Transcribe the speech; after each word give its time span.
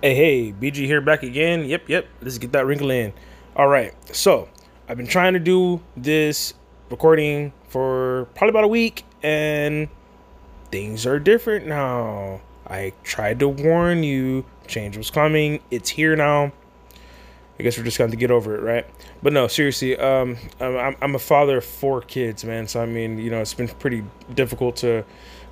Hey, 0.00 0.14
hey, 0.14 0.52
BG 0.52 0.86
here 0.86 1.00
back 1.00 1.24
again. 1.24 1.64
Yep, 1.64 1.88
yep. 1.88 2.06
Let's 2.22 2.38
get 2.38 2.52
that 2.52 2.66
wrinkle 2.66 2.92
in. 2.92 3.12
All 3.56 3.66
right. 3.66 3.92
So, 4.14 4.48
I've 4.88 4.96
been 4.96 5.08
trying 5.08 5.32
to 5.32 5.40
do 5.40 5.82
this 5.96 6.54
recording 6.88 7.52
for 7.66 8.28
probably 8.36 8.50
about 8.50 8.62
a 8.62 8.68
week, 8.68 9.04
and 9.24 9.88
things 10.70 11.04
are 11.04 11.18
different 11.18 11.66
now. 11.66 12.40
I 12.64 12.92
tried 13.02 13.40
to 13.40 13.48
warn 13.48 14.04
you, 14.04 14.44
change 14.68 14.96
was 14.96 15.10
coming. 15.10 15.58
It's 15.68 15.90
here 15.90 16.14
now. 16.14 16.52
I 17.58 17.64
guess 17.64 17.76
we're 17.76 17.82
just 17.82 17.98
going 17.98 18.12
to 18.12 18.16
get 18.16 18.30
over 18.30 18.54
it, 18.54 18.60
right? 18.60 18.86
But 19.20 19.32
no, 19.32 19.48
seriously, 19.48 19.96
um, 19.98 20.36
I'm, 20.60 20.94
I'm 21.02 21.16
a 21.16 21.18
father 21.18 21.56
of 21.58 21.64
four 21.64 22.02
kids, 22.02 22.44
man. 22.44 22.68
So, 22.68 22.80
I 22.80 22.86
mean, 22.86 23.18
you 23.18 23.30
know, 23.30 23.40
it's 23.40 23.52
been 23.52 23.66
pretty 23.66 24.04
difficult 24.32 24.76
to 24.76 25.04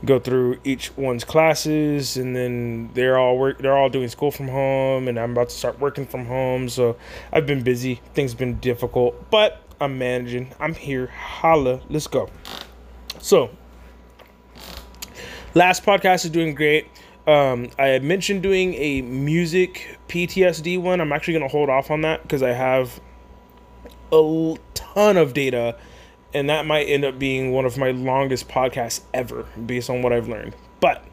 go 0.04 0.18
through 0.18 0.58
each 0.64 0.96
one's 0.96 1.24
classes 1.24 2.16
and 2.16 2.36
then 2.36 2.90
they're 2.94 3.16
all 3.16 3.38
work 3.38 3.58
they're 3.58 3.76
all 3.76 3.88
doing 3.88 4.08
school 4.08 4.30
from 4.30 4.48
home 4.48 5.08
and 5.08 5.18
I'm 5.18 5.32
about 5.32 5.48
to 5.48 5.56
start 5.56 5.78
working 5.80 6.06
from 6.06 6.26
home. 6.26 6.68
So 6.68 6.96
I've 7.32 7.46
been 7.46 7.62
busy. 7.62 8.00
Things 8.14 8.34
been 8.34 8.58
difficult 8.60 9.30
but 9.30 9.62
I'm 9.80 9.98
managing. 9.98 10.54
I'm 10.60 10.74
here. 10.74 11.06
Holla. 11.08 11.80
Let's 11.88 12.06
go. 12.06 12.28
So 13.20 13.50
last 15.54 15.84
podcast 15.84 16.24
is 16.24 16.30
doing 16.30 16.54
great. 16.54 16.86
Um, 17.26 17.70
I 17.78 17.86
had 17.86 18.04
mentioned 18.04 18.42
doing 18.42 18.74
a 18.74 19.02
music 19.02 19.98
PTSD 20.08 20.80
one. 20.80 21.00
I'm 21.00 21.12
actually 21.12 21.34
gonna 21.34 21.48
hold 21.48 21.68
off 21.68 21.90
on 21.90 22.02
that 22.02 22.22
because 22.22 22.42
I 22.42 22.52
have 22.52 23.00
a 24.12 24.56
ton 24.74 25.16
of 25.16 25.34
data 25.34 25.76
and 26.34 26.50
that 26.50 26.66
might 26.66 26.84
end 26.84 27.04
up 27.04 27.18
being 27.18 27.52
one 27.52 27.64
of 27.64 27.78
my 27.78 27.90
longest 27.90 28.48
podcasts 28.48 29.00
ever 29.14 29.44
based 29.64 29.90
on 29.90 30.02
what 30.02 30.12
I've 30.12 30.28
learned. 30.28 30.54
But 30.80 31.04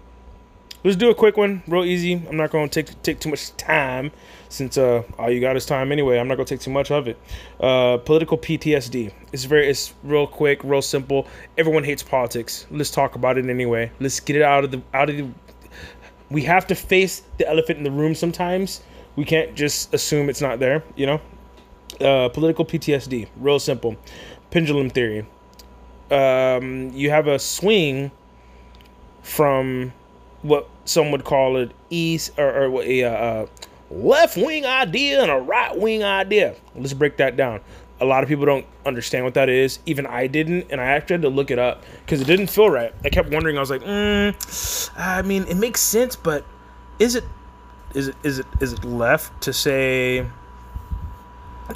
let's 0.84 0.98
do 0.98 1.10
a 1.10 1.16
quick 1.16 1.38
one, 1.38 1.64
real 1.68 1.86
easy. 1.86 2.14
I'm 2.14 2.38
not 2.38 2.52
going 2.52 2.70
to 2.70 2.84
take 2.84 3.02
take 3.04 3.20
too 3.20 3.30
much 3.30 3.56
time 3.58 4.12
since 4.50 4.78
uh, 4.78 5.04
all 5.18 5.32
you 5.32 5.40
got 5.40 5.56
is 5.56 5.66
time 5.66 5.92
anyway. 5.92 6.20
I'm 6.20 6.28
not 6.28 6.36
going 6.36 6.46
to 6.46 6.56
take 6.56 6.62
too 6.62 6.72
much 6.72 6.92
of 6.92 7.08
it. 7.08 7.18
Uh, 7.60 7.98
political 7.98 8.38
PTSD. 8.38 9.12
It's 9.32 9.46
very 9.46 9.70
it's 9.70 9.94
real 10.04 10.28
quick, 10.28 10.64
real 10.64 10.82
simple. 10.82 11.28
Everyone 11.58 11.84
hates 11.84 12.04
politics. 12.04 12.68
Let's 12.70 12.92
talk 12.92 13.16
about 13.16 13.38
it 13.38 13.50
anyway. 13.50 13.92
Let's 14.00 14.20
get 14.20 14.36
it 14.36 14.42
out 14.42 14.64
of 14.64 14.72
the 14.72 14.82
out 14.94 15.10
of 15.10 15.18
the. 15.18 15.28
We 16.30 16.44
have 16.44 16.66
to 16.68 16.76
face 16.76 17.24
the 17.38 17.48
elephant 17.48 17.78
in 17.78 17.84
the 17.84 17.92
room 17.92 18.16
sometimes. 18.16 18.82
We 19.16 19.26
can't 19.26 19.54
just 19.54 19.94
assume 19.94 20.30
it's 20.30 20.42
not 20.42 20.60
there. 20.60 20.84
You 20.96 21.06
know. 21.06 21.22
Uh, 22.02 22.28
political 22.30 22.66
PTSD. 22.66 23.28
Real 23.38 23.60
simple 23.60 23.96
pendulum 24.54 24.88
theory. 24.92 25.26
Um, 26.12 26.92
you 26.94 27.10
have 27.10 27.26
a 27.26 27.40
swing 27.40 28.12
from 29.24 29.92
what 30.44 30.70
some 30.86 31.10
would 31.12 31.24
call 31.24 31.58
it 31.58 31.72
east 31.90 32.38
or, 32.38 32.68
or 32.68 32.84
a 32.84 33.04
uh, 33.04 33.46
left 33.90 34.38
wing 34.38 34.64
idea 34.64 35.24
and 35.24 35.32
a 35.32 35.38
right 35.38 35.76
wing 35.76 36.04
idea. 36.04 36.56
Let's 36.76 36.94
break 36.94 37.18
that 37.18 37.36
down. 37.36 37.62
A 38.00 38.06
lot 38.06 38.22
of 38.22 38.30
people 38.30 38.46
don't 38.46 38.66
understand 38.86 39.26
what 39.26 39.34
that 39.34 39.50
is. 39.50 39.80
Even 39.88 40.06
I 40.06 40.28
didn't, 40.28 40.68
and 40.70 40.80
I 40.80 40.86
actually 40.86 41.16
had 41.16 41.22
to 41.24 41.30
look 41.30 41.50
it 41.50 41.58
up 41.58 41.84
because 42.06 42.22
it 42.22 42.26
didn't 42.26 42.48
feel 42.48 42.70
right. 42.70 42.94
I 43.04 43.10
kept 43.10 43.30
wondering. 43.32 43.58
I 43.58 43.60
was 43.60 43.72
like, 43.72 43.82
mm, 43.82 44.92
I 44.96 45.24
mean, 45.24 45.46
it 45.48 45.58
makes 45.58 45.82
sense, 45.82 46.16
but 46.16 46.46
is 47.00 47.16
it 47.16 47.24
is 47.96 48.10
it 48.10 48.16
is 48.24 48.40
it 48.40 48.46
is 48.60 48.74
it 48.74 48.86
left 48.86 49.42
to 49.44 49.54
say 49.54 50.28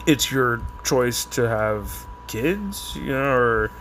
it's 0.05 0.31
your 0.31 0.61
choice 0.83 1.25
to 1.25 1.47
have 1.47 2.06
kids, 2.27 2.95
you 2.95 3.07
know, 3.07 3.33
or 3.33 3.71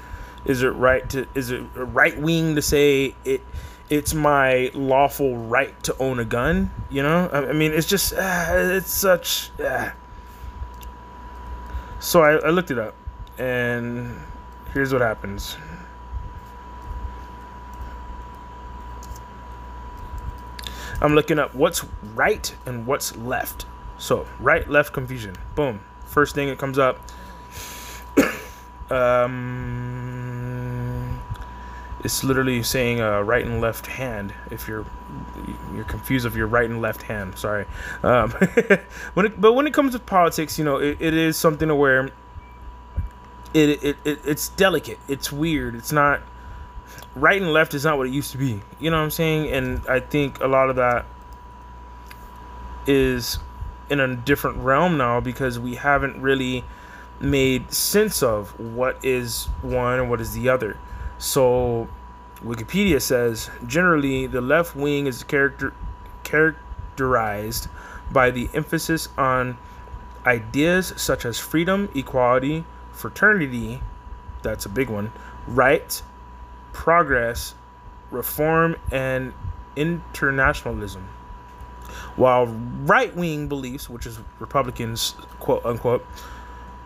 is 0.44 0.62
it 0.62 0.68
right 0.68 1.08
to 1.10 1.26
is 1.34 1.50
it 1.50 1.62
right 1.74 2.18
wing 2.18 2.54
to 2.54 2.62
say 2.62 3.14
it 3.24 3.42
it's 3.88 4.14
my 4.14 4.70
lawful 4.74 5.36
right 5.36 5.80
to 5.84 5.96
own 5.98 6.18
a 6.18 6.24
gun, 6.24 6.70
you 6.90 7.02
know? 7.02 7.28
I, 7.32 7.50
I 7.50 7.52
mean, 7.52 7.72
it's 7.72 7.86
just 7.86 8.12
uh, 8.12 8.46
it's 8.50 8.92
such 8.92 9.50
uh. 9.60 9.90
So 12.00 12.22
I, 12.22 12.34
I 12.34 12.50
looked 12.50 12.70
it 12.70 12.78
up 12.78 12.94
and 13.38 14.18
here's 14.72 14.92
what 14.92 15.02
happens. 15.02 15.56
I'm 21.00 21.14
looking 21.14 21.38
up 21.38 21.54
what's 21.54 21.84
right 22.14 22.54
and 22.64 22.86
what's 22.86 23.14
left. 23.16 23.66
So, 23.98 24.26
right 24.40 24.68
left 24.68 24.92
confusion. 24.92 25.36
Boom. 25.54 25.80
First 26.06 26.34
thing 26.34 26.48
that 26.48 26.58
comes 26.58 26.78
up 26.78 27.00
um, 28.90 30.26
it's 32.04 32.22
literally 32.22 32.62
saying 32.62 33.00
uh, 33.00 33.20
right 33.20 33.44
and 33.44 33.60
left 33.60 33.86
hand. 33.86 34.32
If 34.50 34.68
you're 34.68 34.84
you're 35.74 35.84
confused 35.84 36.26
of 36.26 36.36
your 36.36 36.46
right 36.46 36.68
and 36.68 36.80
left 36.80 37.02
hand, 37.02 37.36
sorry. 37.36 37.66
Um, 38.02 38.30
when 39.14 39.26
it, 39.26 39.40
but 39.40 39.54
when 39.54 39.66
it 39.66 39.74
comes 39.74 39.92
to 39.92 39.98
politics, 39.98 40.58
you 40.58 40.64
know, 40.64 40.76
it, 40.76 40.98
it 41.00 41.14
is 41.14 41.36
something 41.36 41.68
to 41.68 41.74
where 41.74 42.10
it, 43.54 43.82
it, 43.82 43.96
it 44.04 44.20
it's 44.24 44.50
delicate. 44.50 44.98
It's 45.08 45.32
weird. 45.32 45.74
It's 45.74 45.92
not 45.92 46.20
right 47.14 47.40
and 47.40 47.52
left 47.52 47.74
is 47.74 47.84
not 47.84 47.98
what 47.98 48.06
it 48.06 48.12
used 48.12 48.32
to 48.32 48.38
be. 48.38 48.60
You 48.78 48.90
know 48.90 48.98
what 48.98 49.04
I'm 49.04 49.10
saying? 49.10 49.50
And 49.50 49.80
I 49.88 50.00
think 50.00 50.40
a 50.40 50.46
lot 50.46 50.70
of 50.70 50.76
that 50.76 51.06
is 52.86 53.38
in 53.90 54.00
a 54.00 54.14
different 54.14 54.58
realm 54.58 54.96
now 54.96 55.20
because 55.20 55.58
we 55.58 55.74
haven't 55.74 56.20
really 56.20 56.64
made 57.20 57.72
sense 57.72 58.22
of 58.22 58.58
what 58.58 59.04
is 59.04 59.46
one 59.62 59.98
and 59.98 60.10
what 60.10 60.20
is 60.20 60.32
the 60.34 60.48
other. 60.48 60.76
So 61.18 61.88
Wikipedia 62.44 63.00
says 63.00 63.50
generally 63.66 64.26
the 64.26 64.40
left 64.40 64.76
wing 64.76 65.06
is 65.06 65.22
character 65.24 65.72
characterized 66.24 67.68
by 68.10 68.30
the 68.30 68.48
emphasis 68.54 69.08
on 69.16 69.56
ideas 70.26 70.92
such 70.96 71.24
as 71.24 71.38
freedom, 71.38 71.88
equality, 71.94 72.64
fraternity, 72.92 73.80
that's 74.42 74.66
a 74.66 74.68
big 74.68 74.90
one, 74.90 75.12
right, 75.46 76.02
progress, 76.72 77.54
reform 78.10 78.76
and 78.92 79.32
internationalism. 79.76 81.08
While 82.16 82.46
right 82.46 83.14
wing 83.14 83.48
beliefs, 83.48 83.88
which 83.88 84.06
is 84.06 84.18
Republicans, 84.38 85.14
quote 85.38 85.64
unquote, 85.64 86.04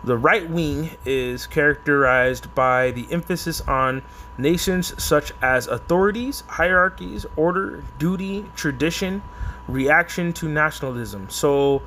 the 0.03 0.17
right 0.17 0.49
wing 0.49 0.91
is 1.05 1.45
characterized 1.47 2.53
by 2.55 2.91
the 2.91 3.07
emphasis 3.11 3.61
on 3.61 4.01
nations 4.37 5.01
such 5.01 5.31
as 5.41 5.67
authorities, 5.67 6.41
hierarchies, 6.47 7.25
order, 7.35 7.83
duty, 7.99 8.45
tradition, 8.55 9.21
reaction 9.67 10.33
to 10.33 10.47
nationalism. 10.47 11.29
So 11.29 11.83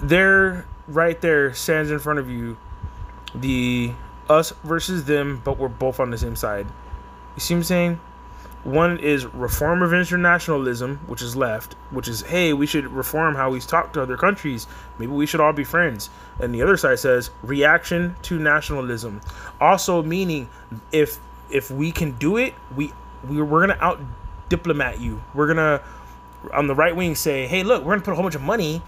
there, 0.00 0.66
right 0.88 1.20
there, 1.20 1.52
stands 1.52 1.90
in 1.90 1.98
front 1.98 2.18
of 2.18 2.30
you 2.30 2.56
the 3.34 3.92
us 4.28 4.52
versus 4.64 5.04
them, 5.04 5.42
but 5.44 5.58
we're 5.58 5.68
both 5.68 6.00
on 6.00 6.10
the 6.10 6.18
same 6.18 6.36
side. 6.36 6.66
You 7.36 7.40
see 7.40 7.54
what 7.54 7.58
I'm 7.58 7.64
saying? 7.64 8.00
One 8.64 8.98
is 8.98 9.24
reform 9.24 9.80
of 9.80 9.94
internationalism, 9.94 10.98
which 11.06 11.22
is 11.22 11.34
left, 11.34 11.74
which 11.90 12.08
is, 12.08 12.20
hey, 12.20 12.52
we 12.52 12.66
should 12.66 12.86
reform 12.88 13.34
how 13.34 13.50
we 13.50 13.60
talk 13.60 13.94
to 13.94 14.02
other 14.02 14.18
countries. 14.18 14.66
Maybe 14.98 15.12
we 15.12 15.24
should 15.24 15.40
all 15.40 15.54
be 15.54 15.64
friends. 15.64 16.10
And 16.40 16.54
the 16.54 16.60
other 16.60 16.76
side 16.76 16.98
says 16.98 17.30
reaction 17.42 18.16
to 18.22 18.38
nationalism. 18.38 19.22
Also 19.60 20.02
meaning 20.02 20.48
if 20.92 21.18
if 21.50 21.70
we 21.70 21.90
can 21.90 22.12
do 22.12 22.36
it, 22.36 22.54
we, 22.76 22.92
we 23.26 23.40
we're 23.40 23.66
gonna 23.66 23.78
out 23.80 23.98
diplomat 24.50 25.00
you. 25.00 25.22
We're 25.32 25.46
gonna 25.46 25.82
on 26.52 26.66
the 26.66 26.74
right 26.74 26.94
wing 26.94 27.14
say, 27.14 27.46
hey, 27.46 27.62
look, 27.62 27.82
we're 27.82 27.94
gonna 27.94 28.04
put 28.04 28.12
a 28.12 28.14
whole 28.14 28.24
bunch 28.24 28.34
of 28.34 28.42
money 28.42 28.82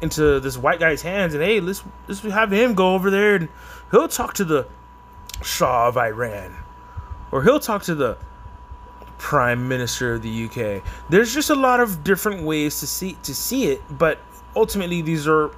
into 0.00 0.40
this 0.40 0.56
white 0.56 0.80
guy's 0.80 1.02
hands, 1.02 1.34
and 1.34 1.42
hey, 1.42 1.60
let's 1.60 1.82
let's 2.06 2.20
have 2.20 2.50
him 2.50 2.74
go 2.74 2.94
over 2.94 3.10
there 3.10 3.36
and 3.36 3.48
he'll 3.90 4.08
talk 4.08 4.34
to 4.34 4.44
the 4.44 4.66
Shah 5.42 5.88
of 5.88 5.98
Iran, 5.98 6.56
or 7.30 7.42
he'll 7.42 7.60
talk 7.60 7.82
to 7.84 7.94
the 7.94 8.16
prime 9.18 9.68
minister 9.68 10.14
of 10.14 10.22
the 10.22 10.44
UK. 10.44 10.82
There's 11.10 11.34
just 11.34 11.50
a 11.50 11.54
lot 11.54 11.80
of 11.80 12.02
different 12.04 12.42
ways 12.42 12.80
to 12.80 12.86
see 12.86 13.18
to 13.24 13.34
see 13.34 13.66
it, 13.66 13.82
but 13.98 14.18
ultimately 14.56 15.02
these 15.02 15.28
are 15.28 15.50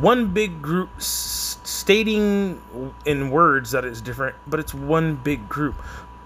one 0.00 0.28
big 0.32 0.60
group 0.60 0.90
stating 0.98 2.60
in 3.04 3.30
words 3.30 3.70
that 3.70 3.84
it's 3.84 4.00
different, 4.00 4.36
but 4.46 4.60
it's 4.60 4.74
one 4.74 5.16
big 5.16 5.48
group. 5.48 5.74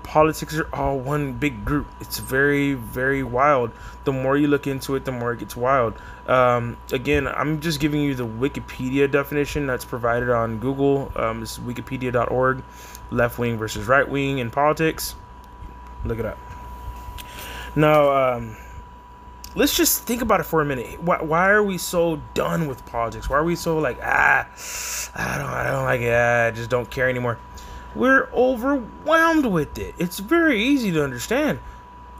Politics 0.02 0.58
are 0.58 0.68
all 0.74 0.98
one 0.98 1.34
big 1.34 1.64
group. 1.64 1.86
It's 2.00 2.18
very, 2.18 2.74
very 2.74 3.22
wild. 3.22 3.70
The 4.02 4.12
more 4.12 4.36
you 4.36 4.48
look 4.48 4.66
into 4.66 4.96
it, 4.96 5.04
the 5.04 5.12
more 5.12 5.32
it 5.34 5.38
gets 5.38 5.56
wild. 5.56 5.94
Um, 6.26 6.78
again, 6.90 7.28
I'm 7.28 7.60
just 7.60 7.78
giving 7.78 8.00
you 8.00 8.16
the 8.16 8.26
Wikipedia 8.26 9.08
definition 9.08 9.68
that's 9.68 9.84
provided 9.84 10.30
on 10.30 10.58
Google. 10.58 11.12
Um, 11.14 11.42
it's 11.42 11.58
wikipedia.org, 11.58 12.64
left 13.12 13.38
wing 13.38 13.56
versus 13.56 13.86
right 13.86 14.08
wing 14.08 14.38
in 14.38 14.50
politics. 14.50 15.14
Look 16.04 16.18
it 16.18 16.24
up. 16.24 16.38
Now, 17.76 18.34
um, 18.34 18.56
let's 19.54 19.76
just 19.76 20.04
think 20.04 20.22
about 20.22 20.40
it 20.40 20.44
for 20.44 20.60
a 20.60 20.64
minute. 20.64 21.00
Why, 21.02 21.22
why 21.22 21.50
are 21.50 21.62
we 21.62 21.78
so 21.78 22.20
done 22.34 22.66
with 22.66 22.84
politics? 22.86 23.28
Why 23.28 23.38
are 23.38 23.44
we 23.44 23.56
so 23.56 23.78
like 23.78 23.98
ah, 24.02 24.48
I 25.14 25.38
don't, 25.38 25.46
I 25.46 25.70
don't 25.70 25.84
like 25.84 26.00
it. 26.00 26.12
Ah, 26.12 26.46
I 26.46 26.50
just 26.50 26.70
don't 26.70 26.90
care 26.90 27.08
anymore. 27.08 27.38
We're 27.94 28.28
overwhelmed 28.32 29.46
with 29.46 29.78
it. 29.78 29.94
It's 29.98 30.20
very 30.20 30.62
easy 30.62 30.92
to 30.92 31.02
understand. 31.02 31.58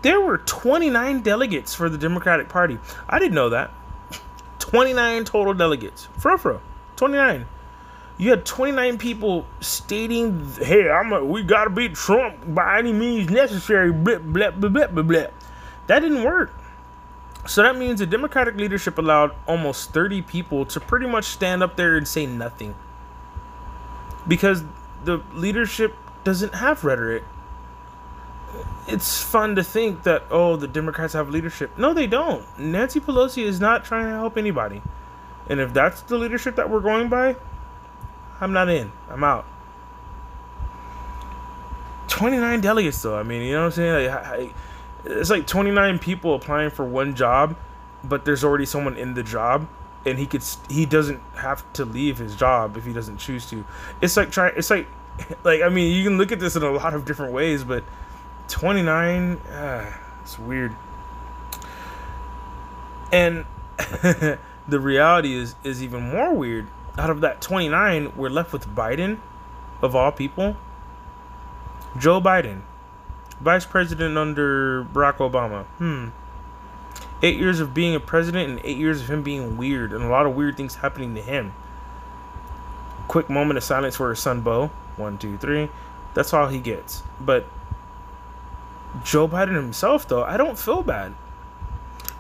There 0.03 0.21
were 0.21 0.39
29 0.39 1.21
delegates 1.21 1.75
for 1.75 1.89
the 1.89 1.99
Democratic 1.99 2.49
Party. 2.49 2.79
I 3.09 3.19
didn't 3.19 3.35
know 3.35 3.51
that. 3.51 3.71
29 4.59 5.25
total 5.25 5.55
delegates. 5.55 6.09
Fro 6.19 6.39
fro. 6.39 6.61
29. 6.97 7.47
You 8.21 8.29
had 8.29 8.45
29 8.45 8.99
people 8.99 9.47
stating, 9.61 10.47
"Hey, 10.59 10.91
I'm 10.91 11.11
a, 11.11 11.25
we 11.25 11.43
got 11.43 11.65
to 11.65 11.71
beat 11.71 11.95
Trump 11.95 12.55
by 12.55 12.79
any 12.79 12.93
means 12.93 13.31
necessary." 13.31 13.91
Blah, 13.93 14.19
blah, 14.19 14.51
blah, 14.51 14.69
blah, 14.69 14.87
blah, 14.89 15.03
blah. 15.03 15.27
That 15.87 16.01
didn't 16.01 16.23
work. 16.23 16.53
So 17.47 17.63
that 17.63 17.79
means 17.79 18.01
the 18.01 18.07
Democratic 18.07 18.57
leadership 18.57 18.99
allowed 18.99 19.35
almost 19.49 19.95
30 19.95 20.21
people 20.21 20.67
to 20.67 20.81
pretty 20.81 21.07
much 21.07 21.25
stand 21.25 21.63
up 21.63 21.77
there 21.77 21.97
and 21.97 22.07
say 22.07 22.27
nothing. 22.27 22.75
Because 24.29 24.65
the 25.05 25.23
leadership 25.33 25.95
doesn't 26.23 26.57
have 26.57 26.85
rhetoric. 26.85 27.25
It's 28.87 29.23
fun 29.23 29.57
to 29.57 29.65
think 29.65 30.03
that, 30.03 30.25
oh, 30.31 30.57
the 30.57 30.69
Democrats 30.69 31.15
have 31.15 31.31
leadership. 31.31 31.79
No, 31.79 31.95
they 31.95 32.07
don't. 32.07 32.45
Nancy 32.59 33.01
Pelosi 33.01 33.45
is 33.45 33.61
not 33.61 33.87
trying 33.87 34.05
to 34.05 34.11
help 34.11 34.37
anybody. 34.37 34.83
And 35.49 35.59
if 35.59 35.73
that's 35.73 36.03
the 36.03 36.19
leadership 36.19 36.57
that 36.57 36.69
we're 36.69 36.81
going 36.81 37.09
by, 37.09 37.37
I'm 38.41 38.53
not 38.53 38.69
in. 38.69 38.91
I'm 39.09 39.23
out. 39.23 39.45
29 42.09 42.61
delegates, 42.61 43.03
though. 43.03 43.17
I 43.17 43.23
mean, 43.23 43.43
you 43.43 43.53
know 43.53 43.61
what 43.61 43.67
I'm 43.67 43.73
saying? 43.73 44.07
Like, 44.07 44.27
I, 44.27 44.53
it's 45.05 45.31
like 45.31 45.47
29 45.47 45.99
people 45.99 46.35
applying 46.35 46.71
for 46.71 46.85
one 46.85 47.15
job, 47.15 47.57
but 48.05 48.25
there's 48.25 48.45
already 48.45 48.67
someone 48.67 48.97
in 48.97 49.15
the 49.15 49.23
job 49.23 49.69
and 50.07 50.19
he 50.19 50.27
could 50.27 50.43
he 50.69 50.87
doesn't 50.87 51.21
have 51.35 51.71
to 51.75 51.85
leave 51.85 52.19
his 52.19 52.35
job 52.35 52.77
if 52.77 52.85
he 52.85 52.93
doesn't 52.93 53.19
choose 53.19 53.47
to. 53.51 53.65
It's 54.01 54.17
like 54.17 54.31
trying 54.31 54.55
it's 54.57 54.71
like 54.71 54.87
like 55.45 55.63
I 55.63 55.69
mean, 55.69 55.95
you 55.95 56.05
can 56.05 56.19
look 56.19 56.33
at 56.33 56.41
this 56.41 56.57
in 56.57 56.63
a 56.63 56.71
lot 56.71 56.95
of 56.95 57.05
different 57.05 57.33
ways, 57.33 57.65
but 57.65 57.85
29 58.49 59.37
uh, 59.37 59.93
it's 60.23 60.39
weird. 60.39 60.75
And 63.13 63.45
the 63.79 64.81
reality 64.81 65.35
is 65.35 65.55
is 65.65 65.83
even 65.83 66.03
more 66.03 66.35
weird. 66.35 66.67
Out 66.99 67.11
of 67.11 67.21
that 67.21 67.41
29, 67.41 68.13
we're 68.17 68.29
left 68.29 68.53
with 68.53 68.69
Biden 68.69 69.19
of 69.83 69.95
all 69.95 70.13
people. 70.13 70.57
Joe 71.99 72.21
Biden 72.21 72.63
Vice 73.41 73.65
president 73.65 74.19
under 74.19 74.85
Barack 74.85 75.17
Obama. 75.17 75.65
Hmm. 75.79 76.09
Eight 77.23 77.39
years 77.39 77.59
of 77.61 77.73
being 77.73 77.95
a 77.95 78.01
president 78.01 78.51
and 78.51 78.61
eight 78.65 78.77
years 78.77 79.01
of 79.01 79.09
him 79.09 79.23
being 79.23 79.57
weird 79.57 79.93
and 79.93 80.05
a 80.05 80.09
lot 80.09 80.27
of 80.27 80.35
weird 80.35 80.57
things 80.57 80.77
happening 80.77 81.15
to 81.15 81.23
him. 81.23 81.55
Quick 83.09 83.31
moment 83.31 83.57
of 83.57 83.65
silence 83.65 83.97
for 83.97 84.11
his 84.11 84.19
son 84.19 84.43
Bo. 84.43 84.71
One, 84.97 85.17
two, 85.17 85.39
three. 85.39 85.71
That's 86.13 86.35
all 86.35 86.49
he 86.49 86.59
gets. 86.59 87.03
But 87.19 87.47
Joe 89.05 89.27
Biden 89.27 89.55
himself, 89.55 90.07
though, 90.07 90.23
I 90.23 90.37
don't 90.37 90.59
feel 90.59 90.83
bad. 90.83 91.15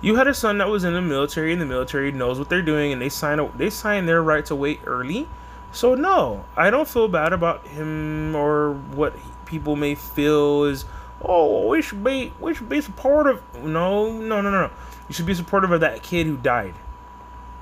You 0.03 0.17
had 0.17 0.27
a 0.27 0.35
son 0.35 0.59
that 0.59 0.69
was 0.69 0.85
in 0.85 0.95
the 0.95 1.03
military, 1.03 1.53
and 1.53 1.61
the 1.61 1.67
military 1.67 2.11
knows 2.11 2.39
what 2.39 2.49
they're 2.49 2.63
doing, 2.63 2.93
and 2.93 3.03
they 3.03 3.11
sign 3.11 3.39
a, 3.39 3.49
they 3.57 3.71
sign 3.71 4.07
their 4.07 4.23
right 4.23 4.45
to 4.47 4.57
wait 4.57 4.81
early. 4.87 5.29
So 5.73 5.95
no, 5.95 6.45
I 6.57 6.71
don't 6.71 6.89
feel 6.89 7.07
bad 7.07 7.33
about 7.33 7.67
him 7.67 8.35
or 8.35 8.73
what 8.73 9.15
people 9.47 9.77
may 9.77 9.95
feel 9.95 10.65
is 10.65 10.85
oh, 11.23 11.69
we 11.69 11.83
should 11.83 12.03
be 12.03 12.33
we 12.41 12.55
should 12.55 12.69
be 12.69 12.81
supportive. 12.81 13.43
No, 13.63 14.13
no, 14.13 14.41
no, 14.41 14.51
no. 14.51 14.71
You 15.09 15.15
should 15.15 15.27
be 15.27 15.35
supportive 15.35 15.71
of 15.71 15.81
that 15.81 16.03
kid 16.03 16.27
who 16.27 16.37
died. 16.37 16.75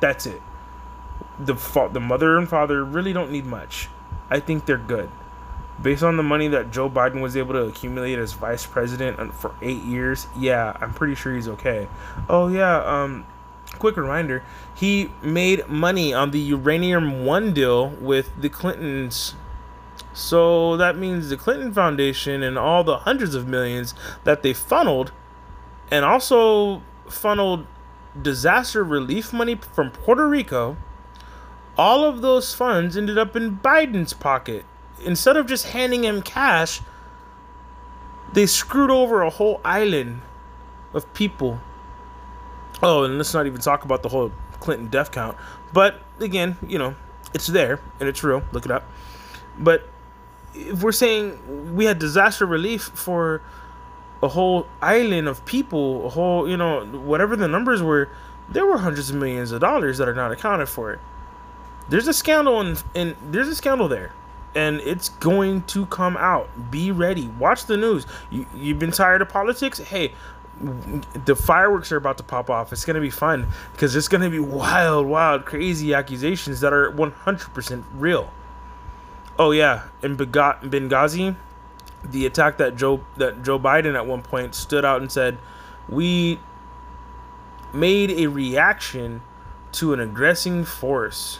That's 0.00 0.26
it. 0.26 0.40
The 1.38 1.56
fa- 1.56 1.90
the 1.92 2.00
mother 2.00 2.38
and 2.38 2.48
father 2.48 2.84
really 2.84 3.12
don't 3.12 3.30
need 3.30 3.46
much. 3.46 3.88
I 4.30 4.40
think 4.40 4.66
they're 4.66 4.78
good. 4.78 5.10
Based 5.80 6.02
on 6.02 6.16
the 6.16 6.22
money 6.22 6.48
that 6.48 6.72
Joe 6.72 6.90
Biden 6.90 7.20
was 7.20 7.36
able 7.36 7.54
to 7.54 7.62
accumulate 7.62 8.18
as 8.18 8.32
vice 8.32 8.66
president 8.66 9.32
for 9.34 9.54
eight 9.62 9.82
years, 9.84 10.26
yeah, 10.36 10.76
I'm 10.80 10.92
pretty 10.92 11.14
sure 11.14 11.34
he's 11.34 11.48
okay. 11.48 11.88
Oh 12.28 12.48
yeah, 12.48 12.78
um, 12.78 13.24
quick 13.78 13.96
reminder: 13.96 14.42
he 14.74 15.10
made 15.22 15.68
money 15.68 16.12
on 16.12 16.32
the 16.32 16.40
uranium 16.40 17.24
one 17.24 17.52
deal 17.52 17.90
with 17.90 18.30
the 18.40 18.48
Clintons 18.48 19.34
so 20.18 20.76
that 20.76 20.96
means 20.96 21.28
the 21.28 21.36
Clinton 21.36 21.72
Foundation 21.72 22.42
and 22.42 22.58
all 22.58 22.82
the 22.82 22.98
hundreds 22.98 23.36
of 23.36 23.46
millions 23.46 23.94
that 24.24 24.42
they 24.42 24.52
funneled 24.52 25.12
and 25.92 26.04
also 26.04 26.82
funneled 27.08 27.66
disaster 28.20 28.82
relief 28.82 29.32
money 29.32 29.54
from 29.54 29.90
Puerto 29.90 30.28
Rico, 30.28 30.76
all 31.76 32.04
of 32.04 32.20
those 32.20 32.54
funds 32.54 32.96
ended 32.96 33.16
up 33.16 33.36
in 33.36 33.58
Biden's 33.58 34.12
pocket. 34.12 34.64
Instead 35.04 35.36
of 35.36 35.46
just 35.46 35.66
handing 35.66 36.04
him 36.04 36.22
cash, 36.22 36.80
they 38.32 38.46
screwed 38.46 38.90
over 38.90 39.22
a 39.22 39.30
whole 39.30 39.60
island 39.64 40.20
of 40.92 41.12
people. 41.14 41.60
Oh, 42.82 43.04
and 43.04 43.16
let's 43.16 43.34
not 43.34 43.46
even 43.46 43.60
talk 43.60 43.84
about 43.84 44.02
the 44.02 44.08
whole 44.08 44.32
Clinton 44.60 44.88
death 44.88 45.10
count. 45.10 45.36
But 45.72 46.00
again, 46.20 46.56
you 46.66 46.78
know, 46.78 46.94
it's 47.34 47.46
there 47.46 47.80
and 48.00 48.08
it's 48.08 48.22
real. 48.22 48.42
Look 48.52 48.64
it 48.64 48.70
up. 48.70 48.84
But 49.58 49.88
if 50.54 50.82
we're 50.82 50.92
saying 50.92 51.74
we 51.74 51.84
had 51.84 51.98
disaster 51.98 52.46
relief 52.46 52.82
for 52.82 53.42
a 54.22 54.28
whole 54.28 54.66
island 54.82 55.28
of 55.28 55.44
people, 55.44 56.06
a 56.06 56.08
whole, 56.08 56.48
you 56.48 56.56
know, 56.56 56.84
whatever 56.86 57.36
the 57.36 57.48
numbers 57.48 57.82
were, 57.82 58.08
there 58.48 58.66
were 58.66 58.78
hundreds 58.78 59.10
of 59.10 59.16
millions 59.16 59.52
of 59.52 59.60
dollars 59.60 59.98
that 59.98 60.08
are 60.08 60.14
not 60.14 60.32
accounted 60.32 60.68
for. 60.68 60.98
There's 61.88 62.08
a 62.08 62.12
scandal 62.12 62.60
and 62.60 63.16
there's 63.30 63.48
a 63.48 63.54
scandal 63.54 63.88
there. 63.88 64.12
And 64.58 64.80
it's 64.80 65.10
going 65.10 65.62
to 65.62 65.86
come 65.86 66.16
out. 66.16 66.48
Be 66.68 66.90
ready. 66.90 67.28
Watch 67.38 67.66
the 67.66 67.76
news. 67.76 68.06
You, 68.28 68.44
you've 68.56 68.80
been 68.80 68.90
tired 68.90 69.22
of 69.22 69.28
politics? 69.28 69.78
Hey, 69.78 70.12
the 71.24 71.36
fireworks 71.36 71.92
are 71.92 71.96
about 71.96 72.16
to 72.18 72.24
pop 72.24 72.50
off. 72.50 72.72
It's 72.72 72.84
going 72.84 72.96
to 72.96 73.00
be 73.00 73.10
fun 73.10 73.46
because 73.72 73.94
it's 73.94 74.08
going 74.08 74.22
to 74.22 74.30
be 74.30 74.40
wild, 74.40 75.06
wild, 75.06 75.44
crazy 75.44 75.94
accusations 75.94 76.58
that 76.60 76.72
are 76.72 76.90
100% 76.90 77.84
real. 77.94 78.32
Oh 79.38 79.52
yeah, 79.52 79.84
in 80.02 80.16
Benghazi, 80.16 81.36
the 82.02 82.26
attack 82.26 82.58
that 82.58 82.74
Joe 82.74 83.04
that 83.16 83.44
Joe 83.44 83.58
Biden 83.58 83.94
at 83.94 84.04
one 84.04 84.22
point 84.22 84.56
stood 84.56 84.84
out 84.84 85.00
and 85.00 85.12
said, 85.12 85.38
"We 85.88 86.40
made 87.72 88.10
a 88.10 88.26
reaction 88.26 89.22
to 89.72 89.92
an 89.92 90.00
aggressing 90.00 90.64
force." 90.64 91.38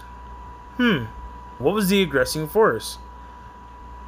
Hmm. 0.77 1.07
What 1.59 1.75
was 1.75 1.89
the 1.89 2.01
aggressing 2.03 2.47
force? 2.47 2.99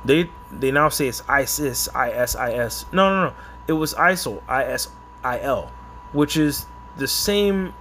They 0.05 0.31
they 0.51 0.71
now 0.71 0.89
say 0.89 1.09
it's 1.09 1.23
ISIS, 1.29 1.89
ISIS. 1.89 2.87
No, 2.93 3.09
no, 3.09 3.29
no. 3.29 3.35
It 3.69 3.75
was 3.75 3.95
ISIL, 3.95 4.43
I 4.49 4.65
S 4.65 4.89
I 5.23 5.41
L, 5.41 5.71
which 6.13 6.37
is 6.37 6.67
the 6.97 7.09
same 7.09 7.75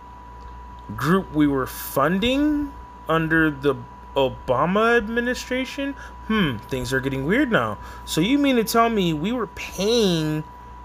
group 0.95 1.33
we 1.33 1.47
were 1.47 1.68
funding 1.68 2.73
under 3.07 3.49
the 3.49 3.76
Obama 4.16 4.97
administration? 4.97 5.94
Hmm, 6.28 6.57
things 6.57 6.94
are 6.94 6.99
getting 6.99 7.26
weird 7.26 7.52
now. 7.52 7.78
So 8.06 8.21
you 8.21 8.38
mean 8.38 8.56
to 8.57 8.64
tell 8.64 8.90
me 8.90 9.14
we 9.14 9.31
were 9.31 9.47
paying 9.47 10.44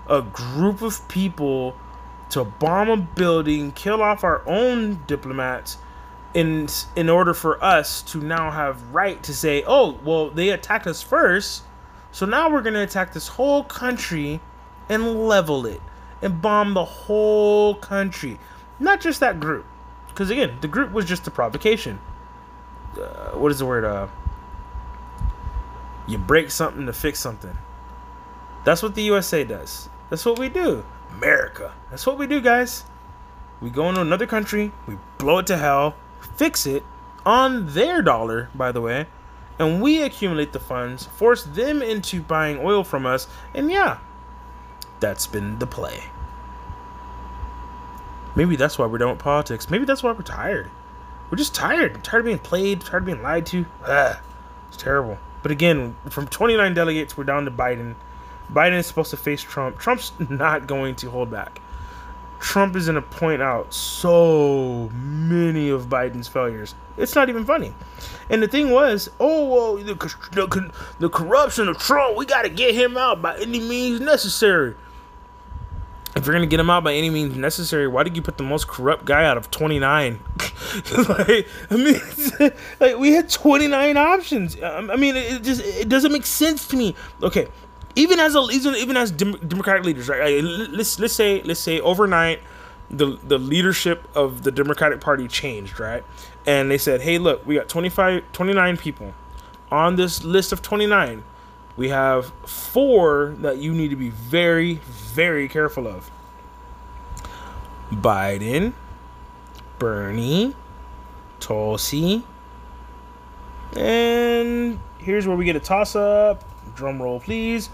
a 0.09 0.23
group 0.23 0.83
of 0.83 1.07
people 1.09 1.75
to 2.31 2.45
bomb 2.45 2.89
a 2.91 2.97
building, 2.97 3.73
kill 3.73 4.03
off 4.03 4.25
our 4.25 4.43
own 4.47 5.03
diplomats 5.07 5.79
in 6.35 6.69
in 6.97 7.09
order 7.09 7.33
for 7.33 7.63
us 7.63 8.03
to 8.03 8.21
now 8.21 8.51
have 8.51 8.83
right 8.93 9.23
to 9.23 9.33
say, 9.33 9.65
"Oh, 9.67 9.99
well, 10.05 10.31
they 10.31 10.51
attacked 10.51 10.87
us 10.87 11.03
first, 11.03 11.63
so 12.13 12.27
now 12.27 12.51
we're 12.51 12.63
to 12.63 12.83
attack 12.83 13.13
this 13.13 13.29
whole 13.29 13.65
country 13.65 14.41
and 14.89 15.27
level 15.27 15.65
it 15.65 15.81
and 16.21 16.43
bomb 16.43 16.75
the 16.75 16.85
whole 16.85 17.75
country." 17.75 18.39
Not 18.79 19.01
just 19.01 19.21
that 19.21 19.41
group. 19.41 19.65
Cuz 20.15 20.31
again, 20.31 20.59
the 20.61 20.69
group 20.69 20.93
was 20.93 21.05
just 21.05 21.27
a 21.27 21.31
provocation 21.31 21.99
uh, 22.99 23.31
what 23.33 23.51
is 23.51 23.59
the 23.59 23.67
word? 23.67 23.85
Uh, 23.85 24.09
you 26.07 26.19
break 26.19 26.51
something 26.51 26.87
to 26.87 26.93
fix 26.93 27.19
something. 27.19 27.57
That's 28.65 28.83
what 28.83 28.95
the 28.95 29.03
USA 29.03 29.45
does. 29.45 29.89
That's 30.11 30.25
what 30.25 30.39
we 30.39 30.49
do. 30.49 30.85
America. 31.11 31.73
That's 31.91 32.07
what 32.07 32.19
we 32.19 32.27
do, 32.27 32.41
guys. 32.41 32.85
We 33.61 33.71
go 33.71 33.89
into 33.89 34.01
another 34.01 34.27
country, 34.27 34.73
we 34.87 34.99
blow 35.19 35.39
it 35.39 35.47
to 35.47 35.57
hell, 35.57 35.95
fix 36.37 36.67
it 36.67 36.83
on 37.25 37.67
their 37.69 38.03
dollar, 38.03 38.51
by 38.55 38.73
the 38.73 38.81
way, 38.81 39.07
and 39.59 39.81
we 39.81 40.03
accumulate 40.03 40.53
the 40.53 40.61
funds, 40.61 41.07
force 41.07 41.45
them 41.45 41.83
into 41.83 42.21
buying 42.23 42.59
oil 42.59 42.85
from 42.85 43.07
us, 43.07 43.29
and 43.55 43.71
yeah, 43.71 43.99
that's 45.01 45.27
been 45.27 45.59
the 45.59 45.67
play. 45.67 46.03
Maybe 48.37 48.57
that's 48.57 48.79
why 48.79 48.87
we're 48.87 48.99
done 48.99 49.11
with 49.11 49.21
politics. 49.21 49.71
Maybe 49.71 49.85
that's 49.85 50.03
why 50.03 50.13
we're 50.13 50.23
tired. 50.23 50.71
We're 51.31 51.39
just 51.39 51.55
tired. 51.55 52.03
tired 52.03 52.21
of 52.21 52.27
being 52.27 52.39
played, 52.39 52.81
tired 52.81 53.03
of 53.03 53.07
being 53.07 53.23
lied 53.23 53.47
to. 53.47 53.65
Ugh, 53.85 54.17
it's 54.69 54.77
terrible. 54.77 55.19
But 55.43 55.53
again, 55.53 55.97
from 56.09 56.27
29 56.27 56.75
delegates, 56.75 57.17
we're 57.17 57.25
down 57.25 57.45
to 57.45 57.51
Biden. 57.51 57.95
Biden 58.53 58.79
is 58.79 58.87
supposed 58.87 59.11
to 59.11 59.17
face 59.17 59.43
Trump. 59.43 59.79
Trump's 59.79 60.13
not 60.31 60.67
going 60.67 60.97
to 60.97 61.11
hold 61.11 61.31
back. 61.31 61.61
Trump 62.45 62.77
is 62.77 62.85
going 62.85 62.97
to 62.97 63.03
point 63.03 63.41
out 63.41 63.73
so 63.73 64.91
many 64.93 65.71
of 65.71 65.87
Biden's 65.87 66.29
failures. 66.29 66.75
It's 66.99 67.15
not 67.15 67.31
even 67.31 67.47
funny. 67.47 67.75
And 68.29 68.43
the 68.43 68.47
thing 68.47 68.71
was, 68.71 69.11
oh, 69.19 69.49
well, 69.49 69.77
the, 69.77 69.95
the, 70.33 70.73
the 70.99 71.09
corruption 71.09 71.69
of 71.69 71.79
Trump, 71.79 72.19
we 72.19 72.27
got 72.27 72.43
to 72.43 72.51
get 72.51 72.75
him 72.75 72.99
out 72.99 73.23
by 73.23 73.39
any 73.39 73.61
means 73.61 73.99
necessary. 73.99 74.75
if 76.15 76.27
you're 76.27 76.35
gonna 76.35 76.47
get 76.47 76.61
him 76.61 76.69
out 76.69 76.85
by 76.85 76.93
any 76.93 77.09
means 77.09 77.35
necessary, 77.35 77.89
why 77.89 78.03
did 78.03 78.15
you 78.15 78.21
put 78.21 78.37
the 78.37 78.45
most 78.45 78.69
corrupt 78.69 79.07
guy 79.07 79.25
out 79.25 79.39
of 79.39 79.51
29? 79.51 80.21
like, 81.09 81.49
I 81.71 81.77
mean, 81.77 82.01
like 82.79 82.99
we 82.99 83.13
had 83.13 83.31
29 83.31 83.97
options. 83.97 84.63
Um, 84.63 84.91
I 84.91 84.97
mean, 84.97 85.17
it 85.17 85.43
just 85.43 85.63
it 85.63 85.89
doesn't 85.89 86.13
make 86.13 86.27
sense 86.27 86.69
to 86.69 86.77
me. 86.77 86.95
Okay, 87.23 87.49
even 87.97 88.21
as 88.21 88.35
a 88.35 88.41
even 88.51 88.97
as 88.97 89.11
Democratic 89.11 89.85
leaders, 89.85 90.09
right? 90.09 90.43
Like, 90.43 90.69
let's 90.71 90.99
let's 90.99 91.15
say 91.15 91.43
let's 91.43 91.61
say 91.61 91.81
overnight, 91.81 92.41
the 92.91 93.19
the 93.23 93.39
leadership 93.39 94.09
of 94.15 94.43
the 94.43 94.51
Democratic 94.51 95.01
Party 95.01 95.29
changed, 95.29 95.81
right? 95.81 96.05
And 96.47 96.71
they 96.71 96.79
said, 96.79 97.01
hey, 97.01 97.19
look, 97.19 97.47
we 97.47 97.55
got 97.55 97.69
25, 97.71 98.33
29 98.33 98.77
people 98.77 99.15
on 99.71 99.97
this 99.97 100.23
list 100.25 100.53
of 100.53 100.61
29 100.61 101.25
we 101.77 101.89
have 101.89 102.27
four 102.47 103.35
that 103.39 103.59
you 103.59 103.73
need 103.73 103.89
to 103.89 103.97
be 103.97 104.11
very, 104.11 104.75
very 104.85 105.49
careful 105.49 105.89
of 105.89 106.11
Biden, 107.91 108.73
Bernie, 109.79 110.55
Tulsi, 111.41 112.25
and 113.77 114.79
here's 114.99 115.27
where 115.27 115.37
we 115.37 115.45
get 115.45 115.57
a 115.57 115.61
toss 115.61 115.97
up. 115.97 116.45
Drum 116.75 117.01
roll, 117.01 117.21
please. 117.21 117.71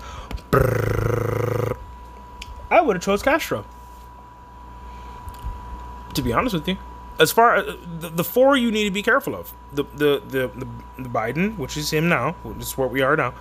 I 2.71 2.81
would 2.81 2.97
have 2.97 3.03
chose 3.03 3.23
Castro. 3.23 3.65
To 6.15 6.23
be 6.23 6.33
honest 6.33 6.55
with 6.55 6.69
you, 6.69 6.77
as 7.21 7.31
far 7.31 7.57
as 7.57 7.67
uh, 7.67 7.77
the, 8.01 8.09
the 8.09 8.25
four 8.25 8.57
you 8.57 8.73
need 8.73 8.85
to 8.85 8.91
be 8.91 9.03
careful 9.03 9.35
of 9.35 9.53
the 9.73 9.85
the, 9.95 10.23
the 10.27 10.49
the 10.49 10.67
the 11.03 11.09
Biden, 11.09 11.57
which 11.57 11.77
is 11.77 11.93
him 11.93 12.09
now, 12.09 12.33
which 12.43 12.59
is 12.59 12.77
where 12.77 12.89
we 12.89 13.03
are 13.03 13.17
now. 13.17 13.35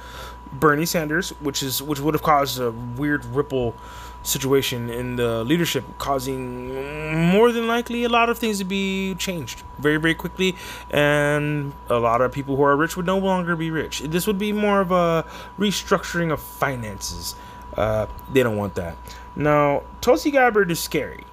Bernie 0.52 0.86
Sanders, 0.86 1.30
which 1.42 1.64
is 1.64 1.82
which 1.82 2.00
would 2.00 2.14
have 2.14 2.24
caused 2.24 2.60
a 2.60 2.72
weird 2.72 3.26
ripple 3.26 3.76
situation 4.24 4.90
in 4.90 5.16
the 5.16 5.44
leadership, 5.44 5.84
causing 5.98 7.32
more 7.32 7.52
than 7.52 7.68
likely 7.68 8.04
a 8.04 8.10
lot 8.10 8.30
of 8.30 8.38
things 8.38 8.60
to 8.60 8.66
be 8.66 9.16
changed 9.16 9.64
very 9.78 9.98
very 9.98 10.16
quickly, 10.16 10.56
and 10.90 11.74
a 11.90 12.00
lot 12.00 12.22
of 12.22 12.32
people 12.32 12.56
who 12.56 12.64
are 12.64 12.76
rich 12.76 12.98
would 12.98 13.06
no 13.06 13.18
longer 13.18 13.56
be 13.56 13.72
rich. 13.72 14.02
This 14.02 14.28
would 14.28 14.38
be 14.38 14.52
more 14.52 14.82
of 14.82 14.92
a 14.92 15.26
restructuring 15.58 16.32
of 16.32 16.42
finances. 16.42 17.36
Uh, 17.76 18.08
they 18.32 18.44
don't 18.44 18.58
want 18.58 18.76
that. 18.76 18.98
Now, 19.36 19.84
Tulsi 20.02 20.32
Gabbard 20.32 20.72
is 20.72 20.80
scary. 20.80 21.24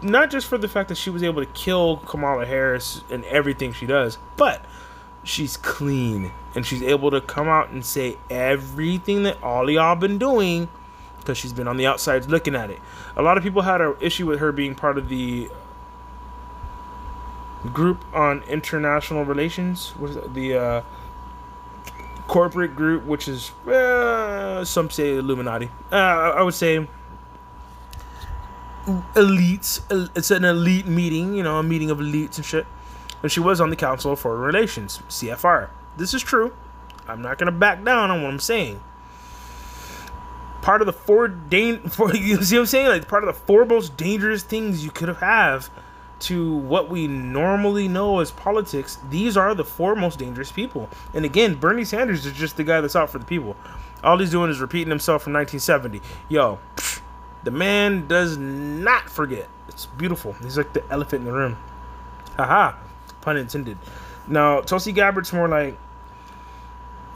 Not 0.00 0.30
just 0.30 0.46
for 0.46 0.58
the 0.58 0.68
fact 0.68 0.88
that 0.88 0.96
she 0.96 1.10
was 1.10 1.22
able 1.22 1.44
to 1.44 1.52
kill 1.52 1.98
Kamala 1.98 2.46
Harris 2.46 3.02
and 3.10 3.24
everything 3.26 3.72
she 3.72 3.86
does, 3.86 4.18
but 4.36 4.64
she's 5.22 5.56
clean 5.56 6.32
and 6.54 6.66
she's 6.66 6.82
able 6.82 7.10
to 7.10 7.20
come 7.20 7.48
out 7.48 7.70
and 7.70 7.84
say 7.84 8.16
everything 8.28 9.22
that 9.22 9.40
all 9.42 9.70
y'all 9.70 9.94
been 9.94 10.18
doing 10.18 10.68
because 11.22 11.38
she's 11.38 11.52
been 11.52 11.68
on 11.68 11.76
the 11.76 11.86
outside 11.86 12.26
looking 12.26 12.54
at 12.54 12.70
it. 12.70 12.80
A 13.16 13.22
lot 13.22 13.36
of 13.36 13.42
people 13.42 13.62
had 13.62 13.80
an 13.80 13.94
issue 14.00 14.26
with 14.26 14.40
her 14.40 14.52
being 14.52 14.74
part 14.74 14.98
of 14.98 15.08
the 15.08 15.48
group 17.72 18.04
on 18.12 18.42
international 18.42 19.24
relations, 19.24 19.94
the 20.34 20.54
uh, 20.54 20.82
corporate 22.26 22.74
group, 22.74 23.04
which 23.04 23.28
is 23.28 23.50
uh, 23.66 24.64
some 24.64 24.90
say 24.90 25.16
Illuminati. 25.16 25.70
Uh, 25.90 25.96
I 25.96 26.42
would 26.42 26.54
say 26.54 26.86
elites. 29.14 29.80
It's 30.16 30.30
an 30.30 30.44
elite 30.44 30.86
meeting, 30.86 31.34
you 31.34 31.42
know, 31.42 31.58
a 31.58 31.62
meeting 31.62 31.90
of 31.90 31.98
elites 31.98 32.36
and 32.36 32.44
shit 32.44 32.66
and 33.22 33.30
she 33.30 33.40
was 33.40 33.60
on 33.60 33.70
the 33.70 33.76
Council 33.76 34.12
of 34.12 34.20
Foreign 34.20 34.40
Relations, 34.40 35.00
CFR. 35.08 35.70
This 35.96 36.12
is 36.12 36.22
true. 36.22 36.52
I'm 37.06 37.22
not 37.22 37.38
going 37.38 37.46
to 37.46 37.56
back 37.56 37.82
down 37.84 38.10
on 38.10 38.22
what 38.22 38.30
I'm 38.30 38.40
saying. 38.40 38.80
Part 40.62 40.80
of 40.80 40.86
the 40.86 40.92
four, 40.92 41.28
dan- 41.28 41.80
four 41.88 42.14
you 42.14 42.42
see 42.42 42.56
what 42.56 42.62
I'm 42.62 42.66
saying? 42.66 42.88
Like 42.88 43.08
part 43.08 43.24
of 43.24 43.34
the 43.34 43.40
four 43.40 43.64
most 43.64 43.96
dangerous 43.96 44.42
things 44.42 44.84
you 44.84 44.90
could 44.90 45.14
have 45.16 45.70
to 46.20 46.54
what 46.54 46.88
we 46.88 47.08
normally 47.08 47.88
know 47.88 48.20
as 48.20 48.30
politics. 48.30 48.98
These 49.10 49.36
are 49.36 49.54
the 49.54 49.64
four 49.64 49.94
most 49.96 50.18
dangerous 50.18 50.52
people. 50.52 50.88
And 51.14 51.24
again, 51.24 51.56
Bernie 51.56 51.84
Sanders 51.84 52.24
is 52.24 52.32
just 52.32 52.56
the 52.56 52.64
guy 52.64 52.80
that's 52.80 52.96
out 52.96 53.10
for 53.10 53.18
the 53.18 53.24
people. 53.24 53.56
All 54.04 54.18
he's 54.18 54.30
doing 54.30 54.50
is 54.50 54.60
repeating 54.60 54.88
himself 54.88 55.22
from 55.22 55.32
1970. 55.32 56.00
Yo, 56.28 56.58
the 57.42 57.50
man 57.50 58.06
does 58.06 58.38
not 58.38 59.10
forget. 59.10 59.48
It's 59.68 59.86
beautiful. 59.86 60.32
He's 60.42 60.56
like 60.56 60.72
the 60.72 60.84
elephant 60.90 61.20
in 61.20 61.26
the 61.26 61.32
room. 61.32 61.56
Haha 62.36 62.76
pun 63.22 63.38
intended. 63.38 63.78
Now, 64.28 64.60
Tulsi 64.60 64.92
Gabbard's 64.92 65.32
more 65.32 65.48
like 65.48 65.78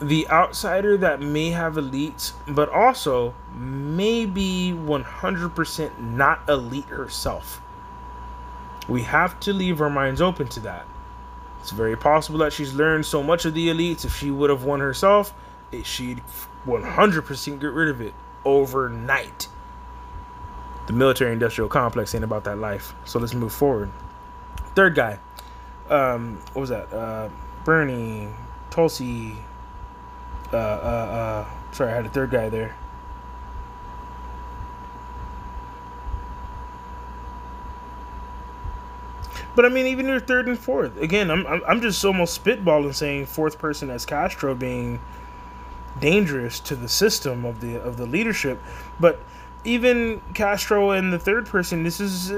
the 0.00 0.28
outsider 0.28 0.96
that 0.98 1.20
may 1.20 1.50
have 1.50 1.74
elites, 1.74 2.32
but 2.48 2.68
also 2.68 3.34
maybe 3.54 4.72
100% 4.76 5.98
not 5.98 6.48
elite 6.48 6.84
herself. 6.86 7.60
We 8.88 9.02
have 9.02 9.40
to 9.40 9.52
leave 9.52 9.80
our 9.80 9.90
minds 9.90 10.20
open 10.20 10.48
to 10.48 10.60
that. 10.60 10.86
It's 11.60 11.70
very 11.70 11.96
possible 11.96 12.38
that 12.40 12.52
she's 12.52 12.74
learned 12.74 13.06
so 13.06 13.22
much 13.22 13.44
of 13.44 13.54
the 13.54 13.68
elites. 13.68 14.04
If 14.04 14.14
she 14.14 14.30
would 14.30 14.50
have 14.50 14.64
won 14.64 14.80
herself, 14.80 15.34
she'd 15.82 16.22
100% 16.66 17.60
get 17.60 17.72
rid 17.72 17.88
of 17.88 18.00
it 18.00 18.14
overnight. 18.44 19.48
The 20.86 20.92
military 20.92 21.32
industrial 21.32 21.68
complex 21.68 22.14
ain't 22.14 22.22
about 22.22 22.44
that 22.44 22.58
life. 22.58 22.94
So 23.04 23.18
let's 23.18 23.34
move 23.34 23.52
forward. 23.52 23.90
Third 24.76 24.94
guy, 24.94 25.18
um, 25.90 26.38
what 26.52 26.60
was 26.60 26.70
that? 26.70 26.92
Uh, 26.92 27.28
Bernie, 27.64 28.28
Tulsi. 28.70 29.36
Uh, 30.52 30.56
uh, 30.56 30.60
uh, 30.60 31.46
sorry, 31.72 31.92
I 31.92 31.96
had 31.96 32.06
a 32.06 32.08
third 32.08 32.30
guy 32.30 32.48
there. 32.48 32.76
But 39.54 39.64
I 39.64 39.70
mean, 39.70 39.86
even 39.86 40.06
your 40.06 40.20
third 40.20 40.48
and 40.48 40.58
fourth. 40.58 41.00
Again, 41.00 41.30
I'm 41.30 41.46
I'm 41.46 41.80
just 41.80 42.04
almost 42.04 42.44
spitballing 42.44 42.94
saying 42.94 43.26
fourth 43.26 43.58
person 43.58 43.88
as 43.88 44.04
Castro 44.04 44.54
being 44.54 45.00
dangerous 45.98 46.60
to 46.60 46.76
the 46.76 46.88
system 46.88 47.46
of 47.46 47.60
the 47.60 47.76
of 47.80 47.96
the 47.96 48.04
leadership. 48.04 48.62
But 49.00 49.18
even 49.64 50.20
Castro 50.34 50.90
and 50.90 51.10
the 51.12 51.18
third 51.18 51.46
person, 51.46 51.82
this 51.84 52.00
is 52.00 52.30
uh, 52.30 52.36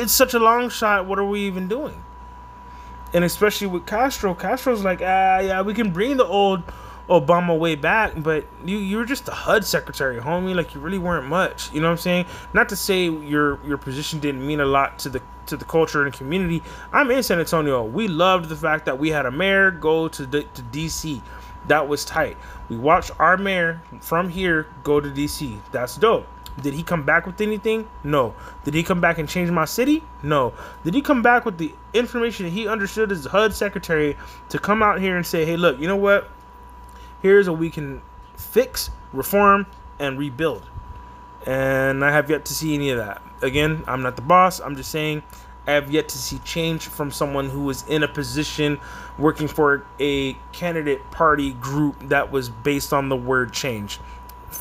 it's 0.00 0.12
such 0.12 0.32
a 0.34 0.38
long 0.38 0.70
shot. 0.70 1.06
What 1.06 1.18
are 1.18 1.24
we 1.24 1.40
even 1.40 1.66
doing? 1.66 2.02
and 3.14 3.24
especially 3.24 3.66
with 3.66 3.86
Castro, 3.86 4.34
Castro's 4.34 4.84
like, 4.84 5.00
ah, 5.02 5.38
yeah, 5.38 5.62
we 5.62 5.74
can 5.74 5.90
bring 5.90 6.16
the 6.16 6.24
old 6.24 6.62
Obama 7.12 7.58
way 7.58 7.74
back, 7.74 8.14
but 8.16 8.46
you 8.64 8.78
you're 8.78 9.04
just 9.04 9.28
a 9.28 9.32
HUD 9.32 9.64
secretary, 9.64 10.18
homie. 10.18 10.54
Like 10.54 10.74
you 10.74 10.80
really 10.80 10.98
weren't 10.98 11.26
much. 11.26 11.70
You 11.72 11.80
know 11.80 11.88
what 11.88 11.92
I'm 11.92 11.98
saying? 11.98 12.26
Not 12.54 12.70
to 12.70 12.76
say 12.76 13.04
your 13.04 13.62
your 13.66 13.76
position 13.76 14.18
didn't 14.18 14.46
mean 14.46 14.60
a 14.60 14.64
lot 14.64 14.98
to 15.00 15.10
the 15.10 15.22
to 15.46 15.56
the 15.58 15.64
culture 15.66 16.04
and 16.04 16.12
community. 16.14 16.62
I'm 16.92 17.10
in 17.10 17.22
San 17.22 17.38
Antonio. 17.38 17.84
We 17.84 18.08
loved 18.08 18.48
the 18.48 18.56
fact 18.56 18.86
that 18.86 18.98
we 18.98 19.10
had 19.10 19.26
a 19.26 19.30
mayor 19.30 19.70
go 19.70 20.08
to 20.08 20.24
the, 20.24 20.44
to 20.44 20.62
DC. 20.62 21.20
That 21.68 21.86
was 21.86 22.04
tight. 22.04 22.36
We 22.70 22.76
watched 22.76 23.10
our 23.18 23.36
mayor 23.36 23.82
from 24.00 24.30
here 24.30 24.66
go 24.82 25.00
to 25.00 25.08
DC. 25.08 25.58
That's 25.70 25.96
dope. 25.96 26.26
Did 26.60 26.74
he 26.74 26.82
come 26.82 27.04
back 27.04 27.26
with 27.26 27.40
anything? 27.40 27.88
No. 28.04 28.34
Did 28.64 28.74
he 28.74 28.82
come 28.82 29.00
back 29.00 29.18
and 29.18 29.28
change 29.28 29.50
my 29.50 29.64
city? 29.64 30.02
No. 30.22 30.52
Did 30.84 30.94
he 30.94 31.00
come 31.00 31.22
back 31.22 31.44
with 31.44 31.58
the 31.58 31.74
information 31.94 32.50
he 32.50 32.68
understood 32.68 33.10
as 33.10 33.24
HUD 33.24 33.54
secretary 33.54 34.16
to 34.50 34.58
come 34.58 34.82
out 34.82 35.00
here 35.00 35.16
and 35.16 35.26
say, 35.26 35.44
hey, 35.44 35.56
look, 35.56 35.78
you 35.78 35.88
know 35.88 35.96
what? 35.96 36.28
Here's 37.22 37.48
what 37.48 37.58
we 37.58 37.70
can 37.70 38.02
fix, 38.36 38.90
reform, 39.12 39.66
and 39.98 40.18
rebuild. 40.18 40.68
And 41.46 42.04
I 42.04 42.10
have 42.10 42.28
yet 42.28 42.44
to 42.46 42.54
see 42.54 42.74
any 42.74 42.90
of 42.90 42.98
that. 42.98 43.22
Again, 43.40 43.84
I'm 43.86 44.02
not 44.02 44.16
the 44.16 44.22
boss. 44.22 44.60
I'm 44.60 44.76
just 44.76 44.90
saying 44.90 45.22
I 45.66 45.72
have 45.72 45.90
yet 45.90 46.08
to 46.08 46.18
see 46.18 46.38
change 46.38 46.88
from 46.88 47.10
someone 47.10 47.48
who 47.48 47.64
was 47.64 47.86
in 47.88 48.02
a 48.02 48.08
position 48.08 48.80
working 49.18 49.46
for 49.48 49.86
a 50.00 50.34
candidate 50.52 51.08
party 51.12 51.52
group 51.54 51.96
that 52.08 52.32
was 52.32 52.48
based 52.48 52.92
on 52.92 53.08
the 53.08 53.16
word 53.16 53.52
change. 53.52 54.00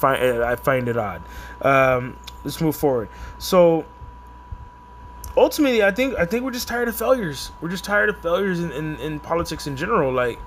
I 0.04 0.56
find 0.56 0.88
it 0.88 0.98
odd. 0.98 1.22
Um, 1.62 2.18
let's 2.44 2.62
move 2.62 2.76
forward. 2.76 3.10
So 3.40 3.86
ultimately, 5.36 5.84
I 5.84 5.92
think 5.92 6.16
I 6.18 6.26
think 6.26 6.44
we're 6.44 6.52
just 6.52 6.68
tired 6.68 6.88
of 6.88 6.96
failures. 6.96 7.52
We're 7.62 7.70
just 7.70 7.84
tired 7.84 8.10
of 8.10 8.22
failures 8.22 8.60
in, 8.60 8.72
in, 8.72 8.96
in 8.98 9.20
politics 9.20 9.68
in 9.68 9.76
general. 9.76 10.12
Like 10.12 10.40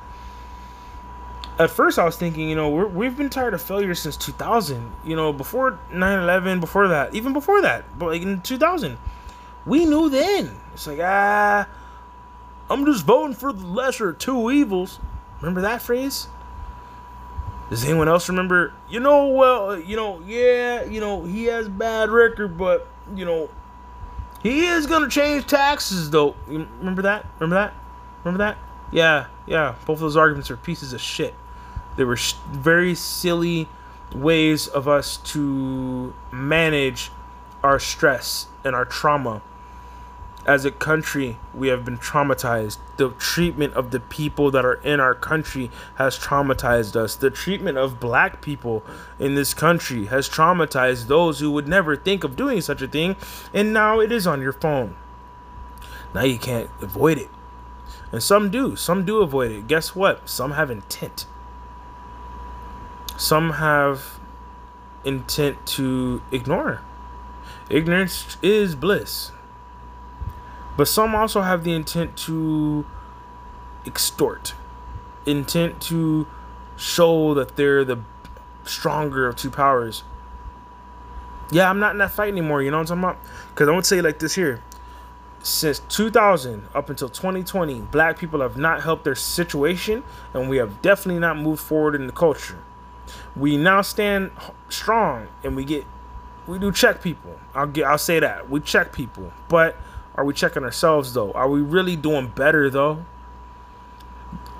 at 1.58 1.70
first, 1.70 1.98
I 1.98 2.04
was 2.04 2.16
thinking, 2.16 2.48
you 2.48 2.56
know, 2.56 2.68
we 2.68 3.06
have 3.06 3.16
been 3.16 3.30
tired 3.30 3.54
of 3.54 3.62
failures 3.62 4.00
since 4.00 4.16
2000. 4.16 4.90
You 5.04 5.14
know, 5.14 5.32
before 5.32 5.78
9/11, 5.92 6.60
before 6.60 6.88
that, 6.88 7.14
even 7.14 7.32
before 7.32 7.62
that, 7.62 7.84
but 7.98 8.06
like 8.06 8.22
in 8.22 8.40
2000, 8.40 8.98
we 9.66 9.84
knew 9.84 10.08
then. 10.08 10.56
It's 10.72 10.86
like 10.86 10.98
ah, 11.00 11.68
I'm 12.68 12.84
just 12.84 13.06
voting 13.06 13.36
for 13.36 13.52
the 13.52 13.66
lesser 13.66 14.10
of 14.10 14.18
two 14.18 14.50
evils. 14.50 14.98
Remember 15.40 15.60
that 15.60 15.80
phrase? 15.80 16.28
Does 17.70 17.84
anyone 17.84 18.08
else 18.08 18.28
remember? 18.28 18.72
You 18.90 19.00
know, 19.00 19.28
well, 19.28 19.78
you 19.78 19.96
know, 19.96 20.20
yeah, 20.26 20.84
you 20.84 21.00
know, 21.00 21.24
he 21.24 21.44
has 21.44 21.68
bad 21.68 22.10
record, 22.10 22.58
but 22.58 22.88
you 23.14 23.24
know, 23.24 23.48
he 24.42 24.66
is 24.66 24.86
gonna 24.86 25.08
change 25.08 25.46
taxes, 25.46 26.10
though. 26.10 26.34
You 26.48 26.66
remember 26.78 27.02
that? 27.02 27.26
Remember 27.38 27.54
that? 27.54 27.74
Remember 28.24 28.44
that? 28.44 28.58
Yeah, 28.92 29.26
yeah. 29.46 29.74
Both 29.86 29.96
of 29.96 30.00
those 30.00 30.16
arguments 30.16 30.50
are 30.50 30.56
pieces 30.56 30.92
of 30.92 31.00
shit. 31.00 31.34
They 31.96 32.04
were 32.04 32.16
sh- 32.16 32.34
very 32.50 32.94
silly, 32.94 33.68
ways 34.14 34.68
of 34.68 34.88
us 34.88 35.16
to 35.18 36.14
manage 36.30 37.10
our 37.62 37.78
stress 37.78 38.46
and 38.64 38.74
our 38.74 38.84
trauma. 38.84 39.42
As 40.46 40.66
a 40.66 40.70
country, 40.70 41.38
we 41.54 41.68
have 41.68 41.86
been 41.86 41.96
traumatized. 41.96 42.76
The 42.98 43.10
treatment 43.12 43.72
of 43.74 43.92
the 43.92 44.00
people 44.00 44.50
that 44.50 44.64
are 44.64 44.74
in 44.74 45.00
our 45.00 45.14
country 45.14 45.70
has 45.94 46.18
traumatized 46.18 46.96
us. 46.96 47.16
The 47.16 47.30
treatment 47.30 47.78
of 47.78 47.98
black 47.98 48.42
people 48.42 48.84
in 49.18 49.36
this 49.36 49.54
country 49.54 50.06
has 50.06 50.28
traumatized 50.28 51.06
those 51.06 51.40
who 51.40 51.50
would 51.52 51.66
never 51.66 51.96
think 51.96 52.24
of 52.24 52.36
doing 52.36 52.60
such 52.60 52.82
a 52.82 52.88
thing. 52.88 53.16
And 53.54 53.72
now 53.72 54.00
it 54.00 54.12
is 54.12 54.26
on 54.26 54.42
your 54.42 54.52
phone. 54.52 54.96
Now 56.14 56.24
you 56.24 56.38
can't 56.38 56.68
avoid 56.82 57.16
it. 57.16 57.30
And 58.12 58.22
some 58.22 58.50
do. 58.50 58.76
Some 58.76 59.06
do 59.06 59.22
avoid 59.22 59.50
it. 59.50 59.66
Guess 59.66 59.96
what? 59.96 60.28
Some 60.28 60.52
have 60.52 60.70
intent. 60.70 61.24
Some 63.16 63.52
have 63.52 64.18
intent 65.04 65.64
to 65.66 66.22
ignore. 66.32 66.80
Ignorance 67.70 68.36
is 68.42 68.74
bliss. 68.74 69.30
But 70.76 70.88
some 70.88 71.14
also 71.14 71.42
have 71.42 71.62
the 71.64 71.72
intent 71.72 72.16
to 72.18 72.84
extort, 73.86 74.54
intent 75.24 75.80
to 75.82 76.26
show 76.76 77.34
that 77.34 77.56
they're 77.56 77.84
the 77.84 77.98
stronger 78.64 79.28
of 79.28 79.36
two 79.36 79.50
powers. 79.50 80.02
Yeah, 81.52 81.70
I'm 81.70 81.78
not 81.78 81.92
in 81.92 81.98
that 81.98 82.10
fight 82.10 82.28
anymore. 82.28 82.62
You 82.62 82.70
know 82.72 82.78
what 82.78 82.90
I'm 82.90 83.00
talking 83.00 83.20
about? 83.20 83.50
Because 83.50 83.68
I 83.68 83.72
would 83.72 83.86
say 83.86 84.00
like 84.00 84.18
this 84.18 84.34
here. 84.34 84.62
Since 85.42 85.80
2000 85.90 86.68
up 86.74 86.88
until 86.88 87.08
2020, 87.08 87.82
black 87.82 88.18
people 88.18 88.40
have 88.40 88.56
not 88.56 88.82
helped 88.82 89.04
their 89.04 89.14
situation, 89.14 90.02
and 90.32 90.48
we 90.48 90.56
have 90.56 90.80
definitely 90.80 91.20
not 91.20 91.36
moved 91.38 91.62
forward 91.62 91.94
in 91.94 92.06
the 92.06 92.12
culture. 92.12 92.58
We 93.36 93.56
now 93.56 93.82
stand 93.82 94.30
strong, 94.68 95.28
and 95.42 95.56
we 95.56 95.64
get 95.64 95.84
we 96.46 96.58
do 96.58 96.72
check 96.72 97.02
people. 97.02 97.38
I'll 97.54 97.66
get 97.66 97.84
I'll 97.84 97.98
say 97.98 98.20
that 98.20 98.50
we 98.50 98.60
check 98.60 98.92
people, 98.92 99.32
but 99.48 99.76
are 100.14 100.24
we 100.24 100.34
checking 100.34 100.62
ourselves 100.62 101.12
though? 101.12 101.32
Are 101.32 101.48
we 101.48 101.60
really 101.60 101.96
doing 101.96 102.28
better 102.28 102.70
though? 102.70 103.04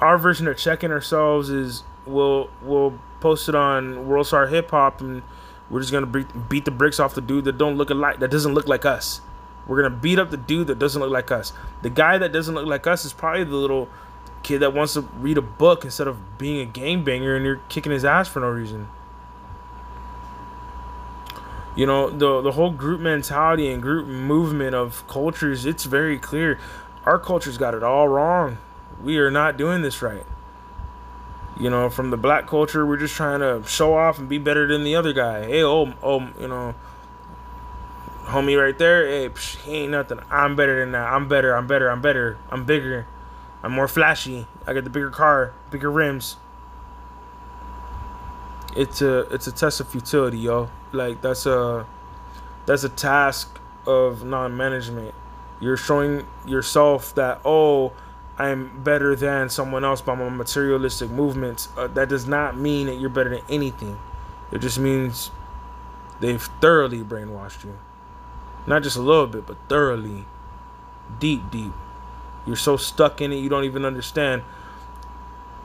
Our 0.01 0.19
version 0.19 0.49
of 0.49 0.57
checking 0.57 0.91
ourselves 0.91 1.51
is 1.51 1.85
we'll 2.07 2.51
we'll 2.63 2.99
post 3.21 3.49
it 3.49 3.55
on 3.55 4.07
World 4.07 4.27
Star 4.27 4.47
Hip 4.47 4.71
Hop 4.71 5.01
and 5.01 5.23
we're 5.71 5.81
just 5.81 5.93
gonna 5.93 6.07
beat, 6.07 6.49
beat 6.49 6.65
the 6.65 6.71
bricks 6.71 7.01
off 7.01 7.15
the 7.15 7.21
dude 7.21 7.45
that 7.45 7.59
don't 7.59 7.77
look 7.77 7.91
alike 7.91 8.19
that 8.21 8.31
doesn't 8.31 8.55
look 8.55 8.67
like 8.67 8.85
us. 8.85 9.21
We're 9.67 9.83
gonna 9.83 9.95
beat 9.95 10.19
up 10.19 10.31
the 10.31 10.37
dude 10.37 10.67
that 10.67 10.79
doesn't 10.79 11.01
look 11.01 11.11
like 11.11 11.31
us. 11.31 11.53
The 11.83 11.91
guy 11.91 12.19
that 12.19 12.33
doesn't 12.33 12.55
look 12.55 12.67
like 12.67 12.87
us 12.87 13.05
is 13.05 13.13
probably 13.13 13.45
the 13.45 13.57
little 13.57 13.89
kid 14.45 14.61
that 14.61 14.73
wants 14.73 14.93
to 14.93 15.01
read 15.01 15.39
a 15.39 15.43
book 15.43 15.85
instead 15.85 16.07
of 16.07 16.39
being 16.39 16.61
a 16.61 16.65
game 16.65 17.03
banger 17.03 17.35
and 17.35 17.45
you're 17.45 17.61
kicking 17.69 17.91
his 17.91 18.05
ass 18.05 18.29
for 18.29 18.41
no 18.41 18.49
reason. 18.49 18.89
You 21.75 21.87
know, 21.87 22.09
the 22.09 22.41
the 22.41 22.53
whole 22.53 22.71
group 22.71 23.01
mentality 23.01 23.69
and 23.69 23.83
group 23.83 24.07
movement 24.07 24.77
of 24.77 25.05
cultures, 25.09 25.67
it's 25.67 25.85
very 25.85 26.19
clear. 26.19 26.61
Our 27.05 27.19
culture's 27.19 27.59
got 27.59 27.75
it 27.75 27.83
all 27.83 28.07
wrong. 28.07 28.59
We 29.03 29.19
are 29.19 29.31
not 29.31 29.57
doing 29.57 29.83
this 29.83 30.01
right. 30.01 30.25
You 31.59 31.71
know, 31.71 31.91
from 31.91 32.11
the 32.11 32.17
black 32.17 32.47
culture, 32.47 32.87
we're 32.87 32.97
just 32.97 33.15
trying 33.15 33.41
to 33.41 33.63
show 33.69 33.95
off 33.95 34.19
and 34.19 34.29
be 34.29 34.39
better 34.39 34.67
than 34.67 34.85
the 34.85 34.95
other 34.97 35.13
guy. 35.13 35.47
Hey, 35.47 35.63
oh, 35.63 35.93
oh, 36.03 36.29
you 36.39 36.49
know, 36.49 36.75
homie 38.25 38.61
right 38.61 38.77
there, 38.77 39.07
hey, 39.07 39.29
psh, 39.29 39.57
he 39.63 39.73
ain't 39.73 39.93
nothing. 39.93 40.21
I'm 40.31 40.57
better 40.57 40.81
than 40.81 40.93
that. 40.93 41.13
I'm 41.13 41.29
better. 41.29 41.55
I'm 41.55 41.67
better. 41.67 41.91
I'm 41.91 42.01
better. 42.01 42.39
I'm 42.51 42.65
bigger. 42.65 43.07
I'm 43.65 43.73
more 43.73 43.89
flashy. 43.89 44.47
I 44.67 44.75
got 44.75 44.85
the 44.85 44.91
bigger 44.91 45.09
car, 45.09 45.55
bigger 45.71 45.91
rims. 45.91 46.37
It's 48.77 49.01
a 49.01 49.21
it's 49.33 49.47
a 49.47 49.53
test 49.53 49.81
of 49.81 49.89
futility, 49.89 50.37
yo. 50.37 50.69
Like 50.93 51.23
that's 51.23 51.47
a 51.47 51.87
that's 52.67 52.85
a 52.85 52.91
task 52.91 53.59
of 53.87 54.23
non-management. 54.23 55.15
You're 55.61 55.79
showing 55.79 56.27
yourself 56.47 57.15
that 57.15 57.41
oh, 57.47 57.95
I'm 58.37 58.83
better 58.85 59.17
than 59.17 59.49
someone 59.49 59.83
else 59.83 60.03
by 60.03 60.15
my 60.15 60.29
materialistic 60.29 61.09
movements. 61.09 61.71
Uh, 61.75 61.87
that 61.87 62.11
does 62.11 62.27
not 62.27 62.59
mean 62.59 62.87
that 62.89 63.01
you're 63.01 63.09
better 63.09 63.31
than 63.31 63.45
anything. 63.49 63.99
It 64.53 64.59
just 64.59 64.79
means 64.79 65.31
they've 66.21 66.43
thoroughly 66.61 67.03
brainwashed 67.03 67.65
you. 67.65 67.79
Not 68.67 68.83
just 68.83 68.99
a 68.99 69.03
little 69.03 69.27
bit, 69.27 69.47
but 69.47 69.57
thoroughly. 69.71 70.27
Deep, 71.19 71.51
deep. 71.51 71.73
You're 72.47 72.57
so 72.57 72.77
stuck 72.77 73.21
in 73.21 73.33
it 73.33 73.37
you 73.37 73.49
don't 73.49 73.65
even 73.65 73.85
understand. 73.85 74.43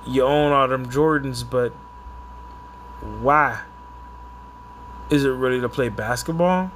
You 0.05 0.23
own 0.23 0.51
all 0.51 0.67
them 0.67 0.87
Jordans, 0.87 1.43
but 1.49 1.73
why? 3.21 3.61
is 5.09 5.25
it 5.25 5.29
really 5.29 5.59
to 5.61 5.69
play 5.69 5.89
basketball? 5.89 6.71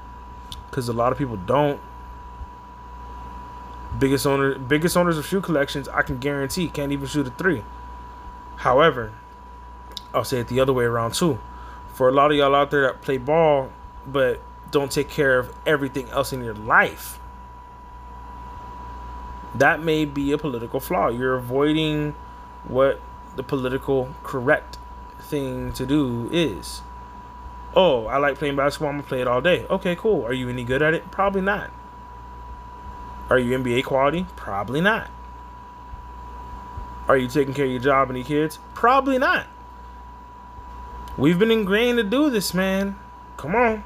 Because 0.70 0.90
a 0.90 0.94
lot 0.94 1.12
of 1.12 1.18
people 1.18 1.38
don't. 1.38 1.80
Biggest 4.00 4.26
owner, 4.26 4.58
biggest 4.58 4.98
owners 4.98 5.18
of 5.18 5.26
shoe 5.26 5.42
collections, 5.42 5.88
I 5.88 6.02
can 6.02 6.18
guarantee 6.18 6.68
can't 6.68 6.92
even 6.92 7.08
shoot 7.08 7.28
a 7.28 7.30
three. 7.32 7.64
However, 8.58 9.14
I'll 10.14 10.24
say 10.24 10.40
it 10.40 10.48
the 10.48 10.60
other 10.60 10.74
way 10.74 10.86
around 10.86 11.14
too. 11.14 11.40
For 11.94 12.10
a 12.10 12.12
lot 12.12 12.32
of 12.32 12.38
y'all 12.38 12.56
out 12.56 12.72
there 12.72 12.88
that 12.88 13.04
play 13.04 13.18
ball, 13.18 13.72
but 14.08 14.42
don't 14.72 14.92
take 14.92 15.10
care 15.10 15.38
of 15.38 15.54
everything 15.68 16.10
else 16.10 16.34
in 16.34 16.44
your 16.44 16.56
life, 16.56 17.20
that 19.56 19.82
may 19.82 20.06
be 20.06 20.32
a 20.32 20.38
political 20.38 20.80
flaw. 20.80 21.10
You're 21.10 21.36
avoiding 21.36 22.16
what 22.68 23.00
the 23.36 23.44
political 23.44 24.14
correct 24.24 24.78
thing 25.20 25.74
to 25.74 25.86
do 25.86 26.30
is. 26.32 26.82
Oh, 27.76 28.06
I 28.06 28.18
like 28.18 28.38
playing 28.38 28.56
basketball. 28.56 28.90
I'm 28.90 28.98
gonna 28.98 29.08
play 29.08 29.22
it 29.22 29.28
all 29.28 29.42
day. 29.42 29.66
Okay, 29.70 29.96
cool. 29.96 30.26
Are 30.26 30.34
you 30.34 30.50
any 30.50 30.64
good 30.64 30.82
at 30.82 30.94
it? 30.94 31.10
Probably 31.12 31.42
not. 31.42 31.72
Are 33.30 33.40
you 33.40 33.58
NBA 33.58 33.84
quality? 33.84 34.28
Probably 34.36 34.82
not. 34.82 35.10
Are 37.08 37.18
you 37.18 37.28
taking 37.28 37.54
care 37.54 37.66
of 37.66 37.72
your 37.72 37.80
job 37.82 38.10
and 38.10 38.18
your 38.18 38.26
kids? 38.26 38.60
Probably 38.74 39.18
not. 39.18 39.48
We've 41.18 41.38
been 41.38 41.52
ingrained 41.52 41.98
to 41.98 42.04
do 42.04 42.30
this, 42.30 42.54
man. 42.54 42.98
Come 43.38 43.56
on. 43.56 43.84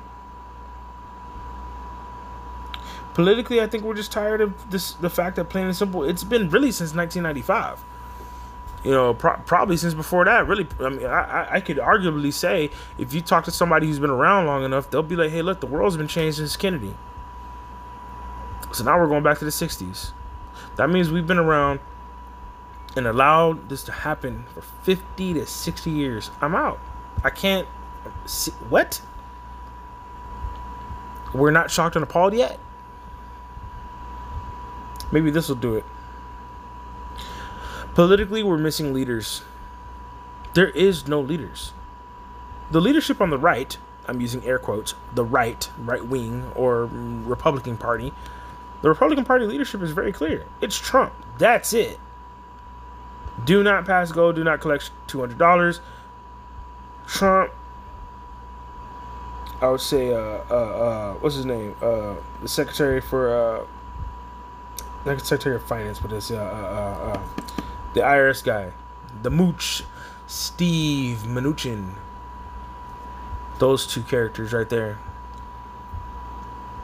Politically, 3.17 3.59
I 3.61 3.65
think 3.65 3.83
we're 3.83 3.95
just 3.95 4.11
tired 4.11 4.41
of 4.41 4.69
this 4.69 4.93
the 4.93 5.09
fact 5.09 5.37
that 5.37 5.45
plain 5.45 5.65
and 5.65 5.75
simple, 5.75 6.03
it's 6.03 6.23
been 6.23 6.51
really 6.51 6.71
since 6.71 6.93
1995 6.93 7.83
you 8.83 8.91
know, 8.91 9.15
pro- 9.15 9.37
probably 9.37 9.75
since 9.75 9.95
before 9.95 10.23
that. 10.25 10.47
Really, 10.47 10.67
I 10.79 10.89
mean, 10.89 11.07
I, 11.07 11.55
I 11.55 11.61
could 11.61 11.77
arguably 11.77 12.31
say 12.31 12.69
if 12.99 13.11
you 13.15 13.21
talk 13.21 13.45
to 13.45 13.51
somebody 13.51 13.87
who's 13.87 13.97
been 13.97 14.11
around 14.11 14.45
long 14.45 14.63
enough, 14.63 14.91
they'll 14.91 15.01
be 15.01 15.15
like, 15.15 15.31
"Hey, 15.31 15.41
look, 15.41 15.61
the 15.61 15.65
world's 15.65 15.97
been 15.97 16.07
changed 16.07 16.37
since 16.37 16.55
Kennedy." 16.55 16.93
So 18.71 18.83
now 18.83 18.99
we're 18.99 19.07
going 19.07 19.23
back 19.23 19.39
to 19.39 19.45
the 19.45 19.51
'60s. 19.51 20.11
That 20.75 20.91
means 20.91 21.09
we've 21.09 21.25
been 21.25 21.39
around 21.39 21.79
and 22.95 23.07
allowed 23.07 23.67
this 23.67 23.81
to 23.85 23.91
happen 23.91 24.45
for 24.53 24.61
50 24.61 25.33
to 25.33 25.47
60 25.47 25.89
years. 25.89 26.29
I'm 26.39 26.53
out. 26.53 26.79
I 27.23 27.31
can't. 27.31 27.67
See, 28.27 28.51
what? 28.69 29.01
We're 31.33 31.49
not 31.49 31.71
shocked 31.71 31.95
and 31.95 32.03
appalled 32.03 32.35
yet. 32.35 32.59
Maybe 35.11 35.31
this 35.31 35.49
will 35.49 35.55
do 35.55 35.75
it. 35.75 35.85
Politically, 37.93 38.43
we're 38.43 38.57
missing 38.57 38.93
leaders. 38.93 39.43
There 40.53 40.69
is 40.69 41.07
no 41.07 41.19
leaders. 41.19 41.73
The 42.71 42.81
leadership 42.81 43.21
on 43.21 43.29
the 43.29 43.37
right, 43.37 43.77
I'm 44.07 44.21
using 44.21 44.45
air 44.45 44.59
quotes, 44.59 44.93
the 45.15 45.23
right, 45.23 45.69
right 45.79 46.05
wing, 46.05 46.51
or 46.55 46.85
Republican 46.85 47.77
Party, 47.77 48.13
the 48.81 48.89
Republican 48.89 49.25
Party 49.25 49.45
leadership 49.45 49.81
is 49.81 49.91
very 49.91 50.11
clear. 50.11 50.45
It's 50.61 50.77
Trump. 50.77 51.13
That's 51.37 51.73
it. 51.73 51.99
Do 53.45 53.63
not 53.63 53.85
pass 53.85 54.11
go, 54.11 54.31
do 54.31 54.43
not 54.43 54.61
collect 54.61 54.91
$200. 55.07 55.79
Trump, 57.07 57.53
I 59.61 59.69
would 59.69 59.81
say, 59.81 60.13
uh, 60.13 60.17
uh, 60.17 60.53
uh, 60.53 61.13
what's 61.15 61.35
his 61.35 61.45
name? 61.45 61.75
Uh, 61.81 62.15
the 62.41 62.47
Secretary 62.47 63.01
for, 63.01 63.33
uh, 63.33 63.65
not 65.07 65.25
Secretary 65.25 65.55
of 65.55 65.63
Finance, 65.63 65.99
but 65.99 66.11
it's, 66.11 66.31
uh, 66.31 66.35
uh, 66.35 66.39
uh, 66.39 67.13
uh 67.13 67.53
the 67.93 68.01
IRS 68.01 68.43
guy, 68.43 68.71
the 69.23 69.31
mooch, 69.31 69.83
Steve 70.27 71.19
Mnuchin. 71.19 71.93
Those 73.59 73.87
two 73.87 74.03
characters 74.03 74.53
right 74.53 74.69
there. 74.69 74.99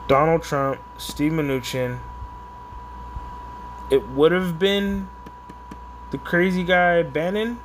Donald 0.08 0.42
Trump, 0.42 0.80
Steve 0.98 1.32
Mnuchin. 1.32 2.00
It 3.90 4.08
would 4.08 4.32
have 4.32 4.58
been 4.58 5.08
the 6.10 6.18
crazy 6.18 6.64
guy 6.64 7.02
Bannon, 7.02 7.60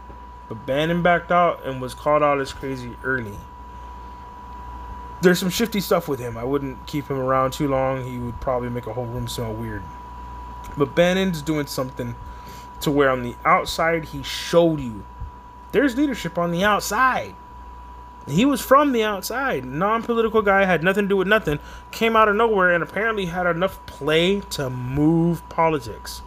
but 0.47 0.65
Bannon 0.65 1.01
backed 1.01 1.31
out 1.31 1.65
and 1.65 1.81
was 1.81 1.93
called 1.93 2.21
out 2.21 2.39
as 2.39 2.53
crazy 2.53 2.95
early. 3.03 3.37
There's 5.21 5.39
some 5.39 5.49
shifty 5.49 5.81
stuff 5.81 6.07
with 6.07 6.19
him. 6.19 6.37
I 6.37 6.43
wouldn't 6.43 6.85
keep 6.85 7.09
him 7.09 7.17
around 7.17 7.51
too 7.51 7.67
long. 7.67 8.05
He 8.05 8.19
would 8.19 8.39
probably 8.39 8.69
make 8.69 8.85
a 8.85 8.93
whole 8.93 9.05
room 9.05 9.27
smell 9.27 9.53
weird. 9.53 9.81
But 10.77 10.95
Bannon's 10.95 11.41
doing 11.41 11.67
something 11.67 12.15
to 12.81 12.91
where 12.91 13.09
on 13.09 13.23
the 13.23 13.35
outside 13.43 14.05
he 14.05 14.23
showed 14.23 14.79
you 14.79 15.03
there's 15.71 15.95
leadership 15.95 16.37
on 16.37 16.51
the 16.51 16.63
outside. 16.63 17.35
He 18.27 18.45
was 18.45 18.61
from 18.61 18.91
the 18.91 19.03
outside, 19.03 19.65
non 19.65 20.03
political 20.03 20.41
guy, 20.41 20.65
had 20.65 20.83
nothing 20.83 21.05
to 21.05 21.09
do 21.09 21.17
with 21.17 21.27
nothing, 21.27 21.59
came 21.91 22.15
out 22.15 22.27
of 22.27 22.35
nowhere, 22.35 22.73
and 22.73 22.83
apparently 22.83 23.25
had 23.25 23.47
enough 23.47 23.83
play 23.85 24.41
to 24.51 24.69
move 24.69 25.47
politics 25.49 26.21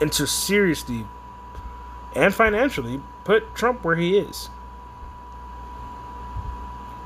and 0.00 0.12
to 0.12 0.26
seriously 0.26 1.06
and 2.14 2.34
financially 2.34 3.00
put 3.24 3.54
Trump 3.54 3.84
where 3.84 3.96
he 3.96 4.18
is. 4.18 4.50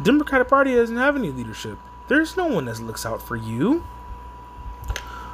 Democratic 0.02 0.48
Party 0.48 0.74
doesn't 0.74 0.96
have 0.96 1.16
any 1.16 1.30
leadership. 1.30 1.78
There's 2.08 2.36
no 2.36 2.46
one 2.46 2.66
that 2.66 2.78
looks 2.80 3.04
out 3.04 3.20
for 3.20 3.36
you. 3.36 3.84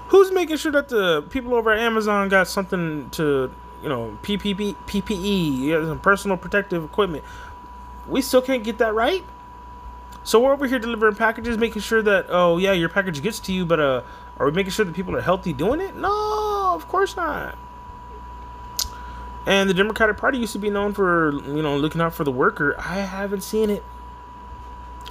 Who's 0.09 0.31
making 0.33 0.59
sure 0.59 0.73
that 0.73 0.88
the 0.88 1.23
people 1.23 1.55
over 1.55 1.73
at 1.73 1.79
Amazon 1.81 2.29
got 2.29 2.47
something 2.47 3.11
to, 3.11 3.51
you 3.83 3.88
know, 3.88 4.19
PPP, 4.23 4.77
PPE, 4.87 5.88
some 5.88 6.01
personal 6.01 6.37
protective 6.37 6.85
equipment? 6.85 7.25
We 8.07 8.21
still 8.21 8.43
can't 8.43 8.62
get 8.62 8.79
that 8.79 8.95
right. 8.95 9.25
So 10.25 10.40
we're 10.40 10.53
over 10.53 10.67
here 10.67 10.79
delivering 10.79 11.17
packages, 11.17 11.59
making 11.59 11.83
sure 11.83 12.01
that 12.03 12.27
oh 12.31 12.57
yeah, 12.57 12.73
your 12.73 12.88
package 12.88 13.23
gets 13.23 13.40
to 13.40 13.53
you, 13.53 13.67
but 13.67 13.79
uh, 13.79 14.03
are 14.38 14.47
we 14.47 14.53
making 14.53 14.73
sure 14.73 14.85
that 14.85 14.95
people 14.95 15.14
are 15.14 15.21
healthy 15.21 15.53
doing 15.53 15.81
it? 15.81 15.95
No, 15.97 16.73
of 16.75 16.88
course 16.88 17.14
not. 17.14 17.59
And 19.47 19.69
the 19.69 19.75
Democratic 19.75 20.17
Party 20.17 20.38
used 20.38 20.55
to 20.55 20.59
be 20.59 20.71
known 20.71 20.95
for 20.95 21.33
you 21.33 21.62
know 21.62 21.77
looking 21.77 22.01
out 22.01 22.14
for 22.14 22.25
the 22.25 22.33
worker. 22.33 22.75
I 22.79 23.01
haven't 23.01 23.43
seen 23.43 23.69
it. 23.69 23.85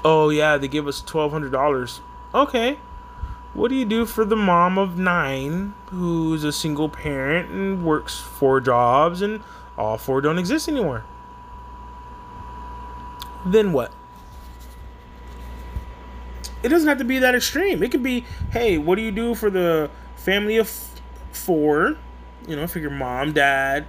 Oh 0.03 0.29
yeah, 0.29 0.58
they 0.58 0.67
give 0.67 0.88
us 0.88 1.01
twelve 1.01 1.32
hundred 1.32 1.51
dollars. 1.51 2.01
Okay, 2.34 2.79
what 3.53 3.69
do 3.69 3.75
you 3.75 3.85
do 3.85 4.05
for 4.05 4.25
the 4.25 4.35
mom 4.35 4.77
of 4.77 4.97
nine 4.97 5.73
who's 5.87 6.43
a 6.43 6.51
single 6.51 6.89
parent 6.89 7.49
and 7.51 7.85
works 7.85 8.19
four 8.19 8.59
jobs 8.59 9.21
and 9.21 9.41
all 9.77 9.97
four 9.97 10.21
don't 10.21 10.39
exist 10.39 10.67
anymore? 10.67 11.05
Then 13.45 13.73
what? 13.73 13.93
It 16.63 16.69
doesn't 16.69 16.87
have 16.87 16.97
to 16.99 17.03
be 17.03 17.19
that 17.19 17.35
extreme. 17.35 17.83
It 17.83 17.91
could 17.91 18.03
be, 18.03 18.25
hey, 18.51 18.77
what 18.77 18.95
do 18.95 19.01
you 19.01 19.11
do 19.11 19.35
for 19.35 19.49
the 19.49 19.91
family 20.15 20.57
of 20.57 20.69
four? 21.31 21.97
You 22.47 22.55
know, 22.55 22.67
your 22.73 22.89
mom, 22.89 23.33
dad, 23.33 23.85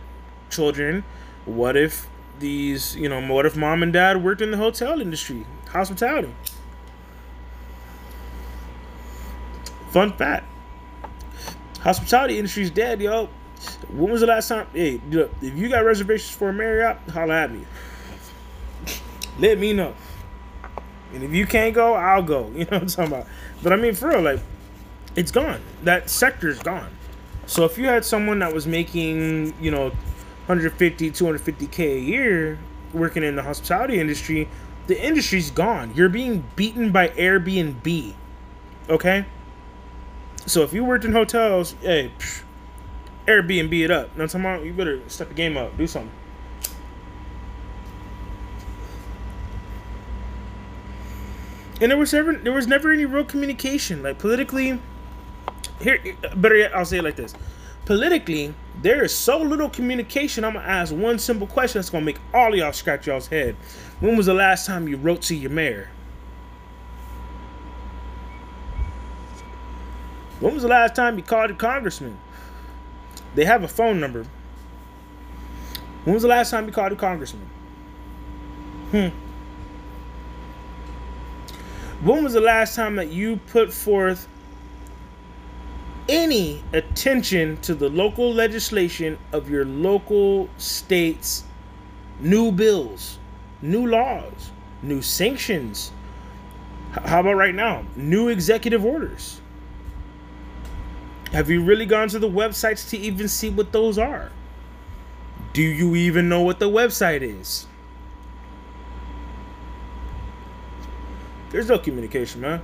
children. 0.50 1.04
What 1.44 1.76
if 1.76 2.08
these, 2.38 2.96
you 2.96 3.08
know, 3.08 3.32
what 3.32 3.46
if 3.46 3.56
mom 3.56 3.82
and 3.82 3.92
dad 3.92 4.22
worked 4.22 4.40
in 4.40 4.50
the 4.50 4.56
hotel 4.56 5.00
industry, 5.00 5.46
hospitality? 5.68 6.34
Fun 9.94 10.12
fact: 10.14 10.44
hospitality 11.78 12.36
industry's 12.36 12.68
dead, 12.68 13.00
yo. 13.00 13.28
When 13.92 14.10
was 14.10 14.22
the 14.22 14.26
last 14.26 14.48
time? 14.48 14.66
Hey, 14.72 15.00
if 15.40 15.56
you 15.56 15.68
got 15.68 15.84
reservations 15.84 16.34
for 16.34 16.48
a 16.48 16.52
Marriott, 16.52 16.98
holla 17.12 17.42
at 17.42 17.52
me. 17.52 17.64
Let 19.38 19.56
me 19.56 19.72
know. 19.72 19.94
And 21.12 21.22
if 21.22 21.32
you 21.32 21.46
can't 21.46 21.72
go, 21.72 21.94
I'll 21.94 22.24
go. 22.24 22.50
You 22.56 22.64
know 22.64 22.70
what 22.70 22.82
I'm 22.82 22.86
talking 22.88 23.12
about? 23.12 23.26
But 23.62 23.72
I 23.72 23.76
mean, 23.76 23.94
for 23.94 24.08
real, 24.08 24.20
like, 24.20 24.40
it's 25.14 25.30
gone. 25.30 25.60
That 25.84 26.10
sector's 26.10 26.58
gone. 26.58 26.90
So 27.46 27.64
if 27.64 27.78
you 27.78 27.84
had 27.84 28.04
someone 28.04 28.40
that 28.40 28.52
was 28.52 28.66
making, 28.66 29.54
you 29.60 29.70
know, 29.70 29.90
150, 30.46 31.12
250k 31.12 31.78
a 31.78 32.00
year 32.00 32.58
working 32.92 33.22
in 33.22 33.36
the 33.36 33.44
hospitality 33.44 34.00
industry, 34.00 34.48
the 34.88 35.00
industry's 35.00 35.52
gone. 35.52 35.94
You're 35.94 36.08
being 36.08 36.42
beaten 36.56 36.90
by 36.90 37.10
Airbnb. 37.10 38.14
Okay? 38.90 39.24
So 40.46 40.62
if 40.62 40.72
you 40.72 40.84
worked 40.84 41.04
in 41.04 41.12
hotels, 41.12 41.74
hey, 41.80 42.12
psh, 42.18 42.42
Airbnb 43.26 43.84
it 43.84 43.90
up. 43.90 44.16
Now, 44.16 44.26
tomorrow 44.26 44.62
you 44.62 44.72
better 44.72 45.00
step 45.08 45.28
the 45.28 45.34
game 45.34 45.56
up, 45.56 45.76
do 45.76 45.86
something. 45.86 46.12
And 51.80 51.90
there 51.90 51.98
was 51.98 52.12
never 52.12 52.34
there 52.34 52.52
was 52.52 52.66
never 52.66 52.92
any 52.92 53.04
real 53.04 53.24
communication, 53.24 54.02
like 54.02 54.18
politically. 54.18 54.80
Here, 55.80 55.98
better 56.36 56.56
yet, 56.56 56.74
I'll 56.74 56.84
say 56.84 56.98
it 56.98 57.04
like 57.04 57.16
this: 57.16 57.34
politically, 57.84 58.54
there 58.80 59.02
is 59.02 59.14
so 59.14 59.38
little 59.38 59.68
communication. 59.68 60.44
I'm 60.44 60.54
gonna 60.54 60.66
ask 60.66 60.94
one 60.94 61.18
simple 61.18 61.48
question 61.48 61.80
that's 61.80 61.90
gonna 61.90 62.04
make 62.04 62.18
all 62.32 62.54
y'all 62.54 62.72
scratch 62.72 63.08
y'all's 63.08 63.26
head. 63.26 63.56
When 63.98 64.16
was 64.16 64.26
the 64.26 64.34
last 64.34 64.66
time 64.66 64.86
you 64.86 64.96
wrote 64.96 65.22
to 65.22 65.34
your 65.34 65.50
mayor? 65.50 65.90
When 70.40 70.54
was 70.54 70.62
the 70.62 70.68
last 70.68 70.94
time 70.94 71.16
you 71.16 71.22
called 71.22 71.50
a 71.50 71.54
congressman? 71.54 72.18
They 73.34 73.44
have 73.44 73.62
a 73.62 73.68
phone 73.68 74.00
number. 74.00 74.26
When 76.04 76.14
was 76.14 76.22
the 76.22 76.28
last 76.28 76.50
time 76.50 76.66
you 76.66 76.72
called 76.72 76.92
a 76.92 76.96
congressman? 76.96 77.48
Hmm. 78.90 79.08
When 82.06 82.22
was 82.22 82.34
the 82.34 82.40
last 82.40 82.74
time 82.74 82.96
that 82.96 83.08
you 83.08 83.36
put 83.36 83.72
forth 83.72 84.28
any 86.08 86.62
attention 86.72 87.56
to 87.62 87.74
the 87.74 87.88
local 87.88 88.32
legislation 88.32 89.18
of 89.32 89.48
your 89.48 89.64
local 89.64 90.50
state's 90.58 91.44
new 92.20 92.52
bills, 92.52 93.18
new 93.62 93.86
laws, 93.86 94.50
new 94.82 95.00
sanctions? 95.00 95.92
How 96.92 97.20
about 97.20 97.34
right 97.34 97.54
now? 97.54 97.84
New 97.96 98.28
executive 98.28 98.84
orders. 98.84 99.40
Have 101.34 101.50
you 101.50 101.64
really 101.64 101.84
gone 101.84 102.06
to 102.10 102.20
the 102.20 102.30
websites 102.30 102.88
to 102.90 102.96
even 102.96 103.26
see 103.26 103.50
what 103.50 103.72
those 103.72 103.98
are? 103.98 104.30
Do 105.52 105.62
you 105.62 105.96
even 105.96 106.28
know 106.28 106.42
what 106.42 106.60
the 106.60 106.70
website 106.70 107.22
is? 107.22 107.66
There's 111.50 111.68
no 111.68 111.76
communication, 111.76 112.40
man. 112.40 112.60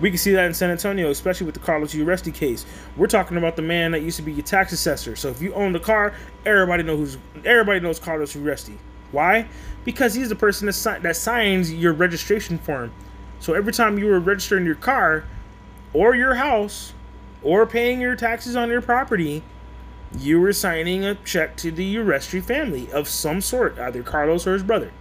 We 0.00 0.08
can 0.08 0.16
see 0.16 0.32
that 0.32 0.46
in 0.46 0.54
San 0.54 0.70
Antonio, 0.70 1.10
especially 1.10 1.44
with 1.44 1.54
the 1.54 1.60
Carlos 1.60 1.92
Uresti 1.94 2.32
case. 2.32 2.64
We're 2.96 3.08
talking 3.08 3.36
about 3.36 3.56
the 3.56 3.62
man 3.62 3.90
that 3.90 4.00
used 4.00 4.16
to 4.16 4.22
be 4.22 4.32
your 4.32 4.42
tax 4.42 4.72
assessor. 4.72 5.16
So 5.16 5.28
if 5.28 5.42
you 5.42 5.52
own 5.52 5.74
the 5.74 5.80
car, 5.80 6.14
everybody 6.46 6.82
knows 6.82 7.18
everybody 7.44 7.80
knows 7.80 7.98
Carlos 7.98 8.34
Uresti. 8.34 8.78
Why? 9.12 9.48
Because 9.84 10.14
he's 10.14 10.30
the 10.30 10.34
person 10.34 10.64
that, 10.64 10.72
si- 10.72 10.98
that 10.98 11.16
signs 11.16 11.74
your 11.74 11.92
registration 11.92 12.56
form. 12.56 12.90
So 13.38 13.52
every 13.52 13.74
time 13.74 13.98
you 13.98 14.06
were 14.06 14.18
registering 14.18 14.64
your 14.64 14.76
car, 14.76 15.24
or 15.92 16.14
your 16.14 16.34
house 16.34 16.92
or 17.42 17.66
paying 17.66 18.00
your 18.00 18.16
taxes 18.16 18.56
on 18.56 18.68
your 18.68 18.82
property, 18.82 19.42
you 20.18 20.40
were 20.40 20.52
signing 20.52 21.04
a 21.04 21.14
check 21.16 21.56
to 21.56 21.70
the 21.70 21.96
Uresti 21.96 22.42
family 22.42 22.90
of 22.92 23.08
some 23.08 23.40
sort, 23.40 23.78
either 23.78 24.02
Carlos 24.02 24.46
or 24.46 24.52
his 24.52 24.62
brother. 24.62 24.92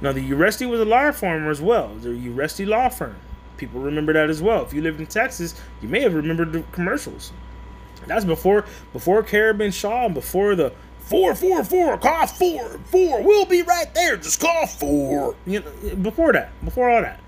Now, 0.00 0.12
the 0.12 0.28
Uresti 0.28 0.68
was 0.68 0.80
a 0.80 0.84
law 0.84 1.10
firm 1.12 1.48
as 1.48 1.60
well, 1.60 1.94
the 1.96 2.10
Uresti 2.10 2.66
law 2.66 2.88
firm. 2.88 3.16
People 3.56 3.80
remember 3.80 4.12
that 4.12 4.28
as 4.28 4.42
well. 4.42 4.64
If 4.64 4.72
you 4.72 4.82
lived 4.82 5.00
in 5.00 5.06
Texas, 5.06 5.60
you 5.80 5.88
may 5.88 6.00
have 6.00 6.14
remembered 6.14 6.52
the 6.52 6.62
commercials. 6.72 7.32
That's 8.06 8.24
before 8.24 8.66
before 8.92 9.22
Carabin 9.22 9.72
Shaw 9.72 10.06
and 10.06 10.14
before 10.14 10.54
the 10.54 10.72
four 10.98 11.34
four 11.34 11.64
four 11.64 11.96
call 11.96 12.26
four 12.26 12.78
four. 12.90 13.22
We'll 13.22 13.46
be 13.46 13.62
right 13.62 13.94
there. 13.94 14.18
Just 14.18 14.40
call 14.40 14.66
four. 14.66 15.36
You 15.46 15.60
know, 15.60 15.96
before 15.96 16.32
that, 16.34 16.50
before 16.64 16.90
all 16.90 17.00
that 17.00 17.23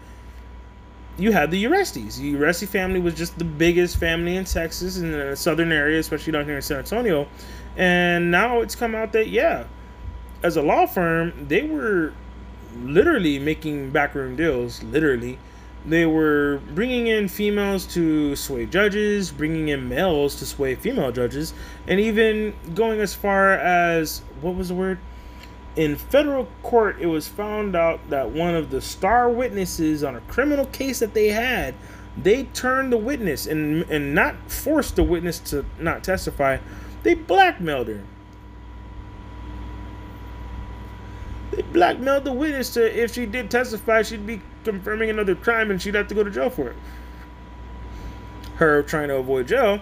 you 1.18 1.32
had 1.32 1.50
the 1.50 1.64
Urestis. 1.64 2.18
The 2.18 2.34
Uresti 2.34 2.68
family 2.68 3.00
was 3.00 3.14
just 3.14 3.38
the 3.38 3.44
biggest 3.44 3.96
family 3.96 4.36
in 4.36 4.44
Texas 4.44 4.98
in 4.98 5.12
the 5.12 5.36
southern 5.36 5.72
area, 5.72 5.98
especially 5.98 6.32
down 6.32 6.44
here 6.44 6.56
in 6.56 6.62
San 6.62 6.78
Antonio. 6.78 7.26
And 7.76 8.30
now 8.30 8.60
it's 8.60 8.74
come 8.74 8.94
out 8.94 9.12
that, 9.12 9.28
yeah, 9.28 9.64
as 10.42 10.56
a 10.56 10.62
law 10.62 10.86
firm, 10.86 11.46
they 11.48 11.62
were 11.62 12.12
literally 12.82 13.38
making 13.38 13.90
backroom 13.90 14.36
deals, 14.36 14.82
literally. 14.82 15.38
They 15.86 16.04
were 16.04 16.60
bringing 16.74 17.06
in 17.06 17.28
females 17.28 17.86
to 17.94 18.34
sway 18.34 18.66
judges, 18.66 19.30
bringing 19.30 19.68
in 19.68 19.88
males 19.88 20.34
to 20.36 20.46
sway 20.46 20.74
female 20.74 21.12
judges, 21.12 21.54
and 21.86 22.00
even 22.00 22.54
going 22.74 23.00
as 23.00 23.14
far 23.14 23.52
as 23.52 24.20
what 24.40 24.56
was 24.56 24.68
the 24.68 24.74
word? 24.74 24.98
In 25.76 25.96
federal 25.96 26.48
court, 26.62 26.96
it 27.00 27.06
was 27.06 27.28
found 27.28 27.76
out 27.76 28.08
that 28.08 28.30
one 28.30 28.54
of 28.54 28.70
the 28.70 28.80
star 28.80 29.28
witnesses 29.28 30.02
on 30.02 30.16
a 30.16 30.20
criminal 30.22 30.64
case 30.66 31.00
that 31.00 31.12
they 31.12 31.28
had, 31.28 31.74
they 32.16 32.44
turned 32.44 32.92
the 32.92 32.96
witness 32.96 33.46
and 33.46 33.82
and 33.90 34.14
not 34.14 34.34
forced 34.50 34.96
the 34.96 35.02
witness 35.02 35.38
to 35.38 35.66
not 35.78 36.02
testify. 36.02 36.56
They 37.02 37.14
blackmailed 37.14 37.88
her. 37.88 38.02
They 41.50 41.62
blackmailed 41.62 42.24
the 42.24 42.32
witness 42.32 42.72
to 42.74 43.02
if 43.02 43.12
she 43.12 43.26
did 43.26 43.50
testify, 43.50 44.02
she'd 44.02 44.26
be 44.26 44.40
confirming 44.64 45.10
another 45.10 45.34
crime 45.34 45.70
and 45.70 45.80
she'd 45.80 45.94
have 45.94 46.08
to 46.08 46.14
go 46.14 46.24
to 46.24 46.30
jail 46.30 46.48
for 46.48 46.70
it. 46.70 46.76
Her 48.56 48.82
trying 48.82 49.08
to 49.08 49.16
avoid 49.16 49.48
jail 49.48 49.80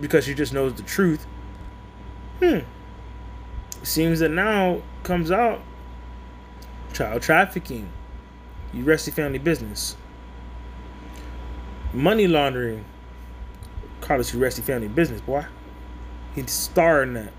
because 0.00 0.24
she 0.24 0.34
just 0.34 0.52
knows 0.52 0.74
the 0.74 0.84
truth. 0.84 1.26
Hmm 2.38 2.60
seems 3.82 4.20
that 4.20 4.30
now 4.30 4.82
comes 5.02 5.30
out 5.30 5.60
child 6.92 7.22
trafficking, 7.22 7.88
you 8.72 8.84
Uresti 8.84 9.12
family 9.12 9.38
business, 9.38 9.96
money 11.92 12.26
laundering, 12.26 12.84
Carlos 14.00 14.32
Uresti 14.32 14.62
family 14.62 14.88
business, 14.88 15.20
boy. 15.20 15.44
He's 16.34 16.50
starring 16.50 17.14
that. 17.14 17.32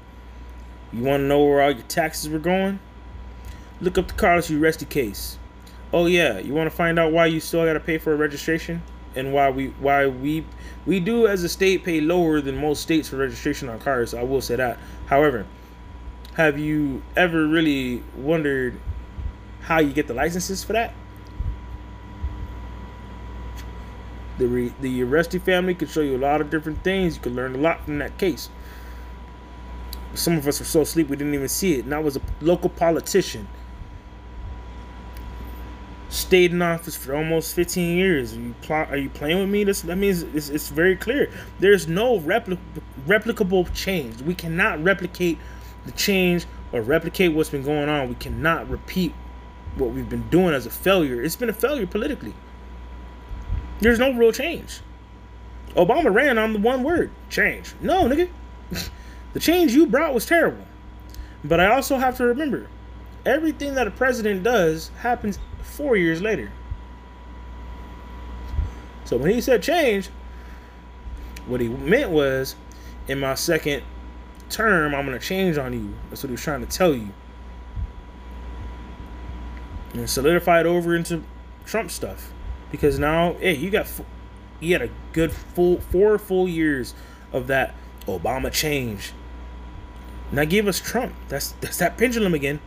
You 0.91 1.03
want 1.03 1.21
to 1.21 1.25
know 1.25 1.43
where 1.43 1.61
all 1.61 1.71
your 1.71 1.83
taxes 1.83 2.29
were 2.29 2.39
going? 2.39 2.79
Look 3.81 3.97
up 3.97 4.07
the 4.07 4.13
Carlos 4.13 4.49
Uresti 4.49 4.89
case. 4.89 5.37
Oh 5.93 6.05
yeah, 6.05 6.39
you 6.39 6.53
want 6.53 6.69
to 6.69 6.75
find 6.75 6.99
out 6.99 7.11
why 7.11 7.27
you 7.27 7.39
still 7.39 7.65
got 7.65 7.73
to 7.73 7.79
pay 7.79 7.97
for 7.97 8.13
a 8.13 8.15
registration 8.15 8.81
and 9.15 9.33
why 9.33 9.49
we 9.49 9.67
why 9.79 10.07
we 10.07 10.45
we 10.85 10.99
do 10.99 11.27
as 11.27 11.43
a 11.43 11.49
state 11.49 11.83
pay 11.83 12.01
lower 12.01 12.41
than 12.41 12.55
most 12.57 12.81
states 12.81 13.09
for 13.09 13.17
registration 13.17 13.69
on 13.69 13.79
cars. 13.79 14.13
I 14.13 14.23
will 14.23 14.41
say 14.41 14.55
that. 14.55 14.77
However, 15.07 15.45
have 16.39 16.57
you 16.57 17.03
ever 17.17 17.45
really 17.45 18.01
wondered 18.15 18.79
how 19.59 19.77
you 19.77 19.91
get 19.91 20.07
the 20.07 20.13
licenses 20.13 20.63
for 20.63 20.71
that? 20.71 20.93
The 24.37 24.47
re, 24.47 24.73
the 24.79 25.01
Uresti 25.01 25.41
family 25.41 25.75
could 25.75 25.89
show 25.89 25.99
you 25.99 26.15
a 26.15 26.17
lot 26.17 26.39
of 26.39 26.49
different 26.49 26.81
things. 26.81 27.17
You 27.17 27.21
could 27.23 27.35
learn 27.35 27.55
a 27.55 27.57
lot 27.57 27.83
from 27.83 27.97
that 27.97 28.17
case. 28.17 28.47
Some 30.13 30.37
of 30.37 30.47
us 30.47 30.59
were 30.59 30.65
so 30.65 30.79
asleep 30.79 31.09
we 31.09 31.17
didn't 31.17 31.33
even 31.33 31.49
see 31.49 31.73
it. 31.73 31.83
And 31.83 31.91
that 31.91 32.05
was 32.05 32.15
a 32.15 32.21
local 32.39 32.69
politician. 32.69 33.45
Stayed 36.07 36.53
in 36.53 36.61
office 36.61 36.95
for 36.95 37.17
almost 37.17 37.53
15 37.53 37.97
years. 37.97 38.37
Are 38.37 38.39
you, 38.39 38.55
pl- 38.61 38.75
are 38.75 38.95
you 38.95 39.09
playing 39.09 39.39
with 39.39 39.49
me? 39.49 39.65
This, 39.65 39.81
that 39.81 39.97
means 39.97 40.23
it's, 40.23 40.47
it's 40.47 40.69
very 40.69 40.95
clear. 40.95 41.29
There's 41.59 41.89
no 41.89 42.17
repli- 42.17 42.57
replicable 43.05 43.73
change. 43.73 44.21
We 44.21 44.35
cannot 44.35 44.81
replicate 44.81 45.37
the 45.85 45.91
change 45.91 46.45
or 46.71 46.81
replicate 46.81 47.33
what's 47.33 47.49
been 47.49 47.63
going 47.63 47.89
on. 47.89 48.09
We 48.09 48.15
cannot 48.15 48.69
repeat 48.69 49.13
what 49.75 49.91
we've 49.91 50.09
been 50.09 50.27
doing 50.29 50.53
as 50.53 50.65
a 50.65 50.69
failure. 50.69 51.21
It's 51.21 51.35
been 51.35 51.49
a 51.49 51.53
failure 51.53 51.87
politically. 51.87 52.33
There's 53.79 53.99
no 53.99 54.13
real 54.13 54.31
change. 54.31 54.81
Obama 55.75 56.13
ran 56.13 56.37
on 56.37 56.53
the 56.53 56.59
one 56.59 56.83
word 56.83 57.11
change. 57.29 57.73
No, 57.81 58.03
nigga. 58.05 58.29
the 59.33 59.39
change 59.39 59.73
you 59.73 59.85
brought 59.85 60.13
was 60.13 60.25
terrible. 60.25 60.65
But 61.43 61.59
I 61.59 61.67
also 61.67 61.97
have 61.97 62.17
to 62.17 62.25
remember 62.25 62.67
everything 63.25 63.75
that 63.75 63.87
a 63.87 63.91
president 63.91 64.43
does 64.43 64.89
happens 64.99 65.39
four 65.61 65.95
years 65.95 66.21
later. 66.21 66.51
So 69.05 69.17
when 69.17 69.31
he 69.31 69.41
said 69.41 69.63
change, 69.63 70.09
what 71.47 71.61
he 71.61 71.67
meant 71.67 72.11
was 72.11 72.55
in 73.07 73.19
my 73.19 73.35
second 73.35 73.83
term, 74.49 74.93
I'm 74.93 75.05
to 75.07 75.19
change 75.19 75.57
on 75.57 75.73
you. 75.73 75.93
That's 76.09 76.23
what 76.23 76.29
he 76.29 76.33
was 76.33 76.41
trying 76.41 76.65
to 76.65 76.71
tell 76.71 76.93
you. 76.93 77.09
And 79.93 80.09
solidify 80.09 80.61
it 80.61 80.65
over 80.65 80.95
into 80.95 81.23
Trump 81.65 81.91
stuff 81.91 82.31
because 82.71 82.99
now, 82.99 83.33
hey, 83.33 83.55
you 83.55 83.69
got 83.69 83.87
you 84.59 84.73
had 84.73 84.81
a 84.81 84.89
good 85.13 85.31
full 85.31 85.79
four 85.79 86.17
full 86.17 86.47
years 86.47 86.93
of 87.33 87.47
that 87.47 87.73
Obama 88.05 88.51
change. 88.51 89.13
Now 90.31 90.45
give 90.45 90.67
us 90.67 90.79
Trump. 90.79 91.13
That's 91.27 91.53
that's 91.53 91.77
that 91.77 91.97
pendulum 91.97 92.33
again. 92.33 92.59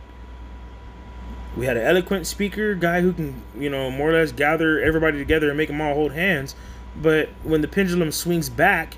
We 1.55 1.65
had 1.65 1.77
an 1.77 1.83
eloquent 1.83 2.25
speaker, 2.25 2.73
guy 2.73 3.01
who 3.01 3.13
can, 3.13 3.43
you 3.57 3.69
know, 3.69 3.91
more 3.91 4.09
or 4.09 4.13
less 4.13 4.31
gather 4.31 4.81
everybody 4.81 5.19
together 5.19 5.49
and 5.49 5.57
make 5.57 5.67
them 5.67 5.81
all 5.81 5.93
hold 5.93 6.11
hands. 6.11 6.55
But 6.99 7.29
when 7.43 7.61
the 7.61 7.67
pendulum 7.67 8.11
swings 8.11 8.49
back, 8.49 8.97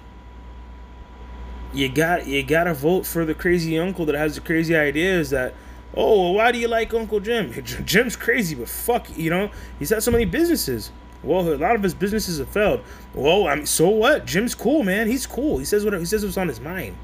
you 1.75 1.89
got 1.89 2.27
you 2.27 2.43
got 2.43 2.65
to 2.65 2.73
vote 2.73 3.05
for 3.05 3.25
the 3.25 3.33
crazy 3.33 3.77
uncle 3.77 4.05
that 4.05 4.15
has 4.15 4.35
the 4.35 4.41
crazy 4.41 4.75
ideas 4.75 5.29
that 5.29 5.53
Oh, 5.97 6.23
well, 6.23 6.33
why 6.33 6.51
do 6.51 6.59
you 6.59 6.67
like 6.67 6.93
Uncle 6.93 7.21
Jim? 7.21 7.53
Jim's 7.85 8.17
crazy, 8.17 8.53
but 8.53 8.67
fuck, 8.67 9.07
you 9.17 9.29
know, 9.29 9.49
he's 9.79 9.89
had 9.89 10.03
so 10.03 10.11
many 10.11 10.25
businesses. 10.25 10.91
Well, 11.23 11.47
a 11.53 11.55
lot 11.55 11.75
of 11.75 11.81
his 11.81 11.93
businesses 11.93 12.37
have 12.39 12.49
failed. 12.49 12.81
Well, 13.13 13.47
I 13.47 13.55
mean, 13.55 13.65
so 13.65 13.87
what? 13.89 14.25
Jim's 14.25 14.53
cool, 14.53 14.83
man. 14.83 15.07
He's 15.07 15.25
cool. 15.25 15.57
He 15.57 15.65
says 15.65 15.83
what 15.83 15.93
he 15.93 16.05
says 16.05 16.23
what's 16.23 16.37
on 16.37 16.47
his 16.47 16.59
mind. 16.59 16.97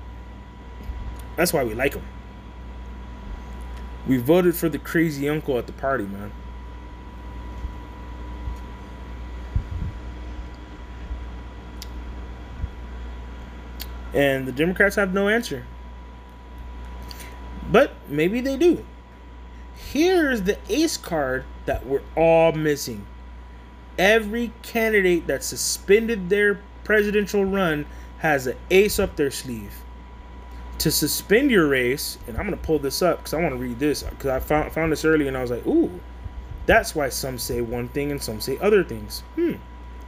That's 1.38 1.54
why 1.54 1.64
we 1.64 1.74
like 1.74 1.94
him. 1.96 2.04
We 4.08 4.18
voted 4.18 4.56
for 4.56 4.70
the 4.70 4.78
crazy 4.78 5.30
uncle 5.30 5.58
at 5.58 5.68
the 5.68 5.74
party, 5.74 6.04
man. 6.04 6.32
And 14.14 14.48
the 14.48 14.52
Democrats 14.52 14.96
have 14.96 15.14
no 15.14 15.30
answer. 15.30 15.66
But 17.72 17.94
maybe 18.10 18.42
they 18.42 18.58
do. 18.58 18.86
Here's 19.76 20.42
the 20.44 20.58
ace 20.70 20.98
card 20.98 21.46
that 21.66 21.86
we're 21.86 22.02
all 22.16 22.52
missing. 22.52 23.06
Every 23.98 24.52
candidate 24.62 25.28
that 25.28 25.44
suspended 25.44 26.30
their 26.30 26.60
presidential 26.84 27.46
run 27.46 27.86
has 28.20 28.48
an 28.48 28.58
ace 28.70 29.00
up 29.00 29.16
their 29.16 29.32
sleeve. 29.32 29.74
To 30.80 30.92
suspend 30.92 31.52
your 31.52 31.68
race, 31.68 32.18
and 32.28 32.38
I'm 32.38 32.46
going 32.46 32.58
to 32.58 32.66
pull 32.66 32.80
this 32.80 33.02
up 33.02 33.20
because 33.20 33.34
I 33.34 33.42
want 33.42 33.54
to 33.54 33.60
read 33.60 33.80
this 33.80 34.04
because 34.04 34.30
I 34.30 34.40
found, 34.40 34.72
found 34.74 34.92
this 34.92 35.06
early 35.06 35.28
and 35.28 35.38
I 35.38 35.42
was 35.42 35.52
like, 35.52 35.66
ooh, 35.68 36.00
that's 36.66 36.96
why 36.96 37.10
some 37.10 37.38
say 37.38 37.62
one 37.62 37.88
thing 37.90 38.12
and 38.12 38.22
some 38.22 38.42
say 38.42 38.58
other 38.60 38.84
things. 38.84 39.22
Hmm, 39.36 39.54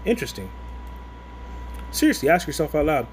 interesting. 0.05 0.49
Seriously, 1.91 2.29
ask 2.29 2.47
yourself 2.47 2.73
out 2.73 2.85
loud 2.87 3.07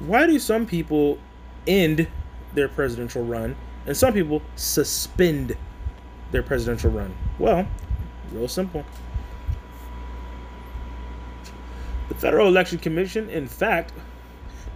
why 0.00 0.26
do 0.26 0.38
some 0.38 0.66
people 0.66 1.18
end 1.66 2.06
their 2.54 2.68
presidential 2.68 3.24
run 3.24 3.56
and 3.86 3.96
some 3.96 4.12
people 4.12 4.42
suspend 4.56 5.56
their 6.30 6.42
presidential 6.42 6.90
run. 6.90 7.14
Well, 7.38 7.66
real 8.32 8.48
simple. 8.48 8.84
The 12.08 12.14
Federal 12.14 12.48
Election 12.48 12.78
Commission, 12.78 13.30
in 13.30 13.46
fact, 13.46 13.92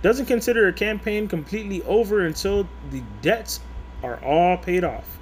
doesn't 0.03 0.27
consider 0.27 0.69
a 0.69 0.73
campaign 0.73 1.27
completely 1.27 1.83
over 1.83 2.25
until 2.25 2.69
the 2.91 3.03
debts 3.23 3.61
are 4.03 4.23
all 4.23 4.57
paid 4.57 4.85
off. 4.85 5.19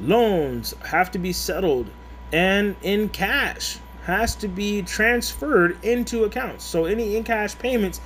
Loans 0.00 0.74
have 0.86 1.10
to 1.10 1.18
be 1.18 1.32
settled 1.32 1.90
and 2.32 2.74
in 2.82 3.08
cash 3.10 3.78
has 4.04 4.34
to 4.36 4.48
be 4.48 4.82
transferred 4.82 5.76
into 5.84 6.24
accounts. 6.24 6.64
So 6.64 6.86
any 6.86 7.16
in 7.16 7.24
cash 7.24 7.58
payments 7.58 8.00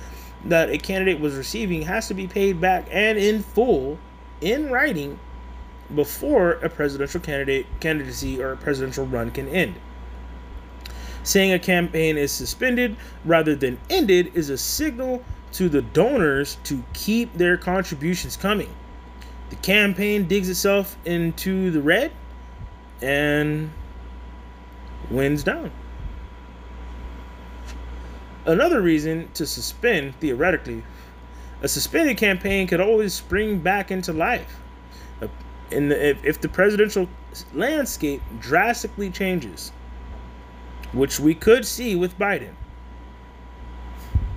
that 0.45 0.69
a 0.69 0.77
candidate 0.77 1.19
was 1.19 1.35
receiving 1.35 1.81
has 1.81 2.07
to 2.07 2.13
be 2.13 2.27
paid 2.27 2.61
back 2.61 2.87
and 2.91 3.17
in 3.17 3.41
full 3.41 3.97
in 4.41 4.69
writing 4.69 5.19
before 5.93 6.53
a 6.53 6.69
presidential 6.69 7.19
candidate 7.19 7.65
candidacy 7.79 8.41
or 8.41 8.53
a 8.53 8.57
presidential 8.57 9.05
run 9.05 9.31
can 9.31 9.47
end. 9.49 9.75
Saying 11.23 11.53
a 11.53 11.59
campaign 11.59 12.17
is 12.17 12.31
suspended 12.31 12.95
rather 13.23 13.55
than 13.55 13.79
ended 13.89 14.31
is 14.35 14.49
a 14.49 14.57
signal 14.57 15.23
to 15.53 15.69
the 15.69 15.81
donors 15.81 16.57
to 16.65 16.83
keep 16.93 17.33
their 17.33 17.57
contributions 17.57 18.37
coming. 18.37 18.69
The 19.49 19.55
campaign 19.57 20.27
digs 20.27 20.49
itself 20.49 20.97
into 21.05 21.71
the 21.71 21.81
red 21.81 22.11
and 23.01 23.71
wins 25.09 25.43
down. 25.43 25.71
Another 28.45 28.81
reason 28.81 29.29
to 29.33 29.45
suspend, 29.45 30.15
theoretically, 30.19 30.83
a 31.61 31.67
suspended 31.67 32.17
campaign 32.17 32.67
could 32.67 32.79
always 32.79 33.13
spring 33.13 33.59
back 33.59 33.89
into 33.89 34.13
life. 34.13 34.59
In 35.71 35.89
the, 35.89 36.09
if, 36.09 36.23
if 36.23 36.41
the 36.41 36.49
presidential 36.49 37.09
landscape 37.53 38.21
drastically 38.39 39.09
changes, 39.09 39.71
which 40.93 41.19
we 41.19 41.33
could 41.33 41.65
see 41.65 41.95
with 41.95 42.17
Biden, 42.19 42.53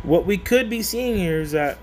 what 0.03 0.25
we 0.25 0.39
could 0.39 0.71
be 0.71 0.81
seeing 0.81 1.19
here 1.19 1.43
is 1.43 1.53
that 1.53 1.77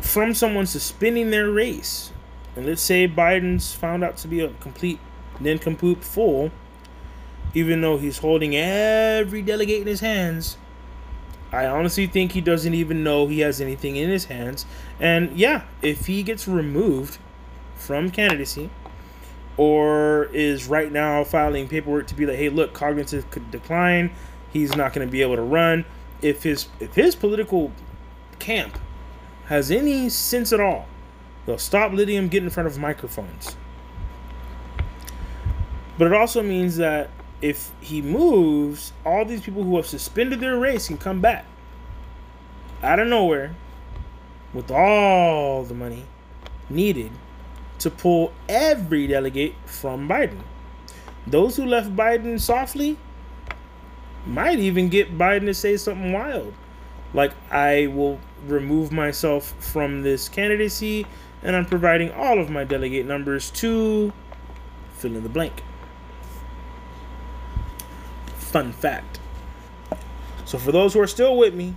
from 0.00 0.32
someone 0.32 0.66
suspending 0.66 1.30
their 1.30 1.50
race, 1.50 2.12
and 2.54 2.66
let's 2.66 2.82
say 2.82 3.08
Biden's 3.08 3.72
found 3.72 4.04
out 4.04 4.16
to 4.18 4.28
be 4.28 4.40
a 4.40 4.48
complete 4.60 5.00
nincompoop 5.40 6.04
fool, 6.04 6.52
even 7.54 7.80
though 7.80 7.98
he's 7.98 8.18
holding 8.18 8.56
every 8.56 9.42
delegate 9.42 9.82
in 9.82 9.86
his 9.86 10.00
hands, 10.00 10.56
I 11.52 11.66
honestly 11.66 12.06
think 12.06 12.32
he 12.32 12.40
doesn't 12.40 12.72
even 12.72 13.04
know 13.04 13.26
he 13.26 13.40
has 13.40 13.60
anything 13.60 13.96
in 13.96 14.08
his 14.08 14.24
hands. 14.24 14.64
And 14.98 15.36
yeah, 15.36 15.64
if 15.82 16.06
he 16.06 16.22
gets 16.22 16.48
removed 16.48 17.18
from 17.76 18.10
candidacy 18.10 18.70
or 19.58 20.24
is 20.32 20.66
right 20.66 20.90
now 20.90 21.24
filing 21.24 21.68
paperwork 21.68 22.06
to 22.06 22.14
be 22.14 22.24
like, 22.24 22.36
hey, 22.36 22.48
look, 22.48 22.72
cognitive 22.72 23.26
decline, 23.50 24.10
he's 24.50 24.74
not 24.74 24.94
going 24.94 25.06
to 25.06 25.12
be 25.12 25.20
able 25.20 25.36
to 25.36 25.42
run. 25.42 25.84
If 26.22 26.42
his 26.42 26.68
if 26.80 26.94
his 26.94 27.14
political 27.14 27.72
camp 28.38 28.78
has 29.46 29.70
any 29.70 30.08
sense 30.08 30.52
at 30.52 30.60
all, 30.60 30.86
they'll 31.44 31.58
stop 31.58 31.92
letting 31.92 32.16
him 32.16 32.28
get 32.28 32.42
in 32.42 32.48
front 32.48 32.66
of 32.66 32.78
microphones. 32.78 33.56
But 35.98 36.06
it 36.06 36.14
also 36.14 36.42
means 36.42 36.76
that 36.76 37.10
if 37.42 37.72
he 37.80 38.00
moves, 38.00 38.92
all 39.04 39.24
these 39.24 39.42
people 39.42 39.64
who 39.64 39.76
have 39.76 39.86
suspended 39.86 40.40
their 40.40 40.56
race 40.56 40.86
can 40.86 40.96
come 40.96 41.20
back 41.20 41.44
out 42.82 43.00
of 43.00 43.08
nowhere 43.08 43.54
with 44.54 44.70
all 44.70 45.64
the 45.64 45.74
money 45.74 46.04
needed 46.70 47.10
to 47.78 47.90
pull 47.90 48.32
every 48.48 49.08
delegate 49.08 49.54
from 49.66 50.08
Biden. 50.08 50.40
Those 51.26 51.56
who 51.56 51.66
left 51.66 51.94
Biden 51.94 52.40
softly 52.40 52.96
might 54.24 54.60
even 54.60 54.88
get 54.88 55.18
Biden 55.18 55.46
to 55.46 55.54
say 55.54 55.76
something 55.76 56.12
wild. 56.12 56.54
Like, 57.12 57.32
I 57.50 57.88
will 57.88 58.20
remove 58.46 58.92
myself 58.92 59.54
from 59.58 60.02
this 60.02 60.28
candidacy 60.28 61.06
and 61.42 61.56
I'm 61.56 61.66
providing 61.66 62.12
all 62.12 62.40
of 62.40 62.50
my 62.50 62.64
delegate 62.64 63.06
numbers 63.06 63.50
to 63.52 64.12
fill 64.94 65.16
in 65.16 65.22
the 65.24 65.28
blank. 65.28 65.62
Fun 68.52 68.70
fact. 68.70 69.18
So 70.44 70.58
for 70.58 70.72
those 70.72 70.92
who 70.92 71.00
are 71.00 71.06
still 71.06 71.38
with 71.38 71.54
me, 71.54 71.74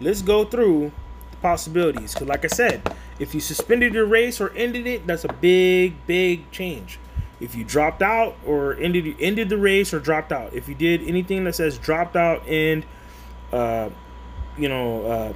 let's 0.00 0.22
go 0.22 0.46
through 0.46 0.90
the 1.30 1.36
possibilities. 1.36 2.14
Because 2.14 2.28
like 2.28 2.46
I 2.46 2.48
said, 2.48 2.96
if 3.18 3.34
you 3.34 3.40
suspended 3.40 3.92
your 3.92 4.06
race 4.06 4.40
or 4.40 4.50
ended 4.54 4.86
it, 4.86 5.06
that's 5.06 5.24
a 5.24 5.32
big, 5.34 5.94
big 6.06 6.50
change. 6.50 6.98
If 7.40 7.54
you 7.54 7.62
dropped 7.62 8.00
out 8.00 8.36
or 8.46 8.74
ended 8.76 9.16
ended 9.20 9.50
the 9.50 9.58
race 9.58 9.92
or 9.92 10.00
dropped 10.00 10.32
out, 10.32 10.54
if 10.54 10.66
you 10.66 10.74
did 10.74 11.02
anything 11.02 11.44
that 11.44 11.56
says 11.56 11.76
dropped 11.76 12.16
out 12.16 12.48
and, 12.48 12.86
uh, 13.52 13.90
you 14.56 14.70
know, 14.70 15.04
uh, 15.04 15.32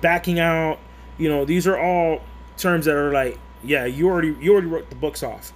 backing 0.00 0.38
out, 0.38 0.78
you 1.18 1.28
know, 1.28 1.44
these 1.44 1.66
are 1.66 1.76
all 1.76 2.20
terms 2.56 2.84
that 2.84 2.94
are 2.94 3.12
like, 3.12 3.36
yeah, 3.64 3.84
you 3.84 4.08
already 4.08 4.36
you 4.40 4.52
already 4.52 4.68
wrote 4.68 4.90
the 4.90 4.96
books 4.96 5.24
off. 5.24 5.52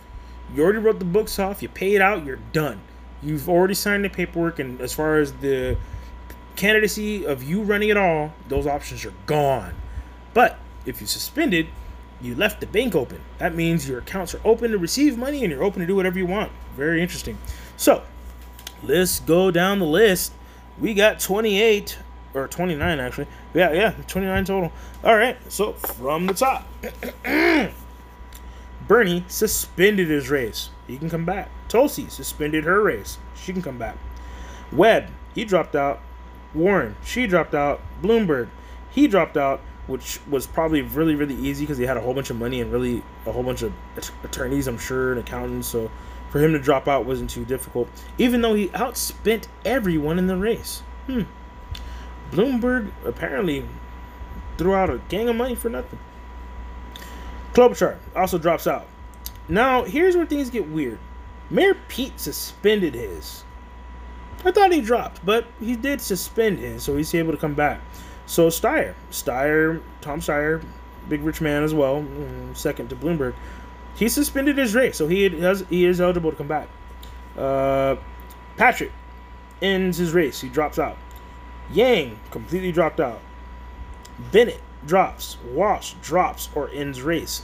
You 0.52 0.64
already 0.64 0.80
wrote 0.80 0.98
the 0.98 1.04
books 1.04 1.38
off. 1.38 1.62
You 1.62 1.68
paid 1.68 2.00
out. 2.00 2.24
You're 2.24 2.40
done. 2.52 2.80
You've 3.22 3.48
already 3.48 3.74
signed 3.74 4.04
the 4.04 4.08
paperwork, 4.08 4.58
and 4.58 4.80
as 4.80 4.92
far 4.92 5.18
as 5.18 5.32
the 5.34 5.76
candidacy 6.56 7.24
of 7.24 7.42
you 7.42 7.62
running 7.62 7.90
at 7.90 7.96
all, 7.96 8.32
those 8.48 8.66
options 8.66 9.04
are 9.04 9.14
gone. 9.26 9.74
But 10.34 10.58
if 10.86 11.00
you 11.00 11.06
suspended, 11.06 11.68
you 12.20 12.34
left 12.34 12.60
the 12.60 12.66
bank 12.66 12.94
open. 12.94 13.20
That 13.38 13.54
means 13.54 13.88
your 13.88 13.98
accounts 13.98 14.34
are 14.34 14.40
open 14.44 14.70
to 14.70 14.78
receive 14.78 15.18
money 15.18 15.42
and 15.42 15.52
you're 15.52 15.62
open 15.62 15.80
to 15.80 15.86
do 15.86 15.96
whatever 15.96 16.18
you 16.18 16.26
want. 16.26 16.52
Very 16.76 17.02
interesting. 17.02 17.36
So 17.76 18.02
let's 18.82 19.20
go 19.20 19.50
down 19.50 19.80
the 19.80 19.86
list. 19.86 20.32
We 20.78 20.94
got 20.94 21.20
28 21.20 21.98
or 22.34 22.48
29 22.48 23.00
actually. 23.00 23.26
Yeah, 23.54 23.72
yeah, 23.72 23.94
29 24.06 24.44
total. 24.44 24.72
All 25.02 25.16
right. 25.16 25.36
So 25.50 25.72
from 25.72 26.26
the 26.26 26.34
top, 26.34 26.66
Bernie 28.88 29.24
suspended 29.28 30.08
his 30.08 30.30
race. 30.30 30.70
He 30.86 30.98
can 30.98 31.10
come 31.10 31.24
back. 31.24 31.50
Tulsi 31.72 32.06
suspended 32.10 32.64
her 32.64 32.82
race. 32.82 33.16
She 33.34 33.50
can 33.54 33.62
come 33.62 33.78
back. 33.78 33.96
Webb, 34.70 35.08
he 35.34 35.46
dropped 35.46 35.74
out. 35.74 36.00
Warren, 36.52 36.96
she 37.02 37.26
dropped 37.26 37.54
out. 37.54 37.80
Bloomberg, 38.02 38.50
he 38.90 39.08
dropped 39.08 39.38
out 39.38 39.62
which 39.86 40.20
was 40.30 40.46
probably 40.46 40.80
really 40.80 41.16
really 41.16 41.34
easy 41.34 41.64
because 41.64 41.76
he 41.76 41.84
had 41.84 41.96
a 41.96 42.00
whole 42.00 42.14
bunch 42.14 42.30
of 42.30 42.36
money 42.36 42.60
and 42.60 42.70
really 42.70 43.02
a 43.26 43.32
whole 43.32 43.42
bunch 43.42 43.62
of 43.62 43.72
attorneys 44.22 44.68
i'm 44.68 44.78
sure 44.78 45.10
and 45.10 45.18
accountants 45.18 45.66
so 45.66 45.90
for 46.30 46.38
him 46.38 46.52
to 46.52 46.58
drop 46.60 46.86
out 46.86 47.04
wasn't 47.04 47.28
too 47.28 47.44
difficult 47.44 47.88
even 48.16 48.42
though 48.42 48.54
he 48.54 48.68
outspent 48.68 49.48
everyone 49.64 50.20
in 50.20 50.28
the 50.28 50.36
race 50.36 50.84
hmm 51.06 51.22
bloomberg 52.30 52.92
apparently 53.04 53.68
threw 54.56 54.72
out 54.72 54.88
a 54.88 54.98
gang 55.08 55.28
of 55.28 55.34
money 55.34 55.56
for 55.56 55.68
nothing 55.68 55.98
klobuchar 57.54 57.96
also 58.14 58.38
drops 58.38 58.68
out 58.68 58.86
now 59.48 59.82
here's 59.82 60.16
where 60.16 60.26
things 60.26 60.48
get 60.48 60.68
weird 60.68 61.00
mayor 61.50 61.76
pete 61.88 62.18
suspended 62.18 62.94
his 62.94 63.44
i 64.44 64.50
thought 64.50 64.72
he 64.72 64.80
dropped 64.80 65.24
but 65.24 65.46
he 65.60 65.76
did 65.76 66.00
suspend 66.00 66.58
his 66.58 66.82
so 66.82 66.96
he's 66.96 67.14
able 67.14 67.32
to 67.32 67.38
come 67.38 67.54
back 67.54 67.80
so 68.26 68.48
Steyer, 68.48 68.94
Steyer, 69.10 69.82
Tom 70.00 70.20
Steyer, 70.20 70.64
big 71.08 71.22
rich 71.22 71.40
man 71.40 71.62
as 71.62 71.74
well, 71.74 72.02
mm, 72.02 72.56
second 72.56 72.88
to 72.88 72.96
Bloomberg, 72.96 73.34
he 73.94 74.08
suspended 74.08 74.56
his 74.56 74.74
race, 74.74 74.96
so 74.96 75.06
he 75.06 75.28
has 75.40 75.64
he 75.68 75.84
is 75.84 76.00
eligible 76.00 76.30
to 76.30 76.36
come 76.36 76.48
back. 76.48 76.68
Uh, 77.36 77.96
Patrick 78.56 78.92
ends 79.60 79.98
his 79.98 80.12
race, 80.12 80.40
he 80.40 80.48
drops 80.48 80.78
out. 80.78 80.96
Yang 81.72 82.18
completely 82.30 82.72
dropped 82.72 83.00
out. 83.00 83.20
Bennet 84.30 84.60
drops. 84.86 85.36
Walsh 85.52 85.94
drops 86.02 86.48
or 86.54 86.68
ends 86.70 87.02
race. 87.02 87.42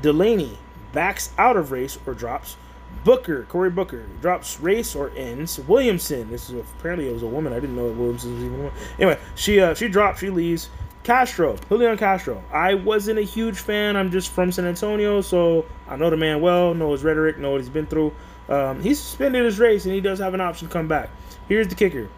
Delaney 0.00 0.58
backs 0.92 1.30
out 1.38 1.56
of 1.56 1.70
race 1.70 1.98
or 2.06 2.14
drops. 2.14 2.56
Booker, 3.02 3.44
Cory 3.44 3.70
Booker, 3.70 4.06
drops 4.20 4.60
race 4.60 4.94
or 4.94 5.10
ends. 5.16 5.58
Williamson, 5.60 6.30
this 6.30 6.48
is 6.48 6.60
apparently 6.78 7.08
it 7.08 7.12
was 7.12 7.22
a 7.22 7.26
woman. 7.26 7.52
I 7.52 7.60
didn't 7.60 7.76
know 7.76 7.88
Williamson 7.88 8.34
was 8.34 8.44
even 8.44 8.54
a 8.54 8.62
woman. 8.64 8.72
Anyway, 8.98 9.18
she 9.34 9.60
uh, 9.60 9.74
she 9.74 9.88
dropped, 9.88 10.20
she 10.20 10.30
leaves. 10.30 10.70
Castro, 11.02 11.58
Julian 11.68 11.98
Castro. 11.98 12.42
I 12.50 12.74
wasn't 12.74 13.18
a 13.18 13.22
huge 13.22 13.58
fan. 13.58 13.94
I'm 13.94 14.10
just 14.10 14.30
from 14.30 14.50
San 14.50 14.64
Antonio, 14.64 15.20
so 15.20 15.66
I 15.86 15.96
know 15.96 16.08
the 16.08 16.16
man 16.16 16.40
well, 16.40 16.72
know 16.72 16.92
his 16.92 17.04
rhetoric, 17.04 17.38
know 17.38 17.50
what 17.50 17.60
he's 17.60 17.68
been 17.68 17.86
through. 17.86 18.14
Um, 18.48 18.80
he 18.80 18.94
suspended 18.94 19.44
his 19.44 19.58
race, 19.58 19.84
and 19.84 19.94
he 19.94 20.00
does 20.00 20.18
have 20.18 20.32
an 20.32 20.40
option 20.40 20.68
to 20.68 20.72
come 20.72 20.88
back. 20.88 21.10
Here's 21.46 21.68
the 21.68 21.74
kicker: 21.74 22.08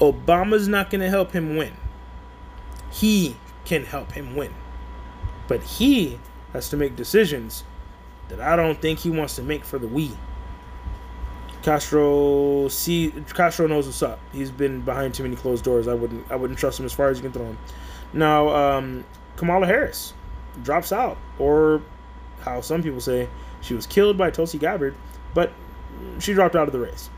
Obama's 0.00 0.66
not 0.66 0.90
going 0.90 1.00
to 1.00 1.08
help 1.08 1.30
him 1.30 1.56
win. 1.56 1.74
He 2.90 3.36
can 3.64 3.84
help 3.84 4.12
him 4.12 4.34
win, 4.34 4.52
but 5.46 5.62
he 5.62 6.18
has 6.52 6.68
to 6.70 6.76
make 6.76 6.96
decisions 6.96 7.62
that 8.28 8.40
I 8.40 8.56
don't 8.56 8.80
think 8.80 8.98
he 8.98 9.10
wants 9.10 9.36
to 9.36 9.42
make 9.42 9.64
for 9.64 9.78
the 9.78 9.86
Wii. 9.86 10.16
Castro 11.62 12.68
see 12.68 13.10
Castro 13.32 13.66
knows 13.66 13.86
what's 13.86 14.02
up. 14.02 14.20
He's 14.32 14.50
been 14.50 14.82
behind 14.82 15.14
too 15.14 15.22
many 15.22 15.34
closed 15.34 15.64
doors. 15.64 15.88
I 15.88 15.94
wouldn't 15.94 16.30
I 16.30 16.36
wouldn't 16.36 16.58
trust 16.58 16.78
him 16.78 16.84
as 16.84 16.92
far 16.92 17.08
as 17.08 17.16
you 17.16 17.22
can 17.22 17.32
throw 17.32 17.46
him. 17.46 17.58
Now, 18.12 18.48
um, 18.50 19.04
Kamala 19.36 19.66
Harris 19.66 20.12
drops 20.62 20.92
out, 20.92 21.16
or 21.38 21.82
how 22.42 22.60
some 22.60 22.82
people 22.82 23.00
say 23.00 23.28
she 23.62 23.74
was 23.74 23.86
killed 23.86 24.18
by 24.18 24.30
Tulsi 24.30 24.58
Gabbard, 24.58 24.94
but 25.32 25.52
she 26.18 26.34
dropped 26.34 26.54
out 26.54 26.68
of 26.68 26.72
the 26.72 26.80
race. 26.80 27.08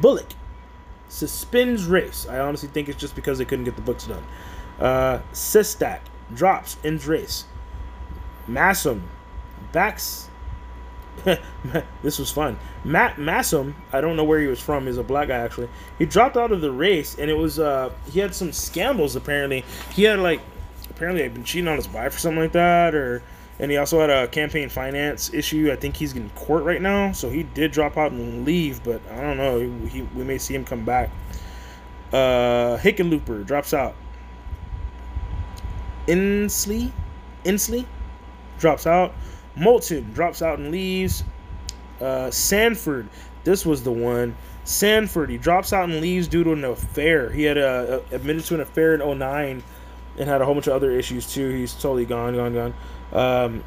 Bullock 0.00 0.28
suspends 1.08 1.86
race. 1.86 2.26
I 2.28 2.38
honestly 2.38 2.68
think 2.68 2.88
it's 2.88 2.98
just 2.98 3.16
because 3.16 3.38
they 3.38 3.44
couldn't 3.44 3.64
get 3.64 3.76
the 3.76 3.82
books 3.82 4.06
done. 4.06 4.24
Uh, 4.78 5.20
Sestak 5.32 6.00
drops, 6.34 6.76
ends 6.84 7.06
race. 7.06 7.44
Masson 8.46 9.02
backs. 9.72 10.28
this 12.02 12.18
was 12.18 12.30
fun. 12.30 12.58
Matt 12.84 13.18
Masson, 13.18 13.74
I 13.92 14.00
don't 14.00 14.16
know 14.16 14.24
where 14.24 14.40
he 14.40 14.46
was 14.46 14.60
from. 14.60 14.86
He's 14.86 14.98
a 14.98 15.02
black 15.02 15.28
guy 15.28 15.38
actually. 15.38 15.68
He 15.98 16.06
dropped 16.06 16.36
out 16.36 16.52
of 16.52 16.60
the 16.60 16.70
race, 16.70 17.16
and 17.18 17.30
it 17.30 17.34
was 17.34 17.58
uh 17.58 17.90
he 18.10 18.20
had 18.20 18.34
some 18.34 18.52
scandals 18.52 19.16
apparently. 19.16 19.64
He 19.92 20.04
had 20.04 20.20
like 20.20 20.40
apparently 20.90 21.22
had 21.22 21.34
been 21.34 21.44
cheating 21.44 21.68
on 21.68 21.76
his 21.76 21.88
wife 21.88 22.16
or 22.16 22.18
something 22.18 22.40
like 22.40 22.52
that, 22.52 22.94
or 22.94 23.22
and 23.58 23.70
he 23.70 23.76
also 23.76 24.00
had 24.00 24.10
a 24.10 24.28
campaign 24.28 24.68
finance 24.68 25.32
issue. 25.34 25.70
I 25.72 25.76
think 25.76 25.96
he's 25.96 26.14
in 26.14 26.30
court 26.30 26.64
right 26.64 26.80
now, 26.80 27.12
so 27.12 27.28
he 27.28 27.42
did 27.42 27.72
drop 27.72 27.96
out 27.96 28.12
and 28.12 28.44
leave. 28.44 28.82
But 28.84 29.02
I 29.10 29.20
don't 29.20 29.36
know. 29.36 29.58
He, 29.58 29.88
he 29.88 30.02
we 30.02 30.24
may 30.24 30.38
see 30.38 30.54
him 30.54 30.64
come 30.64 30.84
back. 30.84 31.10
Uh, 32.12 32.78
Hickenlooper 32.78 33.44
drops 33.44 33.74
out. 33.74 33.94
Inslee, 36.06 36.90
Inslee 37.44 37.84
drops 38.58 38.86
out. 38.86 39.12
Moulton 39.58 40.12
drops 40.12 40.42
out 40.42 40.58
and 40.58 40.70
leaves. 40.70 41.24
Uh, 42.00 42.30
Sanford, 42.30 43.08
this 43.44 43.66
was 43.66 43.82
the 43.82 43.92
one. 43.92 44.36
Sanford, 44.64 45.30
he 45.30 45.38
drops 45.38 45.72
out 45.72 45.88
and 45.88 46.00
leaves 46.00 46.28
due 46.28 46.44
to 46.44 46.52
an 46.52 46.64
affair. 46.64 47.30
He 47.30 47.42
had 47.44 47.56
a, 47.56 48.02
a 48.10 48.14
admitted 48.14 48.44
to 48.46 48.54
an 48.54 48.60
affair 48.60 48.94
in 48.94 49.18
09 49.18 49.62
and 50.18 50.28
had 50.28 50.40
a 50.40 50.44
whole 50.44 50.54
bunch 50.54 50.66
of 50.66 50.74
other 50.74 50.90
issues 50.90 51.32
too. 51.32 51.48
He's 51.48 51.72
totally 51.72 52.04
gone, 52.04 52.34
gone, 52.34 52.54
gone. 52.54 52.74
Um, 53.12 53.64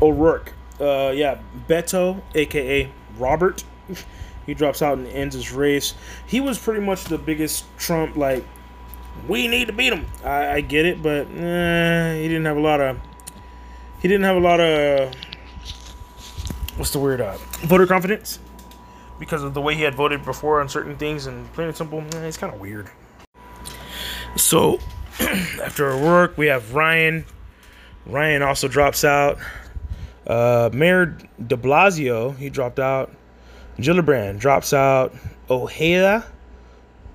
O'Rourke, 0.00 0.54
uh, 0.80 1.12
yeah, 1.14 1.40
Beto, 1.68 2.22
aka 2.34 2.90
Robert, 3.18 3.62
he 4.46 4.54
drops 4.54 4.80
out 4.80 4.96
and 4.96 5.06
ends 5.08 5.34
his 5.34 5.52
race. 5.52 5.94
He 6.26 6.40
was 6.40 6.58
pretty 6.58 6.80
much 6.80 7.04
the 7.04 7.18
biggest 7.18 7.64
Trump, 7.76 8.16
like, 8.16 8.44
we 9.28 9.46
need 9.48 9.66
to 9.66 9.74
beat 9.74 9.92
him. 9.92 10.06
I, 10.24 10.52
I 10.52 10.60
get 10.62 10.86
it, 10.86 11.02
but 11.02 11.26
eh, 11.26 12.14
he 12.22 12.28
didn't 12.28 12.46
have 12.46 12.56
a 12.56 12.60
lot 12.60 12.80
of 12.80 12.96
he 14.00 14.08
didn't 14.08 14.24
have 14.24 14.36
a 14.36 14.40
lot 14.40 14.60
of 14.60 15.14
what's 16.76 16.92
the 16.92 16.98
word 16.98 17.20
uh, 17.20 17.36
voter 17.62 17.86
confidence 17.86 18.38
because 19.18 19.42
of 19.42 19.52
the 19.52 19.60
way 19.60 19.74
he 19.74 19.82
had 19.82 19.94
voted 19.94 20.24
before 20.24 20.60
on 20.60 20.68
certain 20.68 20.96
things 20.96 21.26
and 21.26 21.52
plain 21.52 21.68
and 21.68 21.76
simple. 21.76 22.02
Eh, 22.14 22.26
it's 22.26 22.38
kind 22.38 22.52
of 22.52 22.58
weird. 22.58 22.88
So 24.36 24.78
after 25.20 25.96
work 25.96 26.38
we 26.38 26.46
have 26.46 26.74
ryan. 26.74 27.26
Ryan 28.06 28.42
also 28.42 28.66
drops 28.66 29.04
out. 29.04 29.38
Uh, 30.26 30.70
mayor 30.72 31.18
de 31.46 31.56
blasio 31.56 32.36
he 32.36 32.48
dropped 32.48 32.78
out. 32.80 33.14
Gillibrand 33.78 34.38
drops 34.38 34.72
out. 34.72 35.14
Ojeda 35.50 36.24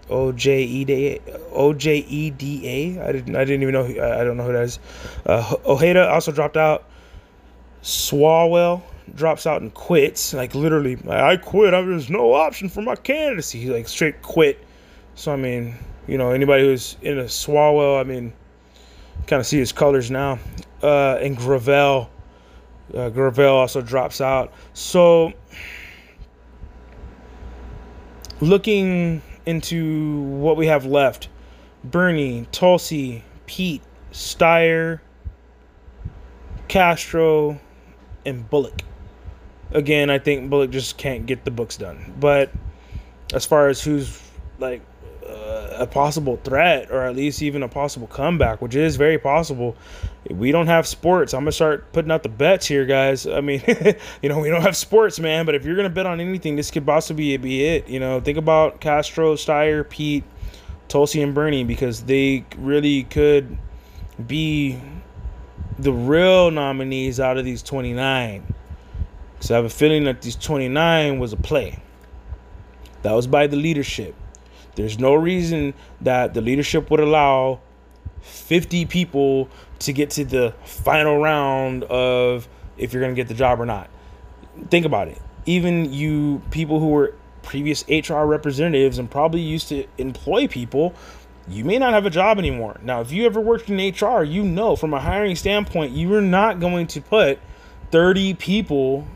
O 0.09 0.31
J 0.31 0.63
E 0.63 0.85
D 0.85 1.19
O 1.51 1.73
J 1.73 1.97
E 1.97 2.29
D 2.29 2.67
A. 2.97 3.07
I 3.07 3.11
didn't 3.11 3.35
I 3.35 3.43
didn't 3.45 3.63
even 3.63 3.73
know. 3.73 3.83
Who, 3.83 4.01
I 4.01 4.23
don't 4.23 4.37
know 4.37 4.45
who 4.45 4.53
that 4.53 4.63
is. 4.63 4.79
Uh, 5.25 5.55
Ojeda 5.65 6.09
also 6.09 6.31
dropped 6.31 6.57
out. 6.57 6.87
Swalwell 7.81 8.81
drops 9.13 9.45
out 9.45 9.61
and 9.61 9.73
quits. 9.73 10.33
Like 10.33 10.55
literally, 10.55 10.97
I 11.09 11.37
quit. 11.37 11.71
There's 11.71 12.09
no 12.09 12.33
option 12.33 12.69
for 12.69 12.81
my 12.81 12.95
candidacy. 12.95 13.59
He 13.59 13.69
like 13.69 13.87
straight 13.87 14.21
quit. 14.21 14.63
So 15.15 15.33
I 15.33 15.35
mean, 15.35 15.75
you 16.07 16.17
know, 16.17 16.31
anybody 16.31 16.63
who's 16.63 16.97
in 17.01 17.19
a 17.19 17.25
Swalwell, 17.25 17.99
I 17.99 18.03
mean, 18.03 18.33
kind 19.27 19.39
of 19.39 19.45
see 19.45 19.57
his 19.57 19.71
colors 19.71 20.11
now. 20.11 20.39
Uh, 20.83 21.17
and 21.19 21.35
Gravel, 21.35 22.09
uh, 22.93 23.09
Gravel 23.09 23.55
also 23.55 23.81
drops 23.81 24.21
out. 24.21 24.53
So 24.73 25.33
looking 28.41 29.21
into 29.45 30.21
what 30.21 30.57
we 30.57 30.67
have 30.67 30.85
left 30.85 31.29
Bernie, 31.83 32.47
Tulsi, 32.51 33.23
Pete, 33.45 33.83
Steyer, 34.11 34.99
Castro, 36.67 37.59
and 38.25 38.49
Bullock. 38.49 38.81
Again, 39.71 40.09
I 40.09 40.19
think 40.19 40.49
Bullock 40.49 40.71
just 40.71 40.97
can't 40.97 41.25
get 41.25 41.45
the 41.45 41.51
books 41.51 41.77
done. 41.77 42.13
But 42.19 42.51
as 43.33 43.45
far 43.45 43.67
as 43.67 43.83
who's 43.83 44.21
like 44.59 44.81
uh, 45.27 45.77
a 45.79 45.87
possible 45.87 46.39
threat 46.43 46.91
or 46.91 47.03
at 47.03 47.15
least 47.15 47.41
even 47.41 47.63
a 47.63 47.67
possible 47.67 48.07
comeback, 48.07 48.61
which 48.61 48.75
is 48.75 48.95
very 48.95 49.17
possible. 49.17 49.75
We 50.29 50.51
don't 50.51 50.67
have 50.67 50.87
sports. 50.87 51.33
I'm 51.33 51.41
gonna 51.41 51.51
start 51.51 51.91
putting 51.93 52.11
out 52.11 52.23
the 52.23 52.29
bets 52.29 52.65
here, 52.65 52.85
guys. 52.85 53.25
I 53.27 53.41
mean, 53.41 53.61
you 54.21 54.29
know, 54.29 54.39
we 54.39 54.49
don't 54.49 54.61
have 54.61 54.75
sports, 54.75 55.19
man. 55.19 55.45
But 55.45 55.55
if 55.55 55.65
you're 55.65 55.75
gonna 55.75 55.89
bet 55.89 56.05
on 56.05 56.19
anything, 56.19 56.55
this 56.55 56.71
could 56.71 56.85
possibly 56.85 57.35
be 57.37 57.65
it. 57.65 57.87
You 57.87 57.99
know, 57.99 58.19
think 58.19 58.37
about 58.37 58.81
Castro, 58.81 59.35
Steyer, 59.35 59.87
Pete, 59.87 60.23
Tulsi, 60.87 61.21
and 61.21 61.33
Bernie 61.33 61.63
because 61.63 62.03
they 62.03 62.45
really 62.57 63.03
could 63.03 63.57
be 64.25 64.79
the 65.77 65.91
real 65.91 66.51
nominees 66.51 67.19
out 67.19 67.37
of 67.37 67.45
these 67.45 67.61
29. 67.63 68.53
Because 69.33 69.51
I 69.51 69.55
have 69.55 69.65
a 69.65 69.69
feeling 69.69 70.05
that 70.05 70.21
these 70.21 70.35
29 70.35 71.19
was 71.19 71.33
a 71.33 71.37
play. 71.37 71.79
That 73.01 73.13
was 73.13 73.27
by 73.27 73.47
the 73.47 73.57
leadership. 73.57 74.15
There's 74.75 74.99
no 74.99 75.15
reason 75.15 75.73
that 76.01 76.33
the 76.33 76.41
leadership 76.41 76.91
would 76.91 76.99
allow 76.99 77.61
50 78.21 78.85
people 78.85 79.49
to 79.79 79.93
get 79.93 80.09
to 80.11 80.25
the 80.25 80.53
final 80.65 81.17
round 81.19 81.83
of 81.85 82.47
if 82.77 82.91
you're 82.91 83.01
going 83.01 83.15
to 83.15 83.19
get 83.19 83.27
the 83.27 83.33
job 83.33 83.59
or 83.59 83.65
not. 83.65 83.89
Think 84.69 84.85
about 84.85 85.07
it. 85.07 85.21
Even 85.45 85.93
you 85.93 86.41
people 86.51 86.79
who 86.79 86.87
were 86.87 87.13
previous 87.43 87.85
HR 87.87 88.23
representatives 88.23 88.97
and 88.97 89.09
probably 89.09 89.41
used 89.41 89.69
to 89.69 89.85
employ 89.97 90.47
people, 90.47 90.93
you 91.47 91.63
may 91.63 91.77
not 91.77 91.93
have 91.93 92.05
a 92.05 92.09
job 92.09 92.39
anymore. 92.39 92.79
Now, 92.81 93.01
if 93.01 93.11
you 93.11 93.25
ever 93.25 93.39
worked 93.39 93.69
in 93.69 93.77
HR, 93.77 94.23
you 94.23 94.43
know 94.43 94.75
from 94.75 94.93
a 94.93 94.99
hiring 94.99 95.35
standpoint, 95.35 95.91
you 95.91 96.13
are 96.15 96.21
not 96.21 96.59
going 96.59 96.87
to 96.87 97.01
put 97.01 97.39
30 97.91 98.33
people 98.33 99.07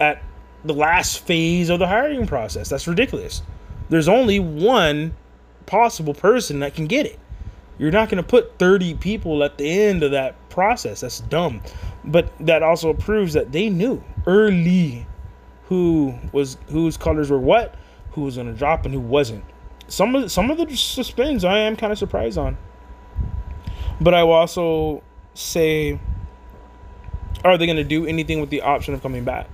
at 0.00 0.22
the 0.64 0.74
last 0.74 1.20
phase 1.20 1.70
of 1.70 1.78
the 1.78 1.86
hiring 1.86 2.26
process. 2.26 2.68
That's 2.68 2.88
ridiculous 2.88 3.42
there's 3.88 4.08
only 4.08 4.38
one 4.38 5.14
possible 5.66 6.14
person 6.14 6.60
that 6.60 6.74
can 6.74 6.86
get 6.86 7.06
it. 7.06 7.18
You're 7.78 7.92
not 7.92 8.08
going 8.08 8.22
to 8.22 8.28
put 8.28 8.58
30 8.58 8.94
people 8.94 9.44
at 9.44 9.56
the 9.58 9.68
end 9.68 10.02
of 10.02 10.10
that 10.10 10.36
process. 10.50 11.00
That's 11.00 11.20
dumb. 11.20 11.62
But 12.04 12.32
that 12.40 12.62
also 12.62 12.92
proves 12.92 13.34
that 13.34 13.52
they 13.52 13.70
knew 13.70 14.02
early 14.26 15.06
who 15.66 16.14
was 16.32 16.56
whose 16.68 16.96
colors 16.96 17.30
were 17.30 17.38
what, 17.38 17.74
who 18.12 18.22
was 18.22 18.36
going 18.36 18.50
to 18.50 18.58
drop 18.58 18.84
and 18.84 18.94
who 18.94 19.00
wasn't. 19.00 19.44
Some 19.86 20.14
of 20.14 20.32
some 20.32 20.50
of 20.50 20.58
the 20.58 20.74
spins 20.74 21.44
I 21.44 21.58
am 21.58 21.76
kind 21.76 21.92
of 21.92 21.98
surprised 21.98 22.38
on. 22.38 22.56
But 24.00 24.14
I 24.14 24.24
will 24.24 24.32
also 24.32 25.02
say 25.34 26.00
are 27.44 27.56
they 27.56 27.66
going 27.66 27.76
to 27.76 27.84
do 27.84 28.06
anything 28.06 28.40
with 28.40 28.50
the 28.50 28.62
option 28.62 28.94
of 28.94 29.02
coming 29.02 29.24
back? 29.24 29.48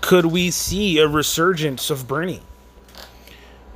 Could 0.00 0.26
we 0.26 0.50
see 0.50 0.98
a 0.98 1.06
resurgence 1.06 1.90
of 1.90 2.08
Bernie? 2.08 2.42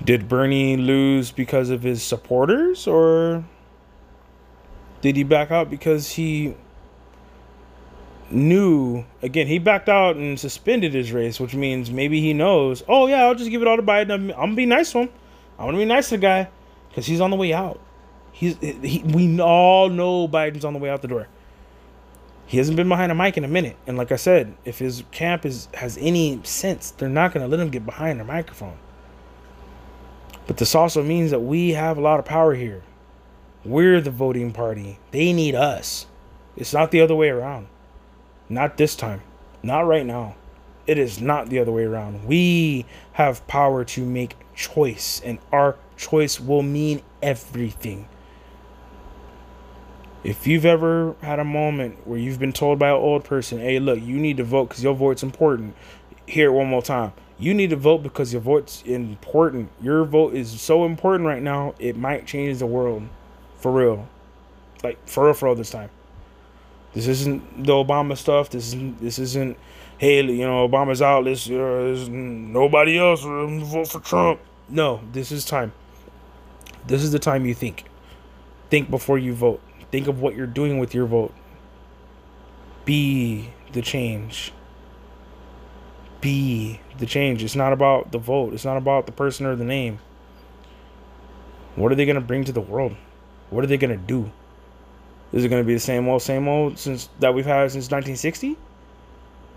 Did 0.04 0.28
Bernie 0.28 0.76
lose 0.76 1.30
because 1.30 1.70
of 1.70 1.82
his 1.82 2.02
supporters 2.02 2.86
or 2.86 3.44
did 5.00 5.16
he 5.16 5.22
back 5.22 5.50
out 5.50 5.70
because 5.70 6.12
he 6.12 6.54
knew 8.30 9.04
again 9.20 9.46
he 9.46 9.58
backed 9.58 9.88
out 9.88 10.16
and 10.16 10.38
suspended 10.40 10.94
his 10.94 11.12
race, 11.12 11.38
which 11.38 11.54
means 11.54 11.90
maybe 11.90 12.20
he 12.20 12.32
knows, 12.32 12.82
oh 12.88 13.06
yeah, 13.06 13.24
I'll 13.24 13.34
just 13.34 13.50
give 13.50 13.62
it 13.62 13.68
all 13.68 13.76
to 13.76 13.82
Biden. 13.82 14.12
I'm, 14.12 14.30
I'm 14.30 14.36
gonna 14.36 14.54
be 14.54 14.66
nice 14.66 14.92
to 14.92 15.00
him. 15.00 15.08
I'm 15.58 15.66
gonna 15.66 15.78
be 15.78 15.84
nice 15.84 16.08
to 16.08 16.16
the 16.16 16.22
guy 16.22 16.48
because 16.88 17.06
he's 17.06 17.20
on 17.20 17.30
the 17.30 17.36
way 17.36 17.52
out. 17.52 17.80
He's 18.32 18.56
he, 18.58 19.02
we 19.06 19.40
all 19.40 19.88
know 19.88 20.26
Biden's 20.26 20.64
on 20.64 20.72
the 20.72 20.78
way 20.78 20.88
out 20.88 21.02
the 21.02 21.08
door. 21.08 21.28
He 22.46 22.58
hasn't 22.58 22.76
been 22.76 22.88
behind 22.88 23.12
a 23.12 23.14
mic 23.14 23.36
in 23.36 23.44
a 23.44 23.48
minute, 23.48 23.76
and 23.86 23.96
like 23.96 24.10
I 24.10 24.16
said, 24.16 24.54
if 24.64 24.78
his 24.78 25.04
camp 25.12 25.46
is 25.46 25.68
has 25.74 25.96
any 26.00 26.40
sense, 26.42 26.90
they're 26.90 27.08
not 27.08 27.32
gonna 27.32 27.48
let 27.48 27.60
him 27.60 27.70
get 27.70 27.86
behind 27.86 28.20
a 28.20 28.24
microphone. 28.24 28.78
But 30.46 30.56
this 30.56 30.74
also 30.74 31.02
means 31.02 31.30
that 31.30 31.40
we 31.40 31.70
have 31.70 31.98
a 31.98 32.00
lot 32.00 32.18
of 32.18 32.24
power 32.24 32.54
here. 32.54 32.82
We're 33.64 34.00
the 34.00 34.10
voting 34.10 34.52
party. 34.52 34.98
They 35.12 35.32
need 35.32 35.54
us. 35.54 36.06
It's 36.56 36.72
not 36.72 36.90
the 36.90 37.00
other 37.00 37.14
way 37.14 37.28
around. 37.28 37.68
Not 38.48 38.76
this 38.76 38.96
time. 38.96 39.22
Not 39.62 39.86
right 39.86 40.04
now. 40.04 40.34
It 40.86 40.98
is 40.98 41.20
not 41.20 41.48
the 41.48 41.60
other 41.60 41.70
way 41.70 41.84
around. 41.84 42.26
We 42.26 42.86
have 43.12 43.46
power 43.46 43.84
to 43.84 44.04
make 44.04 44.36
choice, 44.54 45.20
and 45.24 45.38
our 45.52 45.76
choice 45.96 46.40
will 46.40 46.62
mean 46.62 47.02
everything. 47.22 48.08
If 50.24 50.46
you've 50.46 50.66
ever 50.66 51.14
had 51.22 51.38
a 51.38 51.44
moment 51.44 52.06
where 52.06 52.18
you've 52.18 52.38
been 52.38 52.52
told 52.52 52.78
by 52.78 52.88
an 52.88 52.94
old 52.94 53.24
person, 53.24 53.58
hey, 53.58 53.78
look, 53.78 54.00
you 54.00 54.16
need 54.16 54.36
to 54.38 54.44
vote 54.44 54.68
because 54.68 54.82
your 54.82 54.94
vote's 54.94 55.22
important, 55.22 55.74
hear 56.26 56.48
it 56.48 56.52
one 56.52 56.68
more 56.68 56.82
time. 56.82 57.12
You 57.38 57.54
need 57.54 57.70
to 57.70 57.76
vote 57.76 58.02
because 58.02 58.32
your 58.32 58.42
vote's 58.42 58.82
important. 58.82 59.70
Your 59.80 60.04
vote 60.04 60.34
is 60.34 60.60
so 60.60 60.84
important 60.84 61.26
right 61.26 61.42
now, 61.42 61.74
it 61.78 61.96
might 61.96 62.26
change 62.26 62.58
the 62.58 62.66
world. 62.66 63.08
For 63.56 63.72
real. 63.72 64.08
Like 64.82 64.98
for 65.08 65.24
real 65.24 65.34
for 65.34 65.46
real 65.46 65.54
this 65.54 65.70
time. 65.70 65.90
This 66.94 67.06
isn't 67.06 67.64
the 67.64 67.72
Obama 67.72 68.16
stuff. 68.16 68.50
This 68.50 68.68
isn't 68.68 69.00
this 69.00 69.18
isn't 69.18 69.56
hey, 69.98 70.20
you 70.22 70.44
know, 70.44 70.68
Obama's 70.68 71.00
out, 71.00 71.24
let's 71.24 71.48
uh, 71.48 72.08
nobody 72.10 72.98
else 72.98 73.22
vote 73.22 73.86
for 73.86 74.00
Trump. 74.00 74.40
No, 74.68 75.00
this 75.12 75.30
is 75.30 75.44
time. 75.44 75.72
This 76.86 77.04
is 77.04 77.12
the 77.12 77.20
time 77.20 77.46
you 77.46 77.54
think. 77.54 77.84
Think 78.68 78.90
before 78.90 79.18
you 79.18 79.32
vote. 79.32 79.60
Think 79.92 80.08
of 80.08 80.20
what 80.20 80.34
you're 80.34 80.46
doing 80.46 80.78
with 80.78 80.94
your 80.94 81.06
vote. 81.06 81.32
Be 82.84 83.50
the 83.72 83.82
change 83.82 84.52
be 86.22 86.80
the 86.96 87.04
change. 87.04 87.44
It's 87.44 87.56
not 87.56 87.74
about 87.74 88.12
the 88.12 88.18
vote. 88.18 88.54
It's 88.54 88.64
not 88.64 88.78
about 88.78 89.04
the 89.04 89.12
person 89.12 89.44
or 89.44 89.54
the 89.54 89.64
name. 89.64 89.98
What 91.76 91.92
are 91.92 91.94
they 91.94 92.06
going 92.06 92.14
to 92.16 92.22
bring 92.22 92.44
to 92.44 92.52
the 92.52 92.60
world? 92.60 92.96
What 93.50 93.62
are 93.62 93.66
they 93.66 93.76
going 93.76 93.90
to 93.90 94.02
do? 94.02 94.30
Is 95.32 95.44
it 95.44 95.48
going 95.48 95.62
to 95.62 95.66
be 95.66 95.74
the 95.74 95.80
same 95.80 96.08
old, 96.08 96.22
same 96.22 96.48
old 96.48 96.78
since 96.78 97.10
that 97.20 97.34
we've 97.34 97.44
had 97.44 97.70
since 97.70 97.90
1960? 97.90 98.56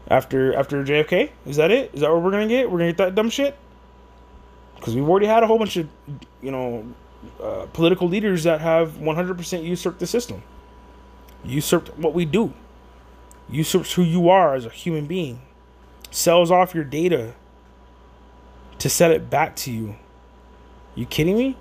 After 0.07 0.53
after 0.53 0.83
JFK, 0.83 1.31
is 1.47 1.55
that 1.55 1.71
it? 1.71 1.91
Is 1.95 2.01
that 2.01 2.11
what 2.11 2.21
we're 2.21 2.29
gonna 2.29 2.47
get? 2.47 2.69
We're 2.69 2.77
gonna 2.77 2.91
get 2.91 2.97
that 2.97 3.15
dumb 3.15 3.31
shit? 3.31 3.57
Because 4.75 4.93
we've 4.93 5.09
already 5.09 5.25
had 5.25 5.41
a 5.41 5.47
whole 5.47 5.57
bunch 5.57 5.77
of, 5.77 5.89
you 6.43 6.51
know, 6.51 6.85
uh, 7.41 7.65
political 7.73 8.07
leaders 8.07 8.43
that 8.43 8.61
have 8.61 8.99
100% 8.99 9.63
usurped 9.63 9.99
the 9.99 10.05
system, 10.05 10.43
usurped 11.43 11.97
what 11.97 12.13
we 12.13 12.23
do, 12.23 12.53
usurped 13.49 13.93
who 13.93 14.03
you 14.03 14.29
are 14.29 14.53
as 14.53 14.63
a 14.63 14.69
human 14.69 15.07
being 15.07 15.41
sells 16.15 16.49
off 16.49 16.73
your 16.73 16.83
data 16.83 17.33
to 18.79 18.89
sell 18.89 19.11
it 19.11 19.29
back 19.29 19.55
to 19.57 19.71
you. 19.71 19.95
You 20.95 21.05
kidding 21.05 21.37
me? 21.37 21.57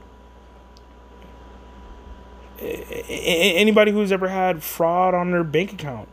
Anybody 2.60 3.90
who's 3.90 4.12
ever 4.12 4.28
had 4.28 4.62
fraud 4.62 5.12
on 5.12 5.32
their 5.32 5.44
bank 5.44 5.72
account, 5.72 6.08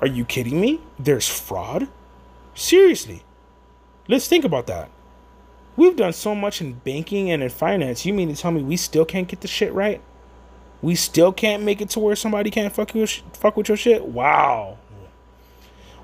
are 0.00 0.06
you 0.06 0.24
kidding 0.24 0.60
me? 0.60 0.80
There's 0.98 1.28
fraud? 1.28 1.88
Seriously. 2.54 3.22
Let's 4.08 4.26
think 4.26 4.44
about 4.44 4.66
that. 4.68 4.90
We've 5.76 5.96
done 5.96 6.14
so 6.14 6.34
much 6.34 6.62
in 6.62 6.74
banking 6.74 7.30
and 7.30 7.42
in 7.42 7.50
finance. 7.50 8.06
You 8.06 8.14
mean 8.14 8.34
to 8.34 8.40
tell 8.40 8.52
me 8.52 8.62
we 8.62 8.78
still 8.78 9.04
can't 9.04 9.28
get 9.28 9.42
the 9.42 9.48
shit 9.48 9.72
right? 9.74 10.00
We 10.80 10.94
still 10.94 11.32
can't 11.32 11.62
make 11.62 11.82
it 11.82 11.90
to 11.90 12.00
where 12.00 12.16
somebody 12.16 12.50
can't 12.50 12.74
fuck 12.74 12.94
with, 12.94 13.20
fuck 13.34 13.56
with 13.56 13.68
your 13.68 13.76
shit? 13.76 14.06
Wow 14.06 14.78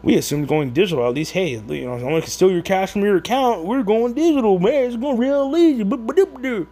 we 0.02 0.16
assumed 0.16 0.48
going 0.48 0.72
digital. 0.72 1.06
At 1.06 1.14
least, 1.14 1.32
hey, 1.32 1.50
you 1.50 1.86
know, 1.86 1.98
someone 1.98 2.20
can 2.20 2.30
steal 2.30 2.50
your 2.50 2.62
cash 2.62 2.92
from 2.92 3.02
your 3.02 3.16
account. 3.16 3.64
We're 3.64 3.82
going 3.82 4.14
digital, 4.14 4.58
man. 4.58 4.84
It's 4.84 4.96
going 4.96 5.16
real 5.16 5.56
easy. 5.56 6.66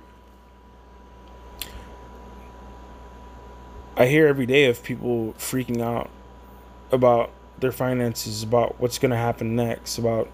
I 3.97 4.07
hear 4.07 4.27
every 4.27 4.47
day 4.47 4.65
of 4.67 4.83
people 4.83 5.35
freaking 5.39 5.81
out 5.81 6.11
about 6.91 7.31
their 7.59 7.73
finances, 7.73 8.43
about 8.43 8.81
what's 8.81 8.99
going 8.99 9.11
to 9.11 9.17
happen 9.17 9.55
next, 9.55 9.99
about 9.99 10.29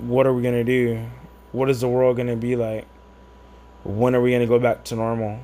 what 0.00 0.26
are 0.26 0.32
we 0.32 0.42
going 0.42 0.54
to 0.54 0.64
do? 0.64 1.04
What 1.52 1.68
is 1.68 1.80
the 1.80 1.88
world 1.88 2.16
going 2.16 2.28
to 2.28 2.36
be 2.36 2.54
like? 2.56 2.86
When 3.84 4.14
are 4.14 4.20
we 4.20 4.30
going 4.30 4.42
to 4.42 4.46
go 4.46 4.58
back 4.58 4.84
to 4.84 4.94
normal? 4.94 5.40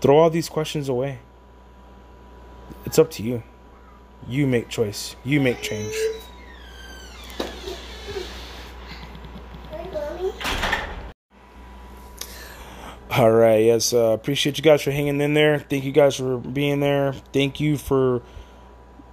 Throw 0.00 0.18
all 0.18 0.30
these 0.30 0.48
questions 0.48 0.88
away. 0.88 1.20
It's 2.84 2.98
up 2.98 3.10
to 3.12 3.22
you. 3.22 3.44
You 4.28 4.46
make 4.46 4.68
choice. 4.68 5.16
You 5.24 5.40
make 5.40 5.60
change. 5.62 5.94
All 13.10 13.30
right. 13.30 13.62
Yes. 13.62 13.92
Uh, 13.92 14.12
appreciate 14.12 14.56
you 14.56 14.62
guys 14.64 14.80
for 14.80 14.90
hanging 14.90 15.20
in 15.20 15.34
there. 15.34 15.58
Thank 15.58 15.84
you 15.84 15.92
guys 15.92 16.16
for 16.16 16.38
being 16.38 16.80
there. 16.80 17.12
Thank 17.32 17.60
you 17.60 17.76
for 17.76 18.22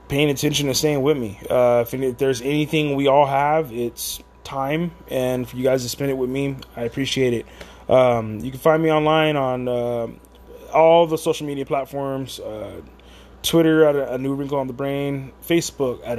paying 0.07 0.29
attention 0.29 0.67
and 0.67 0.77
staying 0.77 1.01
with 1.01 1.17
me. 1.17 1.37
Uh, 1.49 1.85
if, 1.85 2.17
there's 2.17 2.41
anything 2.41 2.95
we 2.95 3.07
all 3.07 3.25
have, 3.25 3.73
it's 3.73 4.21
time, 4.43 4.91
and 5.09 5.47
for 5.47 5.57
you 5.57 5.63
guys 5.63 5.83
to 5.83 5.89
spend 5.89 6.11
it 6.11 6.17
with 6.17 6.29
me, 6.29 6.55
I 6.75 6.83
appreciate 6.83 7.33
it. 7.33 7.45
Um, 7.89 8.39
you 8.39 8.51
can 8.51 8.59
find 8.59 8.81
me 8.81 8.91
online 8.91 9.35
on 9.35 9.67
uh, 9.67 10.07
all 10.73 11.05
the 11.05 11.17
social 11.17 11.45
media 11.45 11.65
platforms. 11.65 12.39
Uh, 12.39 12.81
Twitter 13.41 13.85
at 13.85 13.95
a, 13.95 14.13
a, 14.13 14.17
new 14.17 14.33
wrinkle 14.33 14.57
on 14.57 14.67
the 14.67 14.73
brain, 14.73 15.31
Facebook 15.47 16.01
at 16.05 16.17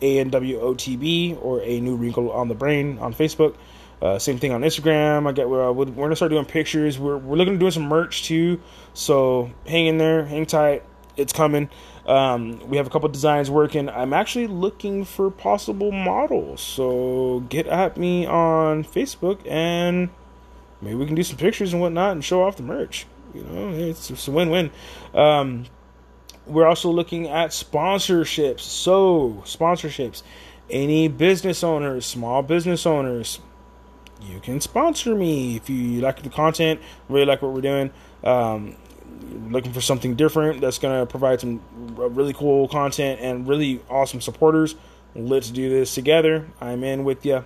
ANWOTB 0.00 1.42
or 1.42 1.60
a 1.62 1.80
new 1.80 1.96
wrinkle 1.96 2.30
on 2.32 2.48
the 2.48 2.54
brain 2.54 2.98
on 2.98 3.14
Facebook. 3.14 3.54
Uh, 4.02 4.18
same 4.18 4.38
thing 4.38 4.52
on 4.52 4.62
Instagram. 4.62 5.26
I 5.26 5.32
get 5.32 5.48
where 5.48 5.72
we're 5.72 5.86
gonna 5.86 6.16
start 6.16 6.30
doing 6.30 6.44
pictures. 6.44 6.98
We're 6.98 7.16
we're 7.16 7.36
looking 7.36 7.54
to 7.54 7.58
do 7.58 7.70
some 7.70 7.84
merch 7.84 8.24
too. 8.24 8.60
So 8.94 9.50
hang 9.66 9.86
in 9.86 9.98
there, 9.98 10.24
hang 10.26 10.44
tight. 10.44 10.82
It's 11.16 11.32
coming. 11.32 11.70
Um, 12.04 12.60
we 12.68 12.76
have 12.76 12.86
a 12.86 12.90
couple 12.90 13.08
designs 13.08 13.50
working. 13.50 13.88
I'm 13.88 14.12
actually 14.12 14.48
looking 14.48 15.04
for 15.04 15.30
possible 15.30 15.92
models. 15.92 16.60
So 16.60 17.44
get 17.48 17.66
at 17.66 17.96
me 17.96 18.26
on 18.26 18.84
Facebook 18.84 19.40
and 19.50 20.10
maybe 20.82 20.96
we 20.96 21.06
can 21.06 21.14
do 21.14 21.22
some 21.22 21.38
pictures 21.38 21.72
and 21.72 21.80
whatnot 21.80 22.12
and 22.12 22.24
show 22.24 22.42
off 22.42 22.56
the 22.56 22.62
merch. 22.62 23.06
You 23.34 23.42
know, 23.42 23.70
it's, 23.70 24.10
it's 24.10 24.28
a 24.28 24.30
win-win. 24.30 24.70
Um, 25.14 25.66
we're 26.46 26.66
also 26.66 26.90
looking 26.90 27.28
at 27.28 27.50
sponsorships. 27.50 28.60
So 28.60 29.42
sponsorships. 29.44 30.22
Any 30.68 31.08
business 31.08 31.62
owners, 31.62 32.06
small 32.06 32.42
business 32.42 32.86
owners, 32.86 33.38
you 34.20 34.40
can 34.40 34.60
sponsor 34.60 35.14
me 35.14 35.56
if 35.56 35.68
you 35.70 36.00
like 36.00 36.22
the 36.22 36.30
content, 36.30 36.80
really 37.08 37.26
like 37.26 37.42
what 37.42 37.52
we're 37.52 37.60
doing. 37.60 37.90
Um, 38.24 38.76
looking 39.48 39.72
for 39.72 39.80
something 39.80 40.14
different 40.16 40.60
that's 40.60 40.78
going 40.78 40.98
to 40.98 41.06
provide 41.06 41.40
some 41.40 41.60
really 41.74 42.32
cool 42.32 42.68
content 42.68 43.20
and 43.20 43.46
really 43.46 43.80
awesome 43.88 44.20
supporters. 44.20 44.74
Let's 45.14 45.50
do 45.50 45.68
this 45.68 45.94
together. 45.94 46.46
I'm 46.60 46.82
in 46.84 47.04
with 47.04 47.24
you. 47.24 47.44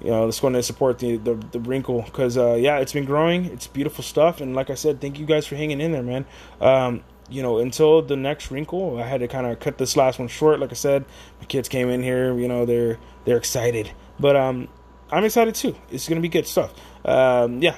You 0.00 0.10
know, 0.10 0.24
let's 0.24 0.40
go 0.40 0.48
and 0.48 0.64
support 0.64 0.98
the 0.98 1.16
the, 1.16 1.34
the 1.52 1.60
wrinkle 1.60 2.02
because 2.02 2.36
uh, 2.36 2.54
yeah, 2.54 2.78
it's 2.78 2.92
been 2.92 3.04
growing. 3.04 3.44
It's 3.46 3.68
beautiful 3.68 4.02
stuff, 4.02 4.40
and 4.40 4.54
like 4.54 4.68
I 4.68 4.74
said, 4.74 5.00
thank 5.00 5.18
you 5.18 5.26
guys 5.26 5.46
for 5.46 5.54
hanging 5.54 5.80
in 5.80 5.92
there, 5.92 6.02
man. 6.02 6.26
Um, 6.60 7.04
you 7.32 7.42
know, 7.42 7.58
until 7.58 8.02
the 8.02 8.16
next 8.16 8.50
wrinkle, 8.50 8.98
I 8.98 9.06
had 9.06 9.20
to 9.20 9.28
kind 9.28 9.46
of 9.46 9.58
cut 9.60 9.78
this 9.78 9.96
last 9.96 10.18
one 10.18 10.28
short. 10.28 10.60
Like 10.60 10.70
I 10.70 10.74
said, 10.74 11.04
my 11.40 11.46
kids 11.46 11.68
came 11.68 11.88
in 11.88 12.02
here. 12.02 12.36
You 12.38 12.48
know, 12.48 12.66
they're 12.66 12.98
they're 13.24 13.38
excited, 13.38 13.90
but 14.20 14.36
um, 14.36 14.68
I'm 15.10 15.24
excited 15.24 15.54
too. 15.54 15.74
It's 15.90 16.08
gonna 16.08 16.20
be 16.20 16.28
good 16.28 16.46
stuff. 16.46 16.72
Um, 17.04 17.62
yeah, 17.62 17.76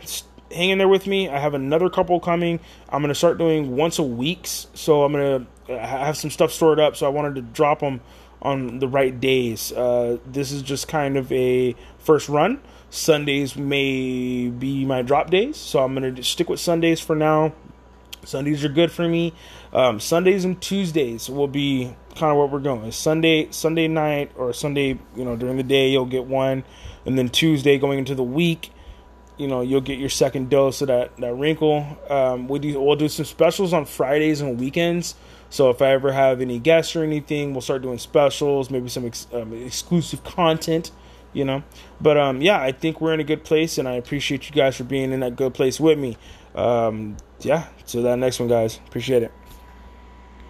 hang 0.53 0.71
in 0.71 0.79
there 0.79 0.89
with 0.89 1.07
me. 1.07 1.29
I 1.29 1.39
have 1.39 1.55
another 1.55 1.89
couple 1.89 2.19
coming. 2.21 2.61
I'm 2.89 3.03
gonna 3.03 3.15
start 3.15 3.39
doing 3.39 3.77
once 3.77 3.99
a 3.99 4.03
weeks, 4.03 4.67
so 4.75 5.05
I'm 5.05 5.13
gonna 5.13 5.47
have 5.69 6.17
some 6.17 6.31
stuff 6.31 6.53
stored 6.53 6.81
up. 6.81 6.97
So 6.97 7.07
I 7.07 7.11
wanted 7.11 7.37
to 7.37 7.43
drop 7.43 7.81
them 7.81 8.01
on 8.43 8.79
the 8.79 8.89
right 8.89 9.19
days. 9.19 9.73
Uh, 9.73 10.19
this 10.27 10.53
is 10.53 10.63
just 10.63 10.89
kind 10.89 11.17
of 11.17 11.31
a 11.33 11.75
first 11.99 12.29
run. 12.29 12.61
Sundays 12.91 13.57
may 13.57 14.49
be 14.49 14.85
my 14.85 15.03
drop 15.03 15.31
days, 15.31 15.57
so 15.57 15.81
I'm 15.83 15.95
gonna 15.95 16.23
stick 16.23 16.49
with 16.49 16.61
Sundays 16.61 17.01
for 17.01 17.17
now. 17.17 17.53
Sundays 18.27 18.65
are 18.65 18.69
good 18.69 18.91
for 18.91 19.09
me. 19.09 19.33
Um, 19.73 20.01
Sundays 20.01 20.45
and 20.45 20.61
Tuesdays 20.61 21.29
will 21.29 21.49
be 21.49 21.95
kind 22.17 22.31
of 22.31 22.39
what 22.39 22.51
we're 22.51 22.61
going. 22.61 22.91
Sunday, 22.93 23.49
Sunday 23.51 23.89
night 23.89 24.33
or 24.37 24.53
Sunday, 24.53 24.99
you 25.17 25.25
know, 25.25 25.37
during 25.37 25.57
the 25.57 25.63
day 25.63 25.91
you'll 25.91 26.07
get 26.07 26.25
one, 26.25 26.65
and 27.07 27.19
then 27.19 27.29
Tuesday 27.29 27.79
going 27.79 27.99
into 27.99 28.15
the 28.15 28.23
week, 28.23 28.71
you 29.37 29.49
know, 29.49 29.63
you'll 29.63 29.81
get 29.81 29.99
your 29.99 30.09
second 30.09 30.49
dose 30.49 30.81
of 30.81 30.89
that 30.89 31.17
that 31.17 31.35
wrinkle. 31.35 31.87
Um, 32.09 32.49
we 32.49 32.59
do 32.59 32.81
we'll 32.81 32.97
do 32.97 33.09
some 33.09 33.25
specials 33.25 33.73
on 33.73 33.85
Fridays 33.85 34.41
and 34.41 34.61
weekends. 34.61 35.15
So 35.51 35.71
if 35.71 35.83
I 35.83 35.93
ever 35.93 36.13
have 36.13 36.41
any 36.41 36.59
guests 36.59 36.97
or 36.97 37.05
anything, 37.05 37.53
we'll 37.53 37.61
start 37.61 37.83
doing 37.83 37.99
specials, 37.99 38.71
maybe 38.71 38.89
some 38.89 39.07
ex- 39.07 39.29
um, 39.33 39.53
exclusive 39.53 40.25
content, 40.25 40.91
you 41.33 41.45
know. 41.45 41.63
But 42.01 42.17
um, 42.17 42.43
yeah, 42.43 42.61
I 42.61 42.73
think 42.73 43.01
we're 43.01 43.15
in 43.15 43.21
a 43.21 43.25
good 43.25 43.45
place, 43.45 43.79
and 43.79 43.89
I 43.89 43.93
appreciate 43.93 44.49
you 44.49 44.55
guys 44.55 44.77
for 44.77 44.85
being 44.85 45.13
in 45.13 45.21
that 45.21 45.37
good 45.37 45.55
place 45.55 45.79
with 45.79 45.99
me. 45.99 46.17
Um, 46.55 47.17
yeah, 47.41 47.69
till 47.87 48.03
that 48.03 48.19
next 48.19 48.41
one, 48.41 48.49
guys. 48.49 48.81
Appreciate 48.87 49.23
it. 49.23 49.33